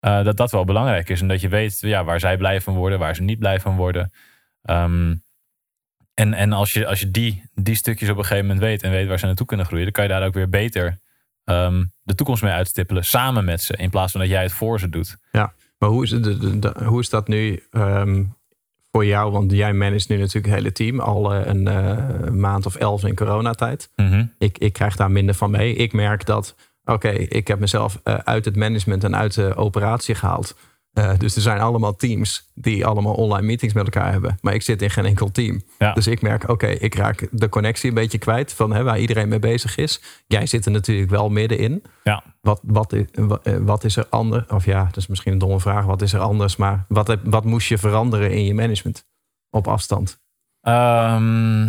eh, 0.00 0.24
dat 0.24 0.36
dat 0.36 0.50
wel 0.50 0.64
belangrijk 0.64 1.08
is. 1.08 1.20
En 1.20 1.28
dat 1.28 1.40
je 1.40 1.48
weet 1.48 1.78
ja, 1.80 2.04
waar 2.04 2.20
zij 2.20 2.36
blij 2.36 2.60
van 2.60 2.74
worden, 2.74 2.98
waar 2.98 3.14
ze 3.14 3.22
niet 3.22 3.38
blij 3.38 3.60
van 3.60 3.76
worden. 3.76 4.12
Ehm, 4.62 5.14
en 6.16 6.34
en 6.34 6.52
als 6.52 6.72
je, 6.72 6.86
als 6.86 7.00
je 7.00 7.10
die, 7.10 7.42
die 7.54 7.74
stukjes 7.74 8.08
op 8.10 8.16
een 8.16 8.22
gegeven 8.24 8.46
moment 8.46 8.64
weet 8.64 8.82
en 8.82 8.90
weet 8.90 9.08
waar 9.08 9.18
ze 9.18 9.26
naartoe 9.26 9.46
kunnen 9.46 9.66
groeien, 9.66 9.84
dan 9.84 9.92
kan 9.92 10.04
je 10.04 10.10
daar 10.10 10.26
ook 10.26 10.34
weer 10.34 10.48
beter 10.48 10.98
ehm, 11.44 11.84
de 12.02 12.14
toekomst 12.14 12.42
mee 12.42 12.52
uitstippelen. 12.52 13.04
Samen 13.04 13.44
met 13.44 13.62
ze. 13.62 13.76
In 13.76 13.90
plaats 13.90 14.12
van 14.12 14.20
dat 14.20 14.30
jij 14.30 14.42
het 14.42 14.52
voor 14.52 14.80
ze 14.80 14.88
doet. 14.88 15.16
Maar 15.78 15.88
hoe 15.88 16.02
is, 16.04 16.10
het, 16.10 16.24
de- 16.24 16.38
de- 16.38 16.58
de- 16.58 16.84
hoe 16.84 17.00
is 17.00 17.10
dat 17.10 17.28
nu 17.28 17.62
ehm, 17.70 18.24
voor 18.92 19.04
jou? 19.06 19.32
Want 19.32 19.50
jij 19.52 19.72
managt 19.72 20.08
nu 20.08 20.16
natuurlijk 20.16 20.46
het 20.46 20.54
hele 20.54 20.72
team 20.72 21.00
al 21.00 21.34
eh, 21.34 21.46
een 21.46 21.68
eh, 21.68 22.30
maand 22.30 22.66
of 22.66 22.74
elf 22.74 23.04
in 23.04 23.14
coronatijd. 23.14 23.90
Mhm. 23.96 24.24
Ik, 24.38 24.58
ik 24.58 24.72
krijg 24.72 24.96
daar 24.96 25.10
minder 25.10 25.34
van 25.34 25.50
mee. 25.50 25.74
Ik 25.74 25.92
merk 25.92 26.26
dat, 26.26 26.54
oké, 26.84 27.08
ik 27.08 27.48
heb 27.48 27.58
mezelf 27.58 28.00
eh, 28.02 28.14
uit 28.14 28.44
het 28.44 28.56
management 28.56 29.04
en 29.04 29.16
uit 29.16 29.34
de 29.34 29.54
operatie 29.54 30.14
gehaald. 30.14 30.56
Eh, 30.96 31.18
dus 31.18 31.36
er 31.36 31.42
zijn 31.42 31.60
allemaal 31.60 31.96
teams 31.96 32.50
die 32.54 32.86
allemaal 32.86 33.14
online 33.14 33.46
meetings 33.46 33.74
met 33.74 33.84
elkaar 33.84 34.12
hebben. 34.12 34.38
Maar 34.40 34.54
ik 34.54 34.62
zit 34.62 34.82
in 34.82 34.90
geen 34.90 35.04
enkel 35.04 35.30
team. 35.30 35.62
Ja. 35.78 35.92
Dus 35.92 36.06
ik 36.06 36.22
merk, 36.22 36.48
oké, 36.48 36.66
ik 36.66 36.94
raak 36.94 37.28
de 37.30 37.48
connectie 37.48 37.88
een 37.88 37.94
beetje 37.94 38.18
kwijt 38.18 38.52
van 38.52 38.72
hè, 38.72 38.82
waar 38.82 38.98
iedereen 38.98 39.28
mee 39.28 39.38
bezig 39.38 39.76
is. 39.76 40.00
Jij 40.26 40.46
zit 40.46 40.64
er 40.64 40.70
natuurlijk 40.70 41.10
wel 41.10 41.28
middenin. 41.28 41.82
Ja. 42.04 42.22
Wat, 42.40 42.60
wat, 42.62 42.92
eh, 42.92 43.02
wat 43.60 43.84
is 43.84 43.96
er 43.96 44.06
anders? 44.10 44.46
Of 44.46 44.64
ja, 44.64 44.84
dat 44.84 44.96
is 44.96 45.06
misschien 45.06 45.32
een 45.32 45.38
domme 45.38 45.60
vraag. 45.60 45.84
Wat 45.84 46.02
is 46.02 46.12
er 46.12 46.20
anders? 46.20 46.56
Maar 46.56 46.84
wat, 46.88 47.16
wat 47.24 47.44
moest 47.44 47.68
je 47.68 47.78
veranderen 47.78 48.30
in 48.32 48.44
je 48.44 48.54
management 48.54 49.06
op 49.50 49.68
afstand? 49.68 50.18
Ehm, 50.60 51.60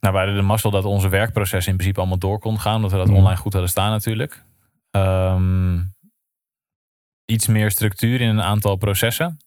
nou, 0.00 0.14
wij 0.14 0.16
hadden 0.16 0.34
de 0.34 0.42
mazzel 0.42 0.70
dat 0.70 0.84
onze 0.84 1.08
werkproces 1.08 1.66
in 1.66 1.74
principe 1.74 1.98
allemaal 2.00 2.18
door 2.18 2.38
kon 2.38 2.60
gaan. 2.60 2.74
Omdat 2.76 2.90
we 2.90 2.96
dat 2.96 3.06
Mhm. 3.06 3.16
online 3.16 3.36
goed 3.36 3.52
hadden 3.52 3.70
staan 3.70 3.90
natuurlijk. 3.90 4.44
Ehm, 4.90 5.78
iets 7.30 7.46
meer 7.46 7.70
structuur 7.70 8.20
in 8.20 8.28
een 8.28 8.42
aantal 8.42 8.76
processen. 8.76 9.38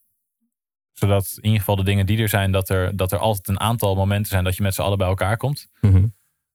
Zodat 0.94 1.32
in 1.36 1.44
ieder 1.44 1.60
geval 1.60 1.76
de 1.76 1.84
dingen 1.84 2.06
die 2.06 2.22
er 2.22 2.30
zijn, 2.30 2.52
dat 2.52 2.70
er, 2.70 2.96
dat 2.98 3.12
er 3.12 3.18
altijd 3.18 3.48
een 3.48 3.60
aantal 3.60 3.96
momenten 3.96 4.32
zijn 4.32 4.44
dat 4.44 4.56
je 4.56 4.64
met 4.64 4.74
z'n 4.74 4.82
allen 4.82 4.98
bij 4.98 5.08
elkaar 5.08 5.38
komt. 5.38 5.68
Mhm. 5.82 6.02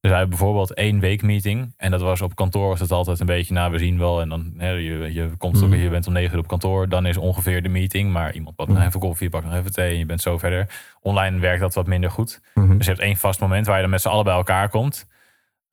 Dus 0.01 0.11
wij 0.15 0.21
hebben 0.21 0.39
bijvoorbeeld 0.39 0.75
één 0.75 1.01
weekmeeting. 1.01 1.75
En 1.77 1.91
dat 1.91 2.01
was 2.01 2.21
op 2.21 2.35
kantoor 2.35 2.69
was 2.69 2.81
het 2.81 2.91
altijd 2.93 3.21
een 3.21 3.27
beetje, 3.27 3.55
nou 3.55 3.73
we 3.73 3.79
zien 3.79 3.99
wel. 3.99 4.21
En 4.21 4.29
dan, 4.29 4.53
hè, 4.57 4.71
je, 4.71 5.13
je, 5.13 5.31
komt, 5.39 5.61
Mhm. 5.61 5.75
je 5.75 5.89
bent 5.89 6.07
om 6.07 6.13
negen 6.13 6.33
uur 6.33 6.39
op 6.39 6.47
kantoor. 6.47 6.89
Dan 6.89 7.07
is 7.07 7.17
ongeveer 7.17 7.63
de 7.63 7.69
meeting. 7.69 8.13
Maar 8.13 8.35
iemand 8.35 8.57
pakt 8.57 8.69
nog 8.69 8.79
Mhm. 8.79 8.87
even 8.87 9.01
koffie, 9.01 9.29
pakt 9.29 9.45
nog 9.45 9.55
even 9.55 9.73
thee. 9.73 9.91
En 9.93 9.99
je 9.99 10.07
bent 10.07 10.21
zo 10.23 10.39
verder. 10.39 10.69
Online 11.01 11.39
werkt 11.39 11.61
dat 11.61 11.75
wat 11.75 11.87
minder 11.87 12.11
goed. 12.11 12.41
Mhm. 12.55 12.77
Dus 12.77 12.87
je 12.87 12.93
hebt 12.93 13.03
één 13.05 13.17
vast 13.17 13.41
moment 13.41 13.67
waar 13.67 13.75
je 13.77 13.83
dan 13.83 13.91
met 13.91 14.01
z'n 14.01 14.09
allen 14.09 14.25
bij 14.25 14.35
elkaar 14.35 14.69
komt. 14.69 15.07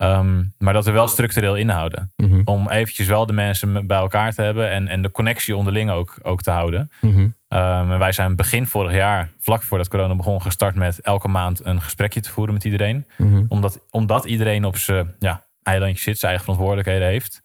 Ehm, 0.04 0.44
maar 0.58 0.74
dat 0.74 0.86
we 0.86 0.92
wel 0.92 1.08
structureel 1.08 1.56
inhouden. 1.56 2.12
Mhm. 2.16 2.42
Om 2.46 2.70
eventjes 2.70 3.08
wel 3.08 3.26
de 3.26 3.34
mensen 3.34 3.88
bij 3.88 3.98
elkaar 3.98 4.34
te 4.34 4.42
hebben. 4.42 4.70
En, 4.70 4.88
en 4.88 5.02
de 5.02 5.12
connectie 5.12 5.56
onderling 5.56 5.90
ook, 5.92 6.20
ook 6.22 6.42
te 6.42 6.52
houden. 6.52 6.92
Mhm. 7.02 7.28
Ehm, 7.48 7.92
en 7.92 8.00
wij 8.00 8.12
zijn 8.12 8.36
begin 8.36 8.66
vorig 8.68 8.94
jaar, 8.94 9.30
vlak 9.40 9.64
voordat 9.64 9.88
corona 9.88 10.16
begon, 10.16 10.42
gestart 10.42 10.76
met 10.76 11.00
elke 11.02 11.28
maand 11.28 11.66
een 11.66 11.82
gesprekje 11.82 12.22
te 12.22 12.30
voeren 12.32 12.54
met 12.54 12.64
iedereen 12.64 13.06
Mhm. 13.18 13.44
omdat, 13.48 13.80
omdat 13.90 14.26
iedereen 14.26 14.66
op 14.66 14.78
zijn 14.78 15.16
ja, 15.20 15.46
eilandje 15.64 16.04
zit, 16.04 16.18
zijn 16.18 16.32
eigen 16.32 16.44
verantwoordelijkheden 16.54 17.08
heeft. 17.08 17.42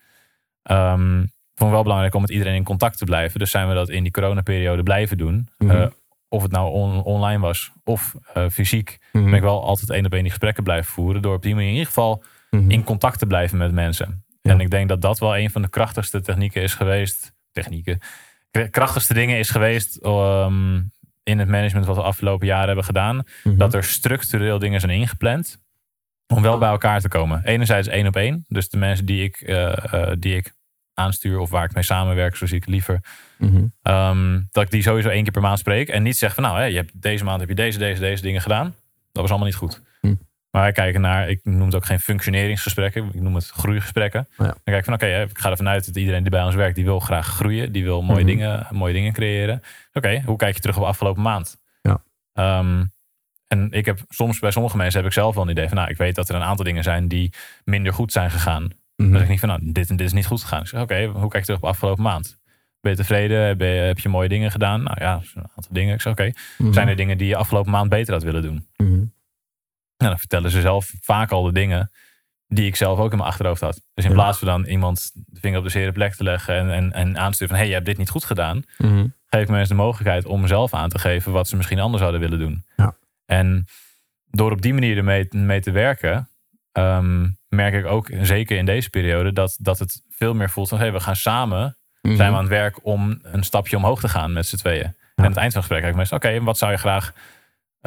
Ehm 0.63 1.25
vond 1.55 1.71
ik 1.71 1.77
wel 1.77 1.83
belangrijk 1.83 2.15
om 2.15 2.21
met 2.21 2.31
iedereen 2.31 2.55
in 2.55 2.65
contact 2.65 2.99
te 2.99 3.05
blijven. 3.05 3.39
Dus 3.39 3.51
zijn 3.51 3.69
we 3.69 3.75
dat 3.75 3.89
in 3.89 4.03
die 4.03 4.13
coronaperiode 4.13 4.83
blijven 4.83 5.17
doen. 5.19 5.49
Eh, 5.59 5.87
of 6.29 6.43
het 6.43 6.51
nou 6.53 6.71
on- 6.73 7.03
online 7.03 7.39
was 7.41 7.73
of 7.85 8.15
eh, 8.35 8.45
fysiek. 8.51 8.99
Ben 9.13 9.35
ik 9.35 9.43
wel 9.43 9.65
altijd 9.65 9.91
één 9.91 10.05
op 10.07 10.13
één 10.13 10.21
die 10.23 10.31
gesprekken 10.31 10.63
blijven 10.63 10.93
voeren. 10.93 11.23
Door 11.23 11.35
op 11.35 11.43
die 11.43 11.53
manier 11.55 11.69
in 11.69 11.75
ieder 11.75 11.89
geval 11.89 12.23
Mhm. 12.51 12.71
in 12.71 12.85
contact 12.85 13.19
te 13.19 13.27
blijven 13.27 13.59
met 13.59 13.73
mensen. 13.73 14.25
Ja. 14.43 14.53
En 14.53 14.61
ik 14.61 14.71
denk 14.71 14.89
dat 14.89 15.01
dat 15.03 15.19
wel 15.19 15.37
een 15.39 15.51
van 15.51 15.63
de 15.63 15.69
krachtigste 15.69 16.21
technieken 16.21 16.63
is 16.63 16.75
geweest. 16.75 17.33
Technieken. 17.53 17.99
Krachtigste 18.71 19.15
dingen 19.15 19.39
is 19.39 19.51
geweest 19.51 19.97
ehm, 19.97 20.75
in 21.23 21.39
het 21.39 21.49
management 21.49 21.87
wat 21.87 21.97
we 21.97 22.03
de 22.03 22.09
afgelopen 22.09 22.47
jaren 22.47 22.67
hebben 22.67 22.85
gedaan 22.85 23.23
Mhm. 23.45 23.57
dat 23.57 23.75
er 23.75 23.85
structureel 23.85 24.59
dingen 24.59 24.81
zijn 24.81 24.93
ingepland 24.93 25.59
om 26.27 26.43
wel 26.43 26.59
bij 26.59 26.69
elkaar 26.69 27.01
te 27.01 27.09
komen. 27.09 27.45
Enerzijds 27.45 27.89
één 27.89 28.07
op 28.07 28.17
één, 28.17 28.45
dus 28.49 28.69
de 28.69 28.77
mensen 28.77 29.07
die 29.07 29.23
ik, 29.25 29.37
eh, 29.37 29.93
eh, 29.95 30.17
die 30.19 30.37
ik 30.37 30.53
aanstuur 30.95 31.39
of 31.39 31.51
waar 31.51 31.65
ik 31.65 31.75
mee 31.75 31.83
samenwerk, 31.83 32.37
zo 32.37 32.47
zie 32.47 32.57
ik 32.57 32.67
liever, 32.67 33.01
Mhm. 33.39 33.65
ehm, 33.83 34.41
dat 34.51 34.63
ik 34.65 34.71
die 34.71 34.83
sowieso 34.83 35.09
één 35.09 35.23
keer 35.23 35.33
per 35.33 35.43
maand 35.43 35.59
spreek 35.59 35.89
en 35.89 36.03
niet 36.03 36.17
zeg 36.17 36.35
van 36.35 36.43
nou, 36.43 36.59
hè, 36.59 36.65
je 36.65 36.77
hebt, 36.77 37.03
deze 37.03 37.25
maand 37.25 37.41
heb 37.41 37.49
je 37.49 37.55
deze, 37.55 37.79
deze, 37.79 38.01
deze 38.01 38.23
dingen 38.23 38.41
gedaan. 38.41 38.65
Dat 39.13 39.23
was 39.23 39.31
allemaal 39.31 39.49
niet 39.49 39.57
goed. 39.57 39.83
Hm. 40.01 40.15
Maar 40.51 40.63
wij 40.63 40.73
kijken 40.73 41.01
naar, 41.01 41.29
ik 41.29 41.41
noem 41.45 41.65
het 41.67 41.75
ook 41.75 41.85
geen 41.87 42.01
functioneringsgesprekken, 42.01 43.09
ik 43.13 43.21
noem 43.21 43.35
het 43.35 43.49
groeigesprekken. 43.49 44.29
Ja. 44.39 44.45
Dan 44.45 44.55
kijk 44.65 44.79
ik 44.79 44.85
van 44.85 44.95
oké, 44.95 45.07
ik 45.23 45.39
ga 45.39 45.51
ervan 45.51 45.69
uit 45.69 45.87
dat 45.87 45.97
iedereen 45.97 46.23
die 46.23 46.31
bij 46.31 46.43
ons 46.45 46.55
werkt, 46.55 46.75
die 46.75 46.85
wil 46.85 47.01
graag 47.01 47.27
groeien, 47.27 47.73
die 47.73 47.85
wil 47.85 48.03
mooie, 48.03 48.19
Mhm. 48.19 48.27
dingen, 48.27 48.67
mooie 48.71 48.93
dingen 48.93 49.13
creëren. 49.13 49.63
Oké, 49.93 50.23
hoe 50.25 50.37
kijk 50.37 50.55
je 50.55 50.61
terug 50.61 50.77
op 50.77 50.83
afgelopen 50.85 51.23
maand? 51.23 51.59
Ja. 51.83 52.03
Ehm, 52.33 52.85
en 53.49 53.71
ik 53.71 53.85
heb 53.85 54.01
soms 54.09 54.39
bij 54.39 54.51
sommige 54.51 54.77
mensen 54.77 54.99
heb 55.01 55.09
ik 55.09 55.15
zelf 55.15 55.35
wel 55.35 55.45
een 55.45 55.51
idee 55.51 55.69
van, 55.69 55.77
nou, 55.77 55.91
ik 55.91 55.97
weet 55.97 56.15
dat 56.15 56.29
er 56.29 56.35
een 56.35 56.43
aantal 56.43 56.65
dingen 56.65 56.83
zijn 56.83 57.09
die 57.09 57.33
minder 57.65 57.93
goed 57.93 58.13
zijn 58.13 58.31
gegaan. 58.31 58.63
Mhm. 58.63 58.71
Dan 58.97 59.13
zeg 59.13 59.23
ik 59.23 59.29
niet 59.29 59.41
van, 59.41 59.49
nou, 59.49 59.61
dit 59.73 59.91
en 59.91 59.97
dit 59.97 60.07
is 60.07 60.13
niet 60.13 60.27
goed 60.27 60.43
gegaan. 60.43 60.61
Ik 60.61 60.67
zeg, 60.67 60.81
oké, 60.83 61.05
hoe 61.05 61.21
kijk 61.29 61.33
je 61.33 61.41
terug 61.45 61.59
op 61.61 61.65
afgelopen 61.69 62.03
maand? 62.03 62.39
Ben 62.81 62.91
je 62.91 62.97
tevreden? 62.97 63.59
Ben 63.59 63.69
je, 63.69 63.81
heb 63.81 63.99
je 63.99 64.09
mooie 64.09 64.29
dingen 64.29 64.51
gedaan? 64.51 64.83
Nou 64.83 64.97
ja, 65.01 65.15
een 65.35 65.43
aantal 65.57 65.73
dingen. 65.73 65.95
Ik 65.95 66.01
zeg, 66.01 66.13
oké, 66.13 66.31
Mhm. 66.59 66.73
zijn 66.73 66.89
er 66.89 66.97
dingen 66.97 67.19
die 67.19 67.29
je 67.29 67.37
afgelopen 67.37 67.71
maand 67.71 67.89
beter 67.89 68.13
had 68.13 68.23
willen 68.23 68.43
doen? 68.43 68.67
Nou, 69.99 70.11
dan 70.11 70.19
vertellen 70.19 70.51
ze 70.51 70.61
zelf 70.61 70.93
vaak 71.01 71.31
al 71.31 71.43
de 71.43 71.53
dingen 71.53 71.91
die 72.47 72.67
ik 72.67 72.77
zelf 72.77 72.99
ook 72.99 73.11
in 73.11 73.17
mijn 73.17 73.29
achterhoofd 73.29 73.61
had. 73.61 73.81
Dus 73.95 74.05
in 74.05 74.11
Ja. 74.11 74.17
plaats 74.17 74.39
van 74.39 74.49
dan 74.49 74.65
iemand 74.65 75.11
de 75.15 75.41
vinger 75.41 75.59
op 75.59 75.65
de 75.65 75.71
zere 75.71 75.93
plek 75.93 76.15
te 76.15 76.23
leggen 76.23 76.55
en, 76.59 76.71
en, 76.71 76.93
en 76.93 77.19
aan 77.19 77.29
te 77.29 77.35
sturen 77.35 77.49
van 77.49 77.57
hé, 77.57 77.57
hey, 77.57 77.67
je 77.67 77.73
hebt 77.75 77.87
dit 77.87 77.99
niet 77.99 78.11
goed 78.11 78.25
gedaan, 78.25 78.63
Mhm. 78.79 79.07
geef 79.27 79.49
mensen 79.49 79.77
de 79.77 79.83
mogelijkheid 79.83 80.25
om 80.27 80.47
zelf 80.47 80.75
aan 80.75 80.89
te 80.89 80.99
geven 80.99 81.33
wat 81.33 81.49
ze 81.49 81.57
misschien 81.57 81.81
anders 81.81 82.01
zouden 82.01 82.21
willen 82.21 82.39
doen. 82.39 82.65
Ja. 82.77 82.95
En 83.27 83.65
door 84.31 84.53
op 84.53 84.63
die 84.63 84.75
manier 84.75 84.97
ermee 84.97 85.27
mee 85.31 85.61
te 85.61 85.71
werken, 85.71 86.29
ehm, 86.73 87.29
merk 87.49 87.75
ik 87.75 87.87
ook, 87.87 88.09
zeker 88.21 88.57
in 88.57 88.65
deze 88.67 88.91
periode, 88.91 89.33
dat, 89.33 89.57
dat 89.61 89.79
het 89.79 90.03
veel 90.09 90.35
meer 90.35 90.51
voelt 90.51 90.69
van 90.69 90.79
hé, 90.79 90.85
hey, 90.85 90.93
we 90.93 91.01
gaan 91.01 91.17
samen 91.17 91.73
Mhm. 92.03 92.17
zijn 92.17 92.31
we 92.31 92.37
aan 92.37 92.43
het 92.43 92.53
werk 92.53 92.85
om 92.87 93.19
een 93.23 93.43
stapje 93.43 93.77
omhoog 93.77 94.01
te 94.01 94.09
gaan 94.09 94.33
met 94.33 94.47
z'n 94.47 94.57
tweeën. 94.57 94.85
En 94.85 94.95
aan 95.15 95.25
het 95.25 95.37
eind 95.37 95.53
van 95.53 95.63
het 95.63 95.71
gesprek 95.71 95.79
kijk 95.79 95.91
ik 95.91 95.97
mensen, 95.97 96.17
oké, 96.17 96.41
wat 96.45 96.59
zou 96.59 96.73
je 96.73 96.79
graag 96.79 97.13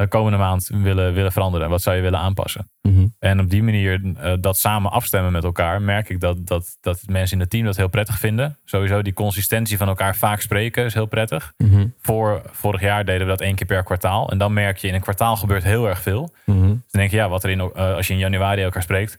de 0.02 0.08
komende 0.08 0.38
maand 0.38 0.70
willen, 0.72 1.12
willen 1.14 1.32
veranderen? 1.32 1.68
Wat 1.68 1.82
zou 1.82 1.96
je 1.96 2.02
willen 2.02 2.18
aanpassen? 2.18 2.70
Mhm. 2.82 3.06
En 3.18 3.40
op 3.40 3.50
die 3.50 3.62
manier 3.62 4.00
eh, 4.20 4.32
dat 4.40 4.56
samen 4.58 4.90
afstemmen 4.90 5.32
met 5.32 5.44
elkaar, 5.44 5.82
merk 5.82 6.08
ik 6.08 6.20
dat, 6.20 6.46
dat, 6.46 6.76
dat 6.80 7.02
mensen 7.06 7.34
in 7.36 7.40
het 7.42 7.50
team 7.50 7.64
dat 7.64 7.76
heel 7.76 7.88
prettig 7.88 8.18
vinden. 8.18 8.58
Sowieso 8.64 9.02
die 9.02 9.12
consistentie 9.12 9.76
van 9.76 9.88
elkaar 9.88 10.16
vaak 10.16 10.40
spreken 10.40 10.84
is 10.84 10.94
heel 10.94 11.06
prettig. 11.06 11.52
Mhm. 11.56 11.86
Voor 12.00 12.42
vorig 12.50 12.80
jaar 12.80 13.04
deden 13.04 13.20
we 13.26 13.32
dat 13.32 13.40
één 13.40 13.54
keer 13.54 13.66
per 13.66 13.82
kwartaal. 13.84 14.30
En 14.30 14.38
dan 14.38 14.52
merk 14.52 14.76
je 14.78 14.88
in 14.88 14.94
een 14.94 15.00
kwartaal 15.00 15.36
gebeurt 15.36 15.62
heel 15.64 15.88
erg 15.88 16.02
veel. 16.02 16.32
Mhm. 16.44 16.60
Dan 16.66 16.80
denk 16.90 17.10
je, 17.10 17.16
ja, 17.16 17.28
wat 17.28 17.44
er 17.44 17.50
in, 17.50 17.60
eh, 17.60 17.94
als 17.94 18.06
je 18.06 18.12
in 18.12 18.18
januari 18.18 18.62
elkaar 18.62 18.82
spreekt. 18.82 19.18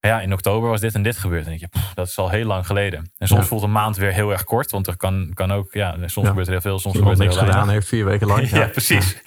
Ja, 0.00 0.20
in 0.20 0.32
oktober 0.32 0.68
was 0.70 0.80
dit 0.80 0.94
en 0.94 1.02
dit 1.02 1.16
gebeurd. 1.16 1.44
Dan 1.44 1.56
denk 1.58 1.72
je, 1.72 1.78
pff, 1.78 1.94
dat 1.94 2.06
is 2.08 2.18
al 2.18 2.30
heel 2.30 2.46
lang 2.46 2.66
geleden. 2.66 3.10
En 3.18 3.26
soms 3.26 3.40
Ja. 3.40 3.46
voelt 3.46 3.62
een 3.62 3.72
maand 3.72 3.96
weer 3.96 4.12
heel 4.12 4.30
erg 4.32 4.44
kort. 4.44 4.70
Want 4.70 4.86
er 4.86 4.96
kan, 4.96 5.30
kan 5.34 5.52
ook, 5.52 5.72
ja, 5.72 5.92
soms 5.98 6.14
Ja. 6.14 6.26
gebeurt 6.26 6.46
er 6.46 6.52
heel 6.52 6.60
veel, 6.60 6.78
soms 6.78 6.94
iemand 6.94 7.12
gebeurt 7.16 7.18
er 7.18 7.24
niks 7.24 7.34
heel 7.34 7.44
gedaan 7.44 7.66
weinig. 7.66 7.74
heeft 7.74 7.88
vier 7.88 8.04
weken 8.04 8.26
lang. 8.26 8.48
Ja, 8.62 8.66
precies. 8.66 9.22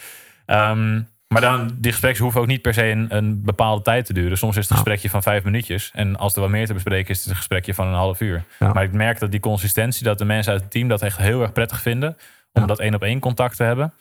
Ehm, 0.45 1.01
maar 1.27 1.41
dan, 1.41 1.71
die 1.75 1.91
gesprekken 1.91 2.23
hoeven 2.23 2.41
ook 2.41 2.47
niet 2.47 2.61
per 2.61 2.73
se 2.73 2.83
een, 2.85 3.15
een 3.15 3.43
bepaalde 3.43 3.81
tijd 3.81 4.05
te 4.05 4.13
duren. 4.13 4.37
Soms 4.37 4.55
is 4.55 4.61
het 4.61 4.69
een 4.69 4.75
gesprekje 4.75 5.09
van 5.09 5.23
vijf 5.23 5.43
minuutjes. 5.43 5.91
En 5.93 6.15
als 6.15 6.35
er 6.35 6.41
wat 6.41 6.49
meer 6.49 6.65
te 6.65 6.73
bespreken 6.73 7.09
is, 7.09 7.17
is 7.17 7.21
het 7.23 7.29
een 7.31 7.37
gesprekje 7.37 7.73
van 7.73 7.87
een 7.87 7.93
half 7.93 8.21
uur. 8.21 8.43
Ja. 8.59 8.73
Maar 8.73 8.83
ik 8.83 8.91
merk 8.91 9.19
dat 9.19 9.31
die 9.31 9.39
consistentie, 9.39 10.03
dat 10.03 10.17
de 10.17 10.25
mensen 10.25 10.51
uit 10.51 10.61
het 10.61 10.71
team 10.71 10.87
dat 10.87 11.01
echt 11.01 11.17
heel 11.17 11.41
erg 11.41 11.51
prettig 11.53 11.81
vinden. 11.81 12.17
Om 12.53 12.61
Ja. 12.61 12.67
dat 12.67 12.79
één 12.79 12.93
op 12.95 13.03
één 13.03 13.19
contact 13.19 13.57
te 13.57 13.63
hebben. 13.63 13.93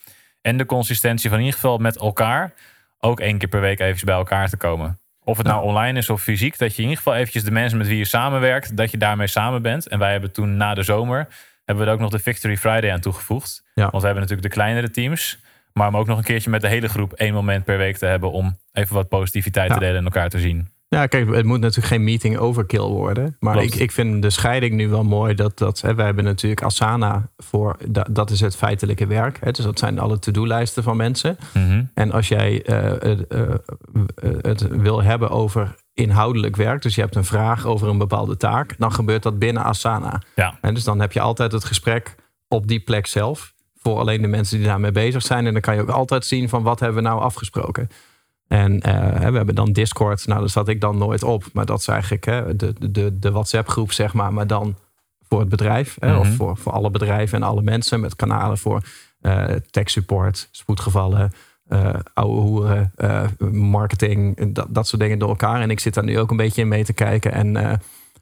En 0.43 0.57
de 0.57 0.67
consistentie 0.67 1.29
van 1.31 1.39
in 1.39 1.45
ieder 1.45 1.61
geval 1.61 1.79
met 1.79 1.97
elkaar 1.99 2.53
ook 3.01 3.21
één 3.21 3.39
keer 3.39 3.49
per 3.49 3.61
week 3.61 3.81
even 3.81 4.07
bij 4.07 4.15
elkaar 4.15 4.49
te 4.49 4.57
komen. 4.57 4.99
Of 5.25 5.37
het 5.37 5.47
nou 5.47 5.63
online 5.63 5.99
is 5.99 6.11
of 6.11 6.23
fysiek. 6.23 6.59
Dat 6.59 6.71
je 6.71 6.77
in 6.83 6.89
ieder 6.89 6.97
geval 6.97 7.15
eventjes 7.15 7.45
de 7.45 7.51
mensen 7.51 7.79
met 7.79 7.87
wie 7.87 7.99
je 7.99 8.05
samenwerkt, 8.05 8.77
dat 8.77 8.91
je 8.91 8.97
daarmee 8.99 9.27
samen 9.27 9.63
bent. 9.63 9.89
En 9.89 9.99
wij 9.99 10.11
hebben 10.13 10.33
toen 10.33 10.57
na 10.57 10.75
de 10.75 10.83
zomer, 10.83 11.29
hebben 11.65 11.85
we 11.85 11.91
er 11.91 11.97
ook 11.97 12.03
nog 12.03 12.11
de 12.11 12.19
Victory 12.19 12.57
Friday 12.57 12.93
aan 12.93 13.01
toegevoegd. 13.01 13.63
Ja. 13.75 13.83
Want 13.83 13.93
we 14.03 14.05
hebben 14.09 14.21
natuurlijk 14.23 14.49
de 14.49 14.55
kleinere 14.61 14.91
teams. 14.91 15.39
Maar 15.79 15.89
om 15.89 15.97
ook 15.97 16.07
nog 16.07 16.19
een 16.19 16.25
keertje 16.25 16.51
met 16.51 16.61
de 16.61 16.69
hele 16.69 16.89
groep 16.89 17.13
één 17.13 17.35
moment 17.35 17.65
per 17.65 17.79
week 17.79 17.97
te 17.97 18.07
hebben 18.07 18.31
om 18.33 18.59
even 18.73 18.95
wat 18.95 19.09
positiviteit 19.09 19.69
Ja. 19.69 19.75
te 19.75 19.81
delen 19.81 19.97
en 19.97 20.05
elkaar 20.05 20.29
te 20.29 20.41
zien. 20.41 20.69
Ja, 20.89 21.07
kijk, 21.07 21.35
het 21.35 21.45
moet 21.45 21.61
natuurlijk 21.61 21.87
geen 21.87 22.05
meeting 22.05 22.37
overkill 22.37 22.81
worden. 22.87 23.37
Maar 23.41 23.57
Klopt. 23.57 23.75
ik, 23.75 23.81
ik 23.81 23.93
vind 23.93 24.23
de 24.23 24.31
scheiding 24.31 24.75
nu 24.75 24.89
wel 24.89 25.05
mooi. 25.05 25.35
Dat, 25.35 25.59
dat, 25.59 25.81
hè, 25.81 25.95
wij 25.95 26.05
hebben 26.05 26.25
natuurlijk 26.25 26.63
Asana 26.63 27.29
voor, 27.37 27.77
dat, 27.89 28.07
dat 28.11 28.31
is 28.31 28.41
het 28.41 28.57
feitelijke 28.57 29.07
werk. 29.07 29.39
Hè, 29.41 29.51
dus 29.51 29.65
dat 29.65 29.79
zijn 29.79 29.99
alle 29.99 30.19
to-do-lijsten 30.19 30.83
van 30.83 30.97
mensen. 30.97 31.37
Mhm. 31.55 31.85
En 31.95 32.13
als 32.13 32.29
jij 32.29 32.63
eh, 32.63 32.83
het, 32.83 33.27
eh, 33.27 33.41
eh, 33.41 33.57
het 34.41 34.69
wil 34.69 35.03
hebben 35.03 35.31
over 35.31 35.75
inhoudelijk 35.93 36.57
werk, 36.57 36.83
dus 36.83 36.95
je 36.95 37.01
hebt 37.01 37.17
een 37.17 37.25
vraag 37.25 37.67
over 37.67 37.89
een 37.89 37.99
bepaalde 37.99 38.37
taak, 38.37 38.75
dan 38.79 38.93
gebeurt 38.93 39.23
dat 39.23 39.39
binnen 39.39 39.65
Asana. 39.65 40.23
Ja, 40.35 40.59
En 40.61 40.75
dus 40.75 40.85
dan 40.85 41.01
heb 41.01 41.13
je 41.13 41.21
altijd 41.21 41.53
het 41.53 41.65
gesprek 41.65 42.15
op 42.49 42.67
die 42.67 42.81
plek 42.81 43.07
zelf. 43.07 43.54
Voor 43.85 43.99
alleen 43.99 44.23
de 44.23 44.29
mensen 44.29 44.59
die 44.59 44.67
daarmee 44.67 44.93
bezig 44.93 45.23
zijn. 45.23 45.47
En 45.47 45.53
dan 45.53 45.63
kan 45.63 45.75
je 45.75 45.81
ook 45.81 45.89
altijd 45.89 46.25
zien 46.27 46.49
van 46.49 46.63
wat 46.63 46.81
hebben 46.81 47.03
we 47.03 47.09
nou 47.09 47.21
afgesproken. 47.21 47.89
En 48.49 48.81
eh, 48.81 49.29
we 49.31 49.37
hebben 49.37 49.55
dan 49.55 49.73
Discord. 49.73 50.27
Nou, 50.27 50.41
daar 50.41 50.49
zat 50.49 50.69
ik 50.69 50.81
dan 50.81 50.99
nooit 50.99 51.23
op. 51.23 51.45
Maar 51.53 51.67
dat 51.67 51.81
is 51.81 51.89
eigenlijk 51.89 52.25
hè, 52.25 52.57
de, 52.57 52.91
de, 52.91 53.19
de 53.19 53.31
WhatsApp 53.31 53.69
groep, 53.69 53.93
zeg 53.93 54.15
maar. 54.15 54.33
Maar 54.33 54.47
dan 54.47 54.77
voor 55.29 55.41
het 55.41 55.49
bedrijf. 55.49 55.97
Hè, 56.01 56.17
Of 56.17 56.27
Mhm. 56.27 56.37
voor, 56.37 56.57
voor 56.57 56.73
alle 56.73 56.91
bedrijven 56.91 57.39
en 57.43 57.49
alle 57.49 57.63
mensen. 57.63 58.01
Met 58.01 58.17
kanalen 58.17 58.59
voor 58.59 58.83
eh 59.21 59.45
tech 59.71 59.91
support, 59.91 60.49
spoedgevallen, 60.51 61.33
eh 61.69 61.95
oude 62.15 62.41
hoeren, 62.41 62.93
marketing. 63.53 64.53
Dat, 64.55 64.67
dat 64.71 64.87
soort 64.89 65.03
dingen 65.03 65.19
door 65.19 65.29
elkaar. 65.29 65.61
En 65.61 65.71
ik 65.71 65.81
zit 65.81 65.95
daar 65.95 66.05
nu 66.05 66.19
ook 66.19 66.31
een 66.31 66.37
beetje 66.37 66.61
in 66.63 66.69
mee 66.69 66.85
te 66.85 66.93
kijken. 66.93 67.33
En 67.33 67.55
een 67.55 67.81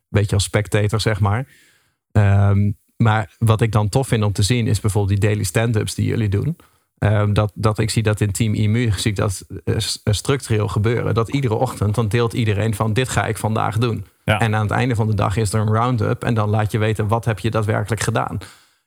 beetje 0.08 0.34
als 0.34 0.44
spectator, 0.44 1.00
zeg 1.00 1.20
maar. 1.20 1.46
Ehm, 2.12 2.70
maar 3.02 3.34
wat 3.38 3.60
ik 3.60 3.72
dan 3.72 3.88
tof 3.88 4.08
vind 4.08 4.24
om 4.24 4.32
te 4.32 4.42
zien 4.42 4.66
is 4.66 4.80
bijvoorbeeld 4.80 5.20
die 5.20 5.28
daily 5.28 5.44
stand-ups 5.44 5.94
die 5.94 6.06
jullie 6.06 6.28
doen. 6.28 6.56
Ehm, 6.98 7.32
dat, 7.32 7.52
dat 7.54 7.78
ik 7.78 7.90
zie 7.90 8.02
dat 8.02 8.20
in 8.20 8.32
Team 8.32 8.54
IMU 8.54 8.92
zie 8.96 9.10
ik 9.10 9.16
dat 9.16 9.44
structureel 10.04 10.68
gebeuren. 10.68 11.14
Dat 11.14 11.28
iedere 11.28 11.54
ochtend 11.54 11.94
dan 11.94 12.08
deelt 12.08 12.32
iedereen 12.32 12.74
van 12.74 12.92
dit 12.92 13.08
ga 13.08 13.26
ik 13.26 13.38
vandaag 13.38 13.78
doen. 13.78 14.06
Ja. 14.24 14.38
En 14.40 14.54
aan 14.54 14.62
het 14.62 14.70
einde 14.70 14.94
van 14.94 15.06
de 15.06 15.14
dag 15.14 15.36
is 15.36 15.52
er 15.52 15.60
een 15.60 15.72
round-up. 15.72 16.24
En 16.24 16.34
dan 16.34 16.48
laat 16.48 16.72
je 16.72 16.78
weten 16.78 17.08
wat 17.08 17.24
heb 17.24 17.38
je 17.38 17.50
daadwerkelijk 17.50 18.02
gedaan. 18.02 18.38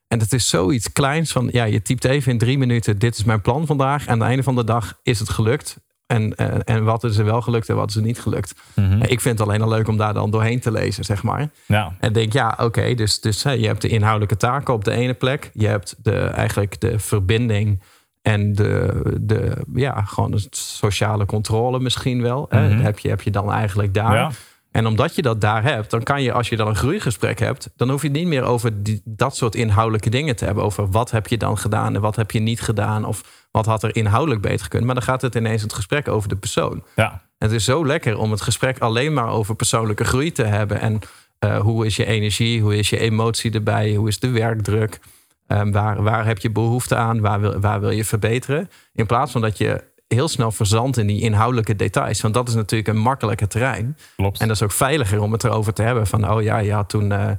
En 0.07 0.19
het 0.19 0.33
is 0.33 0.49
zoiets 0.49 0.91
kleins 0.91 1.31
van 1.31 1.49
ja, 1.51 1.63
je 1.63 1.81
typt 1.81 2.05
even 2.05 2.31
in 2.31 2.37
drie 2.37 2.57
minuten 2.57 2.99
dit 2.99 3.17
is 3.17 3.23
mijn 3.23 3.41
plan 3.41 3.65
vandaag. 3.65 4.05
En 4.05 4.11
aan 4.11 4.19
het 4.19 4.27
einde 4.27 4.43
van 4.43 4.55
de 4.55 4.63
dag 4.63 4.99
is 5.03 5.19
het 5.19 5.29
gelukt. 5.29 5.77
En, 6.07 6.35
eh, 6.35 6.75
en 6.75 6.83
wat 6.83 7.03
is 7.03 7.17
er 7.17 7.25
wel 7.25 7.41
gelukt 7.41 7.69
en 7.69 7.75
wat 7.75 7.89
is 7.89 7.95
er 7.95 8.01
niet 8.01 8.19
gelukt. 8.19 8.53
Mhm. 8.75 9.01
Ik 9.01 9.21
vind 9.21 9.39
het 9.39 9.47
alleen 9.47 9.61
al 9.61 9.69
leuk 9.69 9.87
om 9.87 9.97
daar 9.97 10.13
dan 10.13 10.31
doorheen 10.31 10.59
te 10.59 10.71
lezen, 10.71 11.03
zeg 11.03 11.23
maar. 11.23 11.49
ja. 11.65 11.95
En 11.99 12.13
denk, 12.13 12.33
ja, 12.33 12.57
oké, 12.61 12.93
dus, 12.93 13.19
dus 13.21 13.43
hè, 13.43 13.51
je 13.51 13.65
hebt 13.67 13.81
de 13.81 13.87
inhoudelijke 13.87 14.37
taken 14.37 14.73
op 14.73 14.83
de 14.83 14.91
ene 14.91 15.13
plek. 15.13 15.49
Je 15.53 15.67
hebt 15.67 15.95
de, 16.03 16.15
eigenlijk 16.19 16.79
de 16.81 16.99
verbinding 16.99 17.81
en 18.21 18.53
de, 18.53 19.01
de 19.21 19.57
ja, 19.73 20.01
gewoon 20.01 20.31
de 20.31 20.47
sociale 20.51 21.25
controle 21.25 21.79
misschien 21.79 22.21
wel. 22.21 22.45
Hè, 22.49 22.69
Mhm. 22.69 22.79
heb, 22.83 22.99
je, 22.99 23.09
heb 23.09 23.21
je 23.21 23.31
dan 23.31 23.51
eigenlijk 23.51 23.93
daar. 23.93 24.13
Ja. 24.13 24.31
En 24.75 24.87
omdat 24.87 25.15
je 25.15 25.21
dat 25.21 25.41
daar 25.41 25.63
hebt, 25.63 25.91
dan 25.91 26.03
kan 26.03 26.21
je, 26.21 26.31
als 26.31 26.49
je 26.49 26.55
dan 26.55 26.67
een 26.67 26.75
groeigesprek 26.75 27.39
hebt, 27.39 27.69
dan 27.75 27.89
hoef 27.89 28.01
je 28.01 28.07
het 28.07 28.17
niet 28.17 28.27
meer 28.27 28.43
over 28.43 28.83
die, 28.83 29.01
dat 29.05 29.35
soort 29.35 29.55
inhoudelijke 29.55 30.09
dingen 30.09 30.35
te 30.35 30.45
hebben. 30.45 30.63
Over 30.63 30.89
wat 30.89 31.11
heb 31.11 31.27
je 31.27 31.37
dan 31.37 31.57
gedaan 31.57 31.95
en 31.95 32.01
wat 32.01 32.15
heb 32.15 32.31
je 32.31 32.39
niet 32.39 32.61
gedaan. 32.61 33.05
Of 33.05 33.47
wat 33.51 33.65
had 33.65 33.83
er 33.83 33.95
inhoudelijk 33.95 34.41
beter 34.41 34.63
gekund. 34.63 34.83
Maar 34.83 34.95
dan 34.95 35.03
gaat 35.03 35.21
het 35.21 35.35
ineens 35.35 35.61
het 35.61 35.73
gesprek 35.73 36.07
over 36.07 36.29
de 36.29 36.35
persoon. 36.35 36.83
ja. 36.95 37.23
Het 37.37 37.51
is 37.51 37.63
zo 37.63 37.85
lekker 37.85 38.17
om 38.17 38.31
het 38.31 38.41
gesprek 38.41 38.79
alleen 38.79 39.13
maar 39.13 39.29
over 39.29 39.55
persoonlijke 39.55 40.03
groei 40.03 40.31
te 40.31 40.43
hebben. 40.43 40.79
En 40.79 40.99
eh, 41.39 41.59
hoe 41.59 41.85
is 41.85 41.95
je 41.95 42.05
energie? 42.05 42.61
Hoe 42.61 42.77
is 42.77 42.89
je 42.89 42.99
emotie 42.99 43.51
erbij? 43.51 43.95
Hoe 43.95 44.07
is 44.07 44.19
de 44.19 44.29
werkdruk? 44.29 44.99
Ehm, 45.47 45.71
waar, 45.71 46.03
waar 46.03 46.25
heb 46.25 46.37
je 46.37 46.51
behoefte 46.51 46.95
aan? 46.95 47.21
Waar 47.21 47.39
wil, 47.41 47.59
waar 47.59 47.79
wil 47.79 47.91
je 47.91 48.05
verbeteren? 48.05 48.69
In 48.93 49.05
plaats 49.05 49.31
van 49.31 49.41
dat 49.41 49.57
je 49.57 49.83
heel 50.07 50.27
snel 50.27 50.51
verzandt 50.51 50.97
in 50.97 51.07
die 51.07 51.21
inhoudelijke 51.21 51.75
details. 51.75 52.21
Want 52.21 52.33
dat 52.33 52.47
is 52.47 52.53
natuurlijk 52.53 52.89
een 52.89 53.01
makkelijker 53.01 53.47
terrein. 53.47 53.97
Klopt. 54.15 54.39
En 54.39 54.47
dat 54.47 54.55
is 54.55 54.63
ook 54.63 54.71
veiliger 54.71 55.21
om 55.21 55.31
het 55.31 55.43
erover 55.43 55.73
te 55.73 55.81
hebben. 55.81 56.07
Van, 56.07 56.31
oh 56.31 56.41
ja, 56.41 56.57
je 56.57 56.73
had 56.73 56.89
toen 56.89 57.11
eh, 57.11 57.31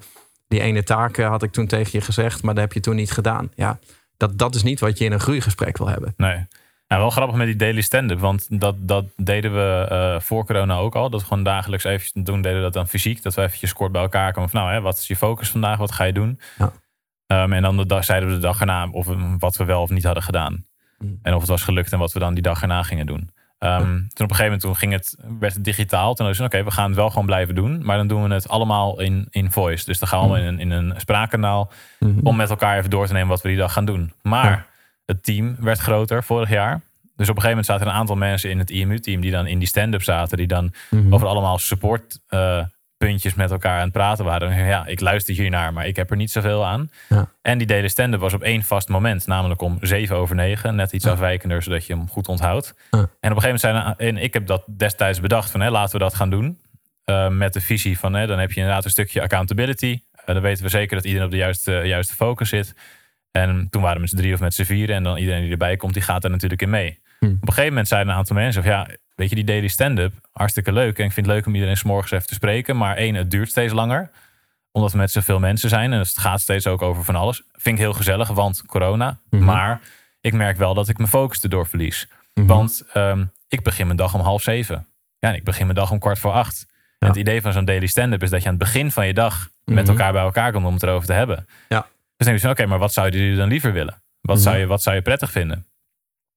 die 0.49 0.61
ene 0.61 0.83
taak 0.83 1.17
eh, 1.17 1.29
had 1.29 1.43
ik 1.43 1.53
toen 1.53 1.67
tegen 1.67 1.91
je 1.93 2.01
gezegd, 2.01 2.43
maar 2.43 2.55
dat 2.55 2.63
heb 2.63 2.73
je 2.73 2.81
toen 2.81 2.97
niet 2.97 3.13
gedaan. 3.13 3.51
Ja, 3.55 3.79
dat, 4.17 4.39
dat 4.39 4.55
is 4.55 4.63
niet 4.63 4.81
wat 4.81 4.99
je 4.99 5.05
in 5.05 5.13
een 5.13 5.21
groeigesprek 5.21 5.79
wil 5.79 5.89
hebben. 5.89 6.15
Nee. 6.17 6.47
Nou, 6.89 7.01
wel 7.01 7.11
grappig 7.11 7.37
met 7.37 7.47
die 7.47 7.57
daily 7.57 7.81
stand-up. 7.81 8.21
Want 8.21 8.61
dat, 8.61 8.75
dat 8.79 9.05
deden 9.17 9.55
we 9.55 9.87
eh, 9.89 10.21
voor 10.21 10.45
corona 10.45 10.77
ook 10.77 10.95
al. 10.95 11.11
Dat 11.11 11.21
we 11.21 11.27
gewoon 11.27 11.43
dagelijks 11.43 11.85
even 11.85 12.25
doen, 12.25 12.43
deden 12.43 12.59
we 12.59 12.65
dat 12.65 12.73
dan 12.73 12.89
fysiek. 12.89 13.23
Dat 13.23 13.35
we 13.35 13.43
eventjes 13.43 13.73
kort 13.73 13.93
bij 13.93 14.03
elkaar 14.03 14.33
komen 14.33 14.51
van 14.51 14.61
nou, 14.61 14.73
hè, 14.73 14.81
wat 14.81 14.99
is 14.99 15.07
je 15.07 15.17
focus 15.17 15.51
vandaag? 15.51 15.79
Wat 15.79 15.93
ga 15.93 16.05
je 16.05 16.13
doen? 16.13 16.41
Ja. 16.59 16.73
Ehm, 17.27 17.53
en 17.53 17.63
dan 17.63 17.77
de 17.77 17.87
dag, 17.87 18.05
zeiden 18.05 18.29
we 18.29 18.35
de 18.35 18.41
dag 18.41 18.61
erna 18.61 18.89
of 18.91 19.07
we, 19.07 19.37
wat 19.39 19.57
we 19.57 19.65
wel 19.65 19.83
of 19.83 19.91
niet 19.91 20.05
hadden 20.05 20.23
gedaan. 20.23 20.65
Mm. 20.99 21.19
En 21.23 21.35
of 21.35 21.41
het 21.41 21.49
was 21.51 21.63
gelukt 21.63 21.93
en 21.93 21.99
wat 21.99 22.13
we 22.13 22.19
dan 22.19 22.35
die 22.35 22.43
dag 22.43 22.63
erna 22.63 22.83
gingen 22.83 23.07
doen. 23.07 23.31
Ehm, 23.59 23.81
Toen 23.85 23.95
op 23.97 24.01
een 24.19 24.19
gegeven 24.19 24.45
moment 24.45 24.61
toen 24.61 24.77
ging 24.77 24.93
het, 24.93 25.17
werd 25.39 25.55
het 25.55 25.65
digitaal. 25.65 26.15
Toen 26.15 26.27
hadden 26.27 26.45
we 26.49 26.55
oké, 26.57 26.65
we 26.65 26.71
gaan 26.71 26.87
het 26.87 26.97
wel 26.97 27.11
gewoon 27.11 27.27
blijven 27.27 27.55
doen. 27.55 27.85
Maar 27.85 27.97
dan 27.97 28.07
doen 28.07 28.29
we 28.29 28.35
het 28.35 28.49
allemaal 28.49 29.01
in, 29.01 29.27
in 29.31 29.51
voice. 29.51 29.85
Dus 29.85 29.99
dan 29.99 30.09
gaan 30.09 30.19
we 30.19 30.25
allemaal 30.27 30.43
in, 30.49 30.55
een- 30.55 30.61
in 30.61 30.71
een 30.71 31.01
spraakkanaal 31.01 31.71
Mhm. 32.01 32.27
om 32.27 32.37
met 32.37 32.51
elkaar 32.51 32.77
even 32.79 32.91
door 32.91 33.07
te 33.07 33.13
nemen 33.13 33.29
wat 33.29 33.43
we 33.43 33.49
die 33.49 33.57
dag 33.59 33.73
gaan 33.73 33.85
doen. 33.85 34.13
Maar 34.23 34.51
Ja. 34.51 34.67
het 35.07 35.23
team 35.25 35.57
werd 35.61 35.79
groter 35.79 36.25
vorig 36.25 36.49
jaar. 36.49 36.73
Dus 37.17 37.29
op 37.29 37.37
een 37.37 37.43
gegeven 37.43 37.49
moment 37.49 37.67
zaten 37.67 37.87
er 37.87 37.93
een 37.93 37.99
aantal 37.99 38.17
mensen 38.17 38.51
in 38.51 38.59
het 38.59 38.71
IMU-team 38.71 39.21
die 39.21 39.31
dan 39.31 39.47
in 39.47 39.59
die 39.59 39.69
stand-up 39.69 40.03
zaten, 40.03 40.37
die 40.37 40.47
dan 40.47 40.73
Mhm. 40.91 41.15
over 41.15 41.27
allemaal 41.27 41.59
supportpuntjes 42.99 43.35
met 43.35 43.51
elkaar 43.51 43.77
aan 43.77 43.83
het 43.85 43.93
praten 43.93 44.25
waren. 44.25 44.51
En 44.51 44.67
Ja, 44.67 44.87
ik 44.87 45.01
luister 45.01 45.35
hiernaar, 45.35 45.73
maar 45.73 45.87
ik 45.87 45.97
heb 45.97 46.11
er 46.11 46.17
niet 46.17 46.31
zoveel 46.31 46.67
aan. 46.67 46.91
Ja. 47.09 47.29
En 47.43 47.59
die 47.59 47.67
delen 47.67 47.91
stand-up 47.91 48.21
was 48.21 48.35
op 48.35 48.43
één 48.43 48.63
vast 48.63 48.89
moment, 48.89 49.27
namelijk 49.27 49.61
om 49.61 49.79
zeven 49.81 50.17
over 50.17 50.35
negen, 50.35 50.75
net 50.75 50.93
iets 50.93 51.05
Ja. 51.05 51.11
afwijkender, 51.11 51.63
zodat 51.63 51.87
je 51.87 51.93
hem 51.95 52.09
goed 52.09 52.29
onthoudt. 52.29 52.75
Ja. 52.91 52.99
En 52.99 53.05
op 53.31 53.37
een 53.37 53.43
gegeven 53.43 53.71
moment 53.73 53.97
zijn 53.99 54.09
en 54.17 54.23
ik 54.23 54.33
heb 54.35 54.47
dat 54.47 54.65
destijds 54.77 55.21
bedacht 55.21 55.51
van, 55.51 55.61
hè, 55.61 55.71
laten 55.71 55.93
we 55.93 56.05
dat 56.05 56.15
gaan 56.15 56.31
doen. 56.31 56.59
Eh, 57.05 57.29
met 57.29 57.53
de 57.53 57.61
visie 57.61 57.99
van, 57.99 58.15
hè, 58.15 58.27
dan 58.27 58.39
heb 58.39 58.53
je 58.53 58.61
inderdaad 58.61 58.85
een 58.85 58.91
stukje 58.91 59.23
accountability. 59.23 60.01
Eh, 60.13 60.27
dan 60.35 60.41
weten 60.43 60.63
we 60.65 60.69
zeker 60.71 60.97
dat 60.97 61.05
iedereen 61.05 61.27
op 61.27 61.33
de 61.33 61.39
juiste, 61.39 61.73
juiste 61.85 62.15
focus 62.15 62.49
zit. 62.49 62.75
En 63.33 63.67
toen 63.71 63.81
waren 63.83 63.95
we 63.97 64.01
met 64.01 64.11
z'n 64.11 64.17
drie 64.17 64.33
of 64.35 64.41
met 64.41 64.55
z'n 64.55 64.63
vieren. 64.65 64.97
En 64.97 65.03
dan 65.03 65.17
iedereen 65.17 65.43
die 65.43 65.51
erbij 65.51 65.77
komt, 65.77 65.93
die 65.95 66.03
gaat 66.03 66.25
er 66.25 66.31
natuurlijk 66.31 66.63
in 66.63 66.71
mee. 66.71 66.99
Hm. 67.19 67.25
Op 67.27 67.31
een 67.31 67.49
gegeven 67.49 67.69
moment 67.69 67.89
zeiden 67.89 68.13
een 68.13 68.19
aantal 68.19 68.37
mensen... 68.37 68.61
Of 68.63 68.69
ja, 68.69 68.87
weet 69.15 69.29
je, 69.29 69.35
die 69.35 69.45
daily 69.45 69.69
stand-up, 69.69 70.13
hartstikke 70.33 70.73
leuk. 70.73 70.99
En 70.99 71.05
ik 71.05 71.13
vind 71.13 71.27
het 71.27 71.35
leuk 71.35 71.47
om 71.47 71.55
iedereen 71.55 71.77
's 71.77 71.83
morgens 71.83 72.11
even 72.13 72.27
te 72.27 72.35
spreken. 72.35 72.77
Maar 72.77 72.97
één, 72.97 73.15
het 73.15 73.31
duurt 73.31 73.49
steeds 73.49 73.73
langer. 73.73 74.11
Omdat 74.73 74.93
we 74.93 74.99
met 74.99 75.11
zoveel 75.11 75.39
mensen 75.39 75.69
zijn. 75.69 75.93
En 75.93 75.99
het 75.99 76.19
gaat 76.19 76.41
steeds 76.41 76.67
ook 76.67 76.83
over 76.83 77.05
van 77.05 77.17
alles. 77.17 77.43
Vind 77.53 77.75
ik 77.79 77.83
heel 77.85 77.93
gezellig, 77.93 78.29
want 78.29 78.63
corona. 78.67 79.19
Mhm. 79.31 79.45
Maar 79.45 79.81
ik 80.21 80.33
merk 80.33 80.57
wel 80.57 80.75
dat 80.75 80.89
ik 80.89 80.97
mijn 80.97 81.09
focus 81.09 81.41
erdoor 81.43 81.67
verlies. 81.67 82.09
Mhm. 82.35 82.47
Want 82.47 82.83
ehm, 82.93 83.25
ik 83.49 83.63
begin 83.63 83.87
mijn 83.87 83.99
dag 83.99 84.15
om 84.15 84.21
half 84.21 84.43
zeven. 84.43 84.87
Ja, 85.19 85.29
en 85.29 85.35
ik 85.35 85.45
begin 85.45 85.65
mijn 85.65 85.79
dag 85.79 85.91
om 85.91 85.99
kwart 85.99 86.19
voor 86.19 86.33
acht. 86.33 86.67
En 86.99 87.09
het 87.09 87.17
idee 87.17 87.41
van 87.41 87.53
zo'n 87.53 87.65
daily 87.65 87.87
stand-up 87.87 88.23
is 88.23 88.31
dat 88.31 88.43
je 88.43 88.49
aan 88.49 88.55
het 88.55 88.63
begin 88.63 88.91
van 88.91 89.07
je 89.07 89.15
dag 89.15 89.49
met 89.65 89.85
Mhm. 89.85 89.91
elkaar 89.93 90.13
bij 90.13 90.23
elkaar 90.23 90.53
komt 90.53 90.67
om 90.67 90.73
het 90.75 90.83
erover 90.83 91.07
te 91.07 91.13
hebben. 91.13 91.47
Ja. 91.69 91.81
Dus 91.81 92.27
dan 92.27 92.27
denk 92.27 92.41
je 92.41 92.49
oké, 92.49 92.67
maar 92.67 92.79
wat 92.79 92.93
zouden 92.93 93.21
jullie 93.21 93.37
dan 93.37 93.49
liever 93.49 93.73
willen? 93.73 94.03
Wat, 94.21 94.41
zou 94.41 94.57
je, 94.57 94.67
wat 94.67 94.83
zou 94.83 94.97
je 94.97 95.03
prettig 95.03 95.31
vinden? 95.31 95.67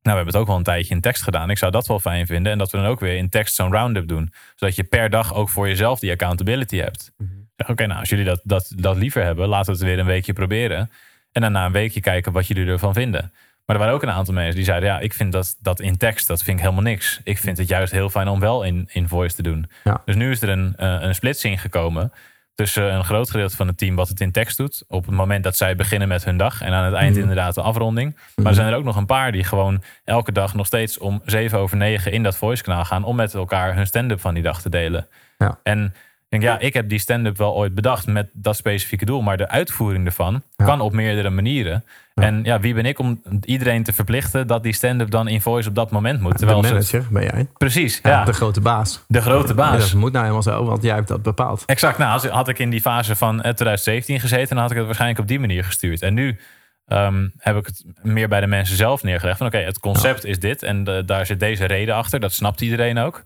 Nou, 0.09 0.21
we 0.21 0.25
hebben 0.25 0.41
het 0.41 0.41
ook 0.41 0.47
wel 0.47 0.73
een 0.73 0.79
tijdje 0.79 0.95
in 0.95 1.01
tekst 1.01 1.23
gedaan. 1.23 1.49
Ik 1.49 1.57
zou 1.57 1.71
dat 1.71 1.87
wel 1.87 1.99
fijn 1.99 2.25
vinden. 2.25 2.51
En 2.51 2.57
dat 2.57 2.71
we 2.71 2.77
dan 2.77 2.85
ook 2.85 2.99
weer 2.99 3.17
in 3.17 3.29
tekst 3.29 3.55
zo'n 3.55 3.71
round-up 3.71 4.07
doen. 4.07 4.33
Zodat 4.55 4.75
je 4.75 4.83
per 4.83 5.09
dag 5.09 5.33
ook 5.33 5.49
voor 5.49 5.67
jezelf 5.67 5.99
die 5.99 6.11
accountability 6.11 6.77
hebt. 6.77 7.11
Mhm. 7.17 7.29
Oké, 7.71 7.85
nou, 7.85 7.99
als 7.99 8.09
jullie 8.09 8.25
dat, 8.25 8.41
dat, 8.43 8.73
dat 8.75 8.97
liever 8.97 9.23
hebben, 9.23 9.47
laten 9.47 9.65
we 9.65 9.79
het 9.79 9.87
weer 9.87 9.99
een 9.99 10.05
weekje 10.05 10.33
proberen. 10.33 10.91
En 11.31 11.41
dan 11.41 11.51
na 11.51 11.65
een 11.65 11.71
weekje 11.71 11.99
kijken 11.99 12.31
wat 12.31 12.47
jullie 12.47 12.65
ervan 12.65 12.93
vinden. 12.93 13.31
Maar 13.65 13.75
er 13.75 13.81
waren 13.81 13.93
ook 13.93 14.03
een 14.03 14.11
aantal 14.11 14.33
mensen 14.33 14.55
die 14.55 14.63
zeiden: 14.63 14.89
Ja, 14.89 14.99
ik 14.99 15.13
vind 15.13 15.31
dat, 15.31 15.55
dat 15.59 15.79
in 15.79 15.97
tekst, 15.97 16.27
dat 16.27 16.43
vind 16.43 16.57
ik 16.57 16.63
helemaal 16.63 16.83
niks. 16.83 17.19
Ik 17.23 17.37
vind 17.37 17.57
het 17.57 17.67
juist 17.67 17.91
heel 17.91 18.09
fijn 18.09 18.27
om 18.27 18.39
wel 18.39 18.63
in, 18.63 18.89
in 18.91 19.07
voice 19.07 19.35
te 19.35 19.41
doen. 19.41 19.69
Ja. 19.83 20.01
Dus 20.05 20.15
nu 20.15 20.31
is 20.31 20.41
er 20.41 20.49
een, 20.49 20.73
eh, 20.77 20.97
een 20.99 21.15
splitsing 21.15 21.61
gekomen 21.61 22.11
tussen 22.59 22.93
een 22.93 23.03
groot 23.03 23.29
gedeelte 23.29 23.55
van 23.55 23.67
het 23.67 23.77
team 23.77 23.95
wat 23.95 24.07
het 24.07 24.19
in 24.19 24.31
tekst 24.31 24.57
doet. 24.57 24.83
Op 24.87 25.05
het 25.05 25.15
moment 25.15 25.43
dat 25.43 25.57
zij 25.57 25.75
beginnen 25.75 26.07
met 26.07 26.25
hun 26.25 26.37
dag. 26.37 26.61
En 26.61 26.73
aan 26.73 26.83
het 26.85 26.93
eind 26.93 27.11
Mhm. 27.11 27.21
inderdaad 27.21 27.55
de 27.55 27.61
afronding. 27.61 28.17
Maar 28.35 28.45
er 28.45 28.53
zijn 28.53 28.67
er 28.67 28.75
ook 28.75 28.83
nog 28.83 28.95
een 28.95 29.05
paar 29.05 29.31
die 29.31 29.43
gewoon 29.43 29.83
elke 30.03 30.31
dag 30.31 30.53
nog 30.53 30.65
steeds 30.65 30.97
om 30.97 31.21
zeven 31.25 31.59
over 31.59 31.77
negen 31.77 32.11
in 32.11 32.23
dat 32.23 32.37
voice 32.37 32.63
kanaal 32.63 32.85
gaan. 32.85 33.03
Om 33.03 33.15
met 33.15 33.33
elkaar 33.33 33.75
hun 33.75 33.87
stand-up 33.87 34.19
van 34.21 34.33
die 34.33 34.43
dag 34.43 34.61
te 34.61 34.69
delen. 34.69 35.07
Ja. 35.37 35.59
En 35.63 35.93
denk, 36.29 36.43
ja, 36.43 36.59
ik 36.59 36.73
heb 36.73 36.89
die 36.89 36.99
stand-up 36.99 37.37
wel 37.37 37.55
ooit 37.55 37.73
bedacht 37.75 38.07
met 38.07 38.29
dat 38.33 38.55
specifieke 38.55 39.05
doel. 39.05 39.21
Maar 39.21 39.37
de 39.37 39.47
uitvoering 39.47 40.05
ervan 40.05 40.43
Ja. 40.55 40.65
kan 40.65 40.81
op 40.81 40.93
meerdere 40.93 41.29
manieren. 41.29 41.83
Ja. 42.13 42.23
En 42.23 42.43
ja, 42.43 42.59
wie 42.59 42.73
ben 42.73 42.85
ik 42.85 42.99
om 42.99 43.21
iedereen 43.41 43.83
te 43.83 43.93
verplichten 43.93 44.47
dat 44.47 44.63
die 44.63 44.73
stand-up 44.73 45.11
dan 45.11 45.27
in 45.27 45.41
voice 45.41 45.69
op 45.69 45.75
dat 45.75 45.91
moment 45.91 46.21
moet? 46.21 46.37
Terwijl 46.37 46.61
de 46.61 46.67
manager 46.67 47.05
ben 47.11 47.23
jij. 47.23 47.47
precies, 47.57 47.99
Ja, 48.03 48.09
ja, 48.09 48.23
De 48.25 48.33
grote 48.33 48.61
baas. 48.61 49.03
de 49.07 49.21
grote 49.21 49.53
baas. 49.53 49.79
dat 49.79 49.93
moet 49.93 50.11
nou 50.11 50.23
helemaal 50.23 50.43
zo, 50.43 50.63
want 50.65 50.83
jij 50.83 50.95
hebt 50.95 51.07
dat 51.07 51.21
bepaald. 51.21 51.63
Exact. 51.65 51.97
Nou, 51.97 52.11
als- 52.13 52.25
had 52.27 52.47
ik 52.47 52.59
in 52.59 52.69
die 52.69 52.81
fase 52.81 53.15
van 53.15 53.35
eh, 53.35 53.39
2017 53.53 54.19
gezeten, 54.19 54.47
dan 54.49 54.57
had 54.57 54.71
ik 54.71 54.75
het 54.77 54.85
waarschijnlijk 54.85 55.21
op 55.21 55.27
die 55.27 55.39
manier 55.39 55.63
gestuurd. 55.63 56.01
En 56.01 56.13
nu 56.13 56.39
ehm, 56.85 57.27
heb 57.37 57.55
ik 57.55 57.65
het 57.65 57.83
meer 58.01 58.27
bij 58.27 58.39
de 58.41 58.47
mensen 58.47 58.75
zelf 58.75 59.03
neergelegd. 59.03 59.37
Van 59.37 59.47
oké, 59.47 59.57
het 59.57 59.79
concept 59.79 60.25
is 60.25 60.39
dit 60.39 60.63
en 60.63 60.83
de- 60.83 61.03
daar 61.05 61.25
zit 61.25 61.39
deze 61.39 61.65
reden 61.65 61.95
achter. 61.95 62.19
Dat 62.19 62.33
snapt 62.33 62.61
iedereen 62.61 62.97
ook. 62.97 63.23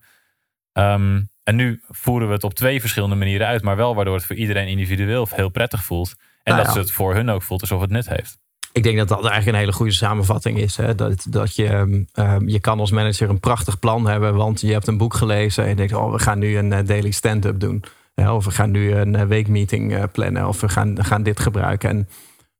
Ehm, 0.73 1.21
en 1.43 1.55
nu 1.55 1.81
voeren 1.89 2.27
we 2.27 2.33
het 2.33 2.43
op 2.43 2.53
twee 2.53 2.79
verschillende 2.79 3.15
manieren 3.15 3.47
uit, 3.47 3.61
maar 3.61 3.75
wel 3.75 3.95
waardoor 3.95 4.15
het 4.15 4.25
voor 4.25 4.35
iedereen 4.35 4.67
individueel 4.67 5.27
heel 5.29 5.49
prettig 5.49 5.83
voelt. 5.83 6.15
En 6.43 6.53
Nou 6.53 6.57
dat 6.57 6.65
ja. 6.65 6.71
ze 6.71 6.79
het 6.79 6.91
voor 6.91 7.13
hun 7.13 7.29
ook 7.29 7.41
voelt 7.41 7.61
alsof 7.61 7.81
het 7.81 7.89
nut 7.89 8.09
heeft. 8.09 8.41
Ik 8.71 8.83
denk 8.83 8.97
dat 8.97 9.07
dat 9.07 9.19
eigenlijk 9.19 9.51
een 9.51 9.59
hele 9.59 9.71
goede 9.71 9.91
samenvatting 9.91 10.57
is. 10.57 10.77
Hè? 10.77 10.95
Dat, 10.95 11.25
dat 11.29 11.55
je, 11.55 11.67
ehm, 11.67 12.03
ehm, 12.13 12.47
je 12.47 12.59
kan 12.59 12.79
als 12.79 12.91
manager 12.91 13.29
een 13.29 13.39
prachtig 13.39 13.79
plan 13.79 14.07
hebben, 14.07 14.35
want 14.35 14.61
je 14.61 14.71
hebt 14.71 14.87
een 14.87 14.97
boek 14.97 15.13
gelezen 15.13 15.63
en 15.63 15.69
je 15.69 15.75
denkt, 15.75 15.93
oh, 15.93 16.11
we 16.11 16.19
gaan 16.19 16.39
nu 16.39 16.57
een 16.57 16.73
eh, 16.73 16.85
daily 16.85 17.11
stand-up 17.11 17.59
doen. 17.59 17.83
Of 18.15 18.45
we 18.45 18.51
gaan 18.51 18.71
nu 18.71 18.93
een 18.93 19.15
eh, 19.15 19.25
weekmeeting 19.25 19.95
eh, 19.95 20.03
plannen, 20.11 20.47
of 20.47 20.61
we 20.61 20.69
gaan, 20.69 21.03
gaan 21.05 21.23
dit 21.23 21.39
gebruiken. 21.39 21.89
En 21.89 22.09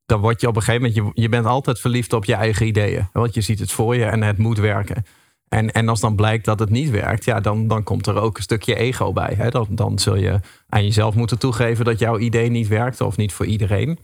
dan 0.05 0.19
word 0.19 0.41
je 0.41 0.47
op 0.47 0.55
een 0.55 0.61
gegeven 0.61 0.87
moment, 0.87 1.15
je, 1.15 1.21
je 1.21 1.29
bent 1.29 1.45
altijd 1.45 1.79
verliefd 1.79 2.13
op 2.13 2.25
je 2.25 2.35
eigen 2.35 2.65
ideeën. 2.65 3.09
Want 3.13 3.33
je 3.33 3.41
ziet 3.41 3.59
het 3.59 3.71
voor 3.71 3.95
je 3.95 4.05
en 4.05 4.21
het 4.21 4.37
moet 4.37 4.57
werken. 4.57 5.05
En, 5.53 5.71
en 5.71 5.89
als 5.89 5.99
dan 5.99 6.15
blijkt 6.15 6.45
dat 6.45 6.59
het 6.59 6.69
niet 6.69 6.89
werkt, 6.89 7.25
ja, 7.25 7.39
dan, 7.39 7.67
dan 7.67 7.83
komt 7.83 8.07
er 8.07 8.21
ook 8.21 8.37
een 8.37 8.43
stukje 8.43 8.75
ego 8.75 9.13
bij. 9.13 9.33
Hè? 9.37 9.49
Dan, 9.49 9.67
dan 9.69 9.99
zul 9.99 10.15
je 10.15 10.39
aan 10.69 10.83
jezelf 10.83 11.15
moeten 11.15 11.39
toegeven 11.39 11.85
dat 11.85 11.99
jouw 11.99 12.17
idee 12.17 12.49
niet 12.49 12.67
werkt 12.67 13.01
of 13.01 13.17
niet 13.17 13.33
voor 13.33 13.45
iedereen. 13.45 13.99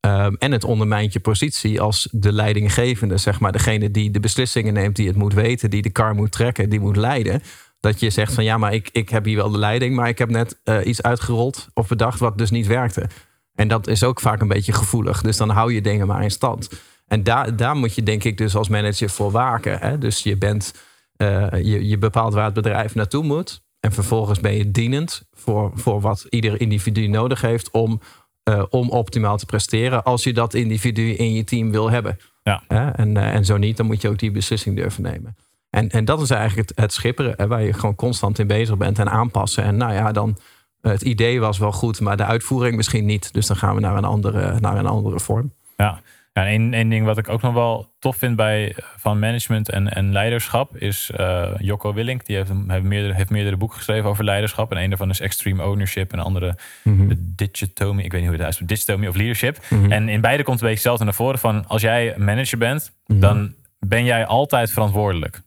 Ehm, 0.00 0.34
en 0.38 0.52
het 0.52 0.64
ondermijnt 0.64 1.12
je 1.12 1.20
positie 1.20 1.80
als 1.80 2.08
de 2.10 2.32
leidinggevende, 2.32 3.16
zeg 3.16 3.40
maar. 3.40 3.52
Degene 3.52 3.90
die 3.90 4.10
de 4.10 4.20
beslissingen 4.20 4.74
neemt, 4.74 4.96
die 4.96 5.06
het 5.06 5.16
moet 5.16 5.34
weten, 5.34 5.70
die 5.70 5.82
de 5.82 5.90
kar 5.90 6.14
moet 6.14 6.32
trekken, 6.32 6.70
die 6.70 6.80
moet 6.80 6.96
leiden. 6.96 7.42
Dat 7.80 8.00
je 8.00 8.10
zegt 8.10 8.32
van 8.32 8.44
ja, 8.44 8.58
maar 8.58 8.74
ik, 8.74 8.88
ik 8.92 9.08
heb 9.08 9.24
hier 9.24 9.36
wel 9.36 9.50
de 9.50 9.58
leiding, 9.58 9.94
maar 9.94 10.08
ik 10.08 10.18
heb 10.18 10.30
net 10.30 10.60
eh, 10.64 10.76
iets 10.84 11.02
uitgerold 11.02 11.68
of 11.74 11.88
bedacht 11.88 12.18
wat 12.18 12.38
dus 12.38 12.50
niet 12.50 12.66
werkte. 12.66 13.08
En 13.54 13.68
dat 13.68 13.86
is 13.86 14.04
ook 14.04 14.20
vaak 14.20 14.40
een 14.40 14.48
beetje 14.48 14.72
gevoelig. 14.72 15.20
Dus 15.20 15.36
dan 15.36 15.50
hou 15.50 15.72
je 15.72 15.80
dingen 15.80 16.06
maar 16.06 16.22
in 16.22 16.30
stand. 16.30 16.68
En 17.06 17.22
daar, 17.22 17.56
daar 17.56 17.76
moet 17.76 17.94
je 17.94 18.02
denk 18.02 18.24
ik 18.24 18.38
dus 18.38 18.56
als 18.56 18.68
manager 18.68 19.10
voor 19.10 19.30
waken. 19.30 19.78
Hè? 19.78 19.98
Dus 19.98 20.22
je, 20.22 20.36
bent, 20.36 20.74
eh, 21.18 21.46
je, 21.50 21.88
je 21.88 21.98
bepaalt 21.98 22.34
waar 22.34 22.44
het 22.44 22.54
bedrijf 22.54 22.94
naartoe 22.94 23.24
moet. 23.24 23.62
En 23.80 23.92
vervolgens 23.92 24.40
ben 24.40 24.54
je 24.54 24.70
dienend 24.70 25.22
voor, 25.32 25.70
voor 25.74 26.00
wat 26.00 26.26
ieder 26.28 26.60
individu 26.60 27.06
nodig 27.06 27.40
heeft 27.40 27.70
om, 27.70 28.00
eh, 28.42 28.62
om 28.70 28.90
optimaal 28.90 29.36
te 29.36 29.46
presteren. 29.46 30.04
Als 30.04 30.24
je 30.24 30.32
dat 30.32 30.54
individu 30.54 31.10
in 31.10 31.32
je 31.32 31.44
team 31.44 31.70
wil 31.70 31.90
hebben. 31.90 32.18
Ja. 32.42 32.62
En, 32.68 33.16
eh, 33.16 33.34
en 33.34 33.44
zo 33.44 33.56
niet, 33.56 33.76
dan 33.76 33.86
moet 33.86 34.02
je 34.02 34.08
ook 34.08 34.18
die 34.18 34.30
beslissing 34.30 34.76
durven 34.76 35.02
nemen. 35.02 35.36
En, 35.70 35.88
en 35.88 36.04
dat 36.04 36.20
is 36.20 36.30
eigenlijk 36.30 36.68
het, 36.68 36.78
het 36.78 36.92
schipperen, 36.92 37.34
hè, 37.36 37.46
waar 37.46 37.62
je 37.62 37.72
gewoon 37.72 37.94
constant 37.94 38.38
in 38.38 38.46
bezig 38.46 38.76
bent 38.76 38.98
en 38.98 39.10
aanpassen. 39.10 39.64
En 39.64 39.76
nou 39.76 39.92
ja, 39.92 40.12
dan 40.12 40.38
het 40.80 41.02
idee 41.02 41.40
was 41.40 41.58
wel 41.58 41.72
goed, 41.72 42.00
maar 42.00 42.16
de 42.16 42.24
uitvoering 42.24 42.76
misschien 42.76 43.04
niet. 43.04 43.32
Dus 43.32 43.46
dan 43.46 43.56
gaan 43.56 43.74
we 43.74 43.80
naar 43.80 43.96
een 43.96 44.04
andere, 44.04 44.60
naar 44.60 44.76
een 44.76 44.86
andere 44.86 45.20
vorm. 45.20 45.52
Ja, 45.76 46.00
ja 46.38 46.46
één, 46.46 46.74
één 46.74 46.88
ding 46.88 47.04
wat 47.04 47.18
ik 47.18 47.28
ook 47.28 47.42
nog 47.42 47.54
wel 47.54 47.94
tof 47.98 48.16
vind 48.16 48.36
bij 48.36 48.68
eh, 48.74 48.84
van 48.96 49.18
management 49.18 49.68
en, 49.70 49.88
en 49.94 50.12
leiderschap 50.12 50.76
is 50.76 51.10
eh, 51.10 51.50
Jocko 51.58 51.92
Willink. 51.94 52.26
Die 52.26 52.36
heeft, 52.36 52.50
heeft, 52.66 52.82
meerdere, 52.82 53.14
heeft 53.14 53.30
meerdere 53.30 53.56
boeken 53.56 53.76
geschreven 53.76 54.08
over 54.10 54.24
leiderschap. 54.24 54.70
En 54.72 54.78
een 54.82 54.88
daarvan 54.88 55.10
is 55.10 55.20
Extreme 55.20 55.64
Ownership 55.64 56.10
en 56.12 56.18
de 56.18 56.24
andere 56.24 56.58
Mhm. 56.84 57.08
de 57.08 57.32
Digitomy. 57.34 58.02
Ik 58.02 58.10
weet 58.12 58.20
niet 58.20 58.28
hoe 58.30 58.36
het 58.38 58.44
uitspreekt. 58.46 58.72
Digitomy 58.72 59.06
of 59.06 59.16
Leadership. 59.16 59.58
Mhm. 59.70 59.92
En 59.92 60.08
in 60.08 60.20
beide 60.20 60.42
komt 60.42 60.56
een 60.60 60.66
beetje 60.68 60.74
hetzelfde 60.74 61.04
naar 61.04 61.14
voren 61.14 61.38
van 61.38 61.66
als 61.66 61.82
jij 61.82 62.14
manager 62.16 62.58
bent, 62.58 62.92
Mhm. 63.06 63.20
dan 63.20 63.54
ben 63.78 64.04
jij 64.04 64.26
altijd 64.26 64.70
verantwoordelijk. 64.70 65.40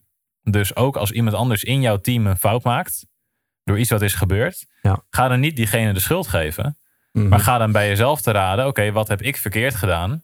Dus 0.44 0.76
ook 0.76 0.98
als 0.98 1.12
iemand 1.12 1.36
anders 1.36 1.64
in 1.64 1.82
jouw 1.82 1.98
team 1.98 2.28
een 2.28 2.38
fout 2.38 2.64
maakt 2.64 3.06
door 3.64 3.80
iets 3.80 3.90
wat 3.90 4.02
is 4.02 4.14
gebeurd, 4.14 4.66
Ja. 4.82 5.04
ga 5.10 5.28
dan 5.28 5.40
niet 5.40 5.56
diegene 5.56 5.94
de 5.94 6.00
schuld 6.00 6.28
geven. 6.28 6.78
Mhm. 7.12 7.28
Maar 7.28 7.40
ga 7.40 7.58
dan 7.58 7.72
bij 7.72 7.88
jezelf 7.88 8.22
te 8.22 8.32
raden: 8.32 8.68
oké, 8.68 8.92
wat 8.92 9.08
heb 9.08 9.22
ik 9.22 9.38
verkeerd 9.38 9.76
gedaan? 9.76 10.22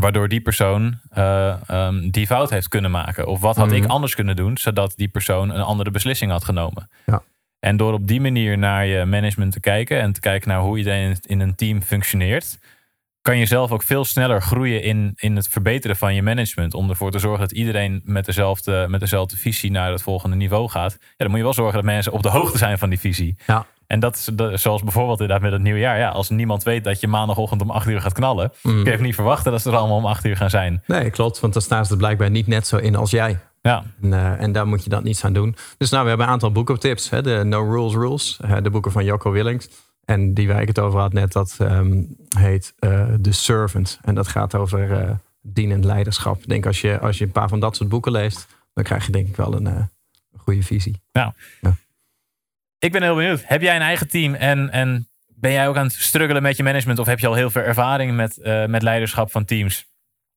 Waardoor 0.00 0.28
die 0.28 0.40
persoon 0.40 0.98
eh, 1.10 1.54
ehm, 1.70 2.10
die 2.10 2.26
fout 2.26 2.50
heeft 2.50 2.68
kunnen 2.68 2.90
maken. 2.90 3.26
Of 3.26 3.40
wat 3.40 3.56
had 3.56 3.66
Mhm. 3.66 3.74
ik 3.76 3.86
anders 3.86 4.14
kunnen 4.14 4.36
doen, 4.36 4.56
zodat 4.58 4.92
die 4.96 5.08
persoon 5.08 5.50
een 5.50 5.62
andere 5.62 5.90
beslissing 5.90 6.30
had 6.30 6.44
genomen. 6.44 6.90
Ja. 7.06 7.22
En 7.60 7.76
door 7.76 7.92
op 7.92 8.06
die 8.06 8.20
manier 8.20 8.58
naar 8.58 8.86
je 8.86 9.04
management 9.04 9.52
te 9.52 9.60
kijken 9.60 10.00
en 10.00 10.12
te 10.12 10.20
kijken 10.20 10.48
naar 10.48 10.60
hoe 10.60 10.78
iedereen 10.78 11.16
in 11.26 11.40
een 11.40 11.54
team 11.54 11.82
functioneert, 11.82 12.58
kan 13.22 13.38
je 13.38 13.46
zelf 13.46 13.70
ook 13.70 13.82
veel 13.82 14.04
sneller 14.04 14.42
groeien 14.42 14.82
in, 14.82 15.12
in 15.16 15.36
het 15.36 15.48
verbeteren 15.48 15.96
van 15.96 16.14
je 16.14 16.22
management. 16.22 16.74
Om 16.74 16.90
ervoor 16.90 17.10
te 17.10 17.18
zorgen 17.18 17.40
dat 17.40 17.52
iedereen 17.52 18.00
met 18.04 18.24
dezelfde, 18.24 18.86
met 18.88 19.00
dezelfde 19.00 19.36
visie 19.36 19.70
naar 19.70 19.90
het 19.90 20.02
volgende 20.02 20.36
niveau 20.36 20.68
gaat. 20.68 20.96
Ja, 21.00 21.08
dan 21.16 21.28
moet 21.28 21.36
je 21.38 21.44
wel 21.44 21.54
zorgen 21.54 21.74
dat 21.74 21.84
mensen 21.84 22.12
op 22.12 22.22
de 22.22 22.28
hoogte 22.28 22.58
zijn 22.58 22.78
van 22.78 22.88
die 22.88 23.00
visie. 23.00 23.36
Ja. 23.46 23.66
En 23.86 24.00
dat 24.00 24.14
is 24.16 24.30
de- 24.34 24.56
zoals 24.56 24.82
bijvoorbeeld 24.82 25.20
inderdaad 25.20 25.42
met 25.44 25.52
het 25.52 25.62
nieuwjaar. 25.62 25.98
Ja, 25.98 26.08
als 26.08 26.28
niemand 26.30 26.62
weet 26.62 26.84
dat 26.84 27.00
je 27.00 27.08
maandagochtend 27.08 27.62
om 27.62 27.70
8 27.70 27.88
uur 27.88 28.00
gaat 28.00 28.12
knallen, 28.12 28.52
Mhm. 28.62 28.74
kun 28.74 28.84
je 28.84 28.90
even 28.92 29.04
niet 29.04 29.14
verwachten 29.14 29.52
dat 29.52 29.62
ze 29.62 29.70
er 29.70 29.76
allemaal 29.76 29.96
om 29.96 30.06
8 30.06 30.24
uur 30.24 30.36
gaan 30.36 30.50
zijn. 30.50 30.82
Nee, 30.86 31.10
klopt. 31.10 31.40
Want 31.40 31.52
dan 31.52 31.62
staan 31.62 31.86
ze 31.86 31.92
er 31.92 31.98
blijkbaar 31.98 32.30
niet 32.30 32.46
net 32.46 32.66
zo 32.66 32.76
in 32.76 32.96
als 32.96 33.10
jij. 33.10 33.38
Ja, 33.62 33.84
En, 34.02 34.12
eh, 34.12 34.40
en 34.40 34.52
daar 34.52 34.66
moet 34.66 34.84
je 34.84 34.90
dan 34.90 35.02
niets 35.04 35.24
aan 35.24 35.32
doen. 35.32 35.56
Dus 35.78 35.90
nou, 35.90 36.02
we 36.02 36.08
hebben 36.08 36.26
een 36.26 36.32
aantal 36.32 36.52
boekentips. 36.52 37.10
Hè? 37.10 37.22
De 37.22 37.42
No 37.44 37.70
Rules 37.70 37.92
Rules. 37.94 38.38
eh, 38.40 38.56
de 38.62 38.70
boeken 38.70 38.92
van 38.92 39.04
Jocko 39.04 39.30
Willings. 39.30 39.68
En 40.04 40.34
die 40.34 40.48
waar 40.48 40.60
ik 40.62 40.68
het 40.68 40.78
over 40.78 41.00
had 41.00 41.12
net, 41.12 41.32
dat 41.32 41.56
ehm, 41.58 42.02
heet 42.38 42.74
eh 42.78 43.04
The 43.22 43.32
Servant. 43.32 43.98
En 44.02 44.14
dat 44.14 44.28
gaat 44.28 44.54
over 44.54 45.18
dienend 45.42 45.84
leiderschap. 45.84 46.38
Ik 46.42 46.48
denk 46.48 46.66
als 46.66 46.80
je, 46.80 47.00
als 47.00 47.18
je 47.18 47.24
een 47.24 47.30
paar 47.32 47.48
van 47.48 47.60
dat 47.60 47.76
soort 47.76 47.88
boeken 47.88 48.12
leest, 48.12 48.46
dan 48.74 48.84
krijg 48.84 49.06
je 49.06 49.12
denk 49.12 49.28
ik 49.28 49.36
wel 49.36 49.54
een, 49.54 49.88
goede 50.36 50.62
visie. 50.62 51.00
Ik 52.84 52.92
ben 52.92 53.02
heel 53.02 53.14
benieuwd. 53.14 53.42
Heb 53.46 53.62
jij 53.62 53.76
een 53.76 53.82
eigen 53.82 54.08
team 54.08 54.34
en, 54.34 54.70
en 54.70 55.08
ben 55.28 55.52
jij 55.52 55.68
ook 55.68 55.76
aan 55.76 55.84
het 55.84 55.92
struggelen 55.92 56.42
met 56.42 56.56
je 56.56 56.62
management? 56.62 56.98
Of 56.98 57.06
heb 57.06 57.18
je 57.18 57.26
al 57.26 57.34
heel 57.34 57.50
veel 57.50 57.62
ervaring 57.62 58.16
met, 58.16 58.38
eh, 58.38 58.64
met 58.64 58.82
leiderschap 58.82 59.30
van 59.30 59.44
teams? 59.44 59.84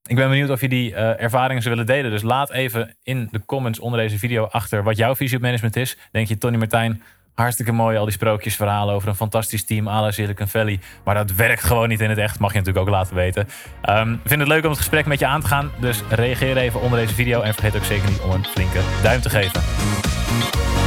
Ik 0.03 0.15
ben 0.15 0.29
benieuwd 0.29 0.49
of 0.49 0.61
je 0.61 0.69
die 0.69 0.95
eh, 0.95 1.21
ervaringen 1.21 1.61
zou 1.61 1.75
willen 1.75 1.89
delen. 1.89 2.11
Dus 2.11 2.21
laat 2.21 2.51
even 2.51 2.95
in 3.03 3.27
de 3.31 3.45
comments 3.45 3.79
onder 3.79 3.99
deze 3.99 4.17
video 4.17 4.45
achter 4.45 4.83
wat 4.83 4.97
jouw 4.97 5.15
visie 5.15 5.37
op 5.37 5.43
management 5.43 5.75
is. 5.75 5.97
Denk 6.11 6.27
je, 6.27 6.37
Tony 6.37 6.57
Martijn, 6.57 7.03
hartstikke 7.33 7.71
mooi 7.71 7.97
al 7.97 8.03
die 8.03 8.13
sprookjesverhalen 8.13 8.95
over 8.95 9.09
een 9.09 9.15
fantastisch 9.15 9.65
team 9.65 9.87
à 9.87 10.01
la 10.01 10.11
Silicon 10.11 10.47
Valley. 10.47 10.79
Maar 11.03 11.15
dat 11.15 11.31
werkt 11.31 11.63
gewoon 11.63 11.89
niet 11.89 12.01
in 12.01 12.09
het 12.09 12.19
echt. 12.19 12.39
Mag 12.39 12.51
je 12.51 12.57
natuurlijk 12.57 12.85
ook 12.85 12.93
laten 12.93 13.15
weten. 13.15 13.47
Ehm 13.81 14.15
vind 14.25 14.39
het 14.39 14.49
leuk 14.49 14.63
om 14.63 14.69
het 14.69 14.79
gesprek 14.79 15.05
met 15.05 15.19
je 15.19 15.25
aan 15.25 15.41
te 15.41 15.47
gaan. 15.47 15.71
Dus 15.79 16.01
reageer 16.09 16.57
even 16.57 16.81
onder 16.81 16.99
deze 16.99 17.13
video. 17.13 17.41
En 17.41 17.53
vergeet 17.53 17.75
ook 17.75 17.83
zeker 17.83 18.09
niet 18.09 18.21
om 18.21 18.31
een 18.31 18.45
flinke 18.45 18.79
duim 19.01 19.21
te 19.21 19.29
geven. 19.29 20.86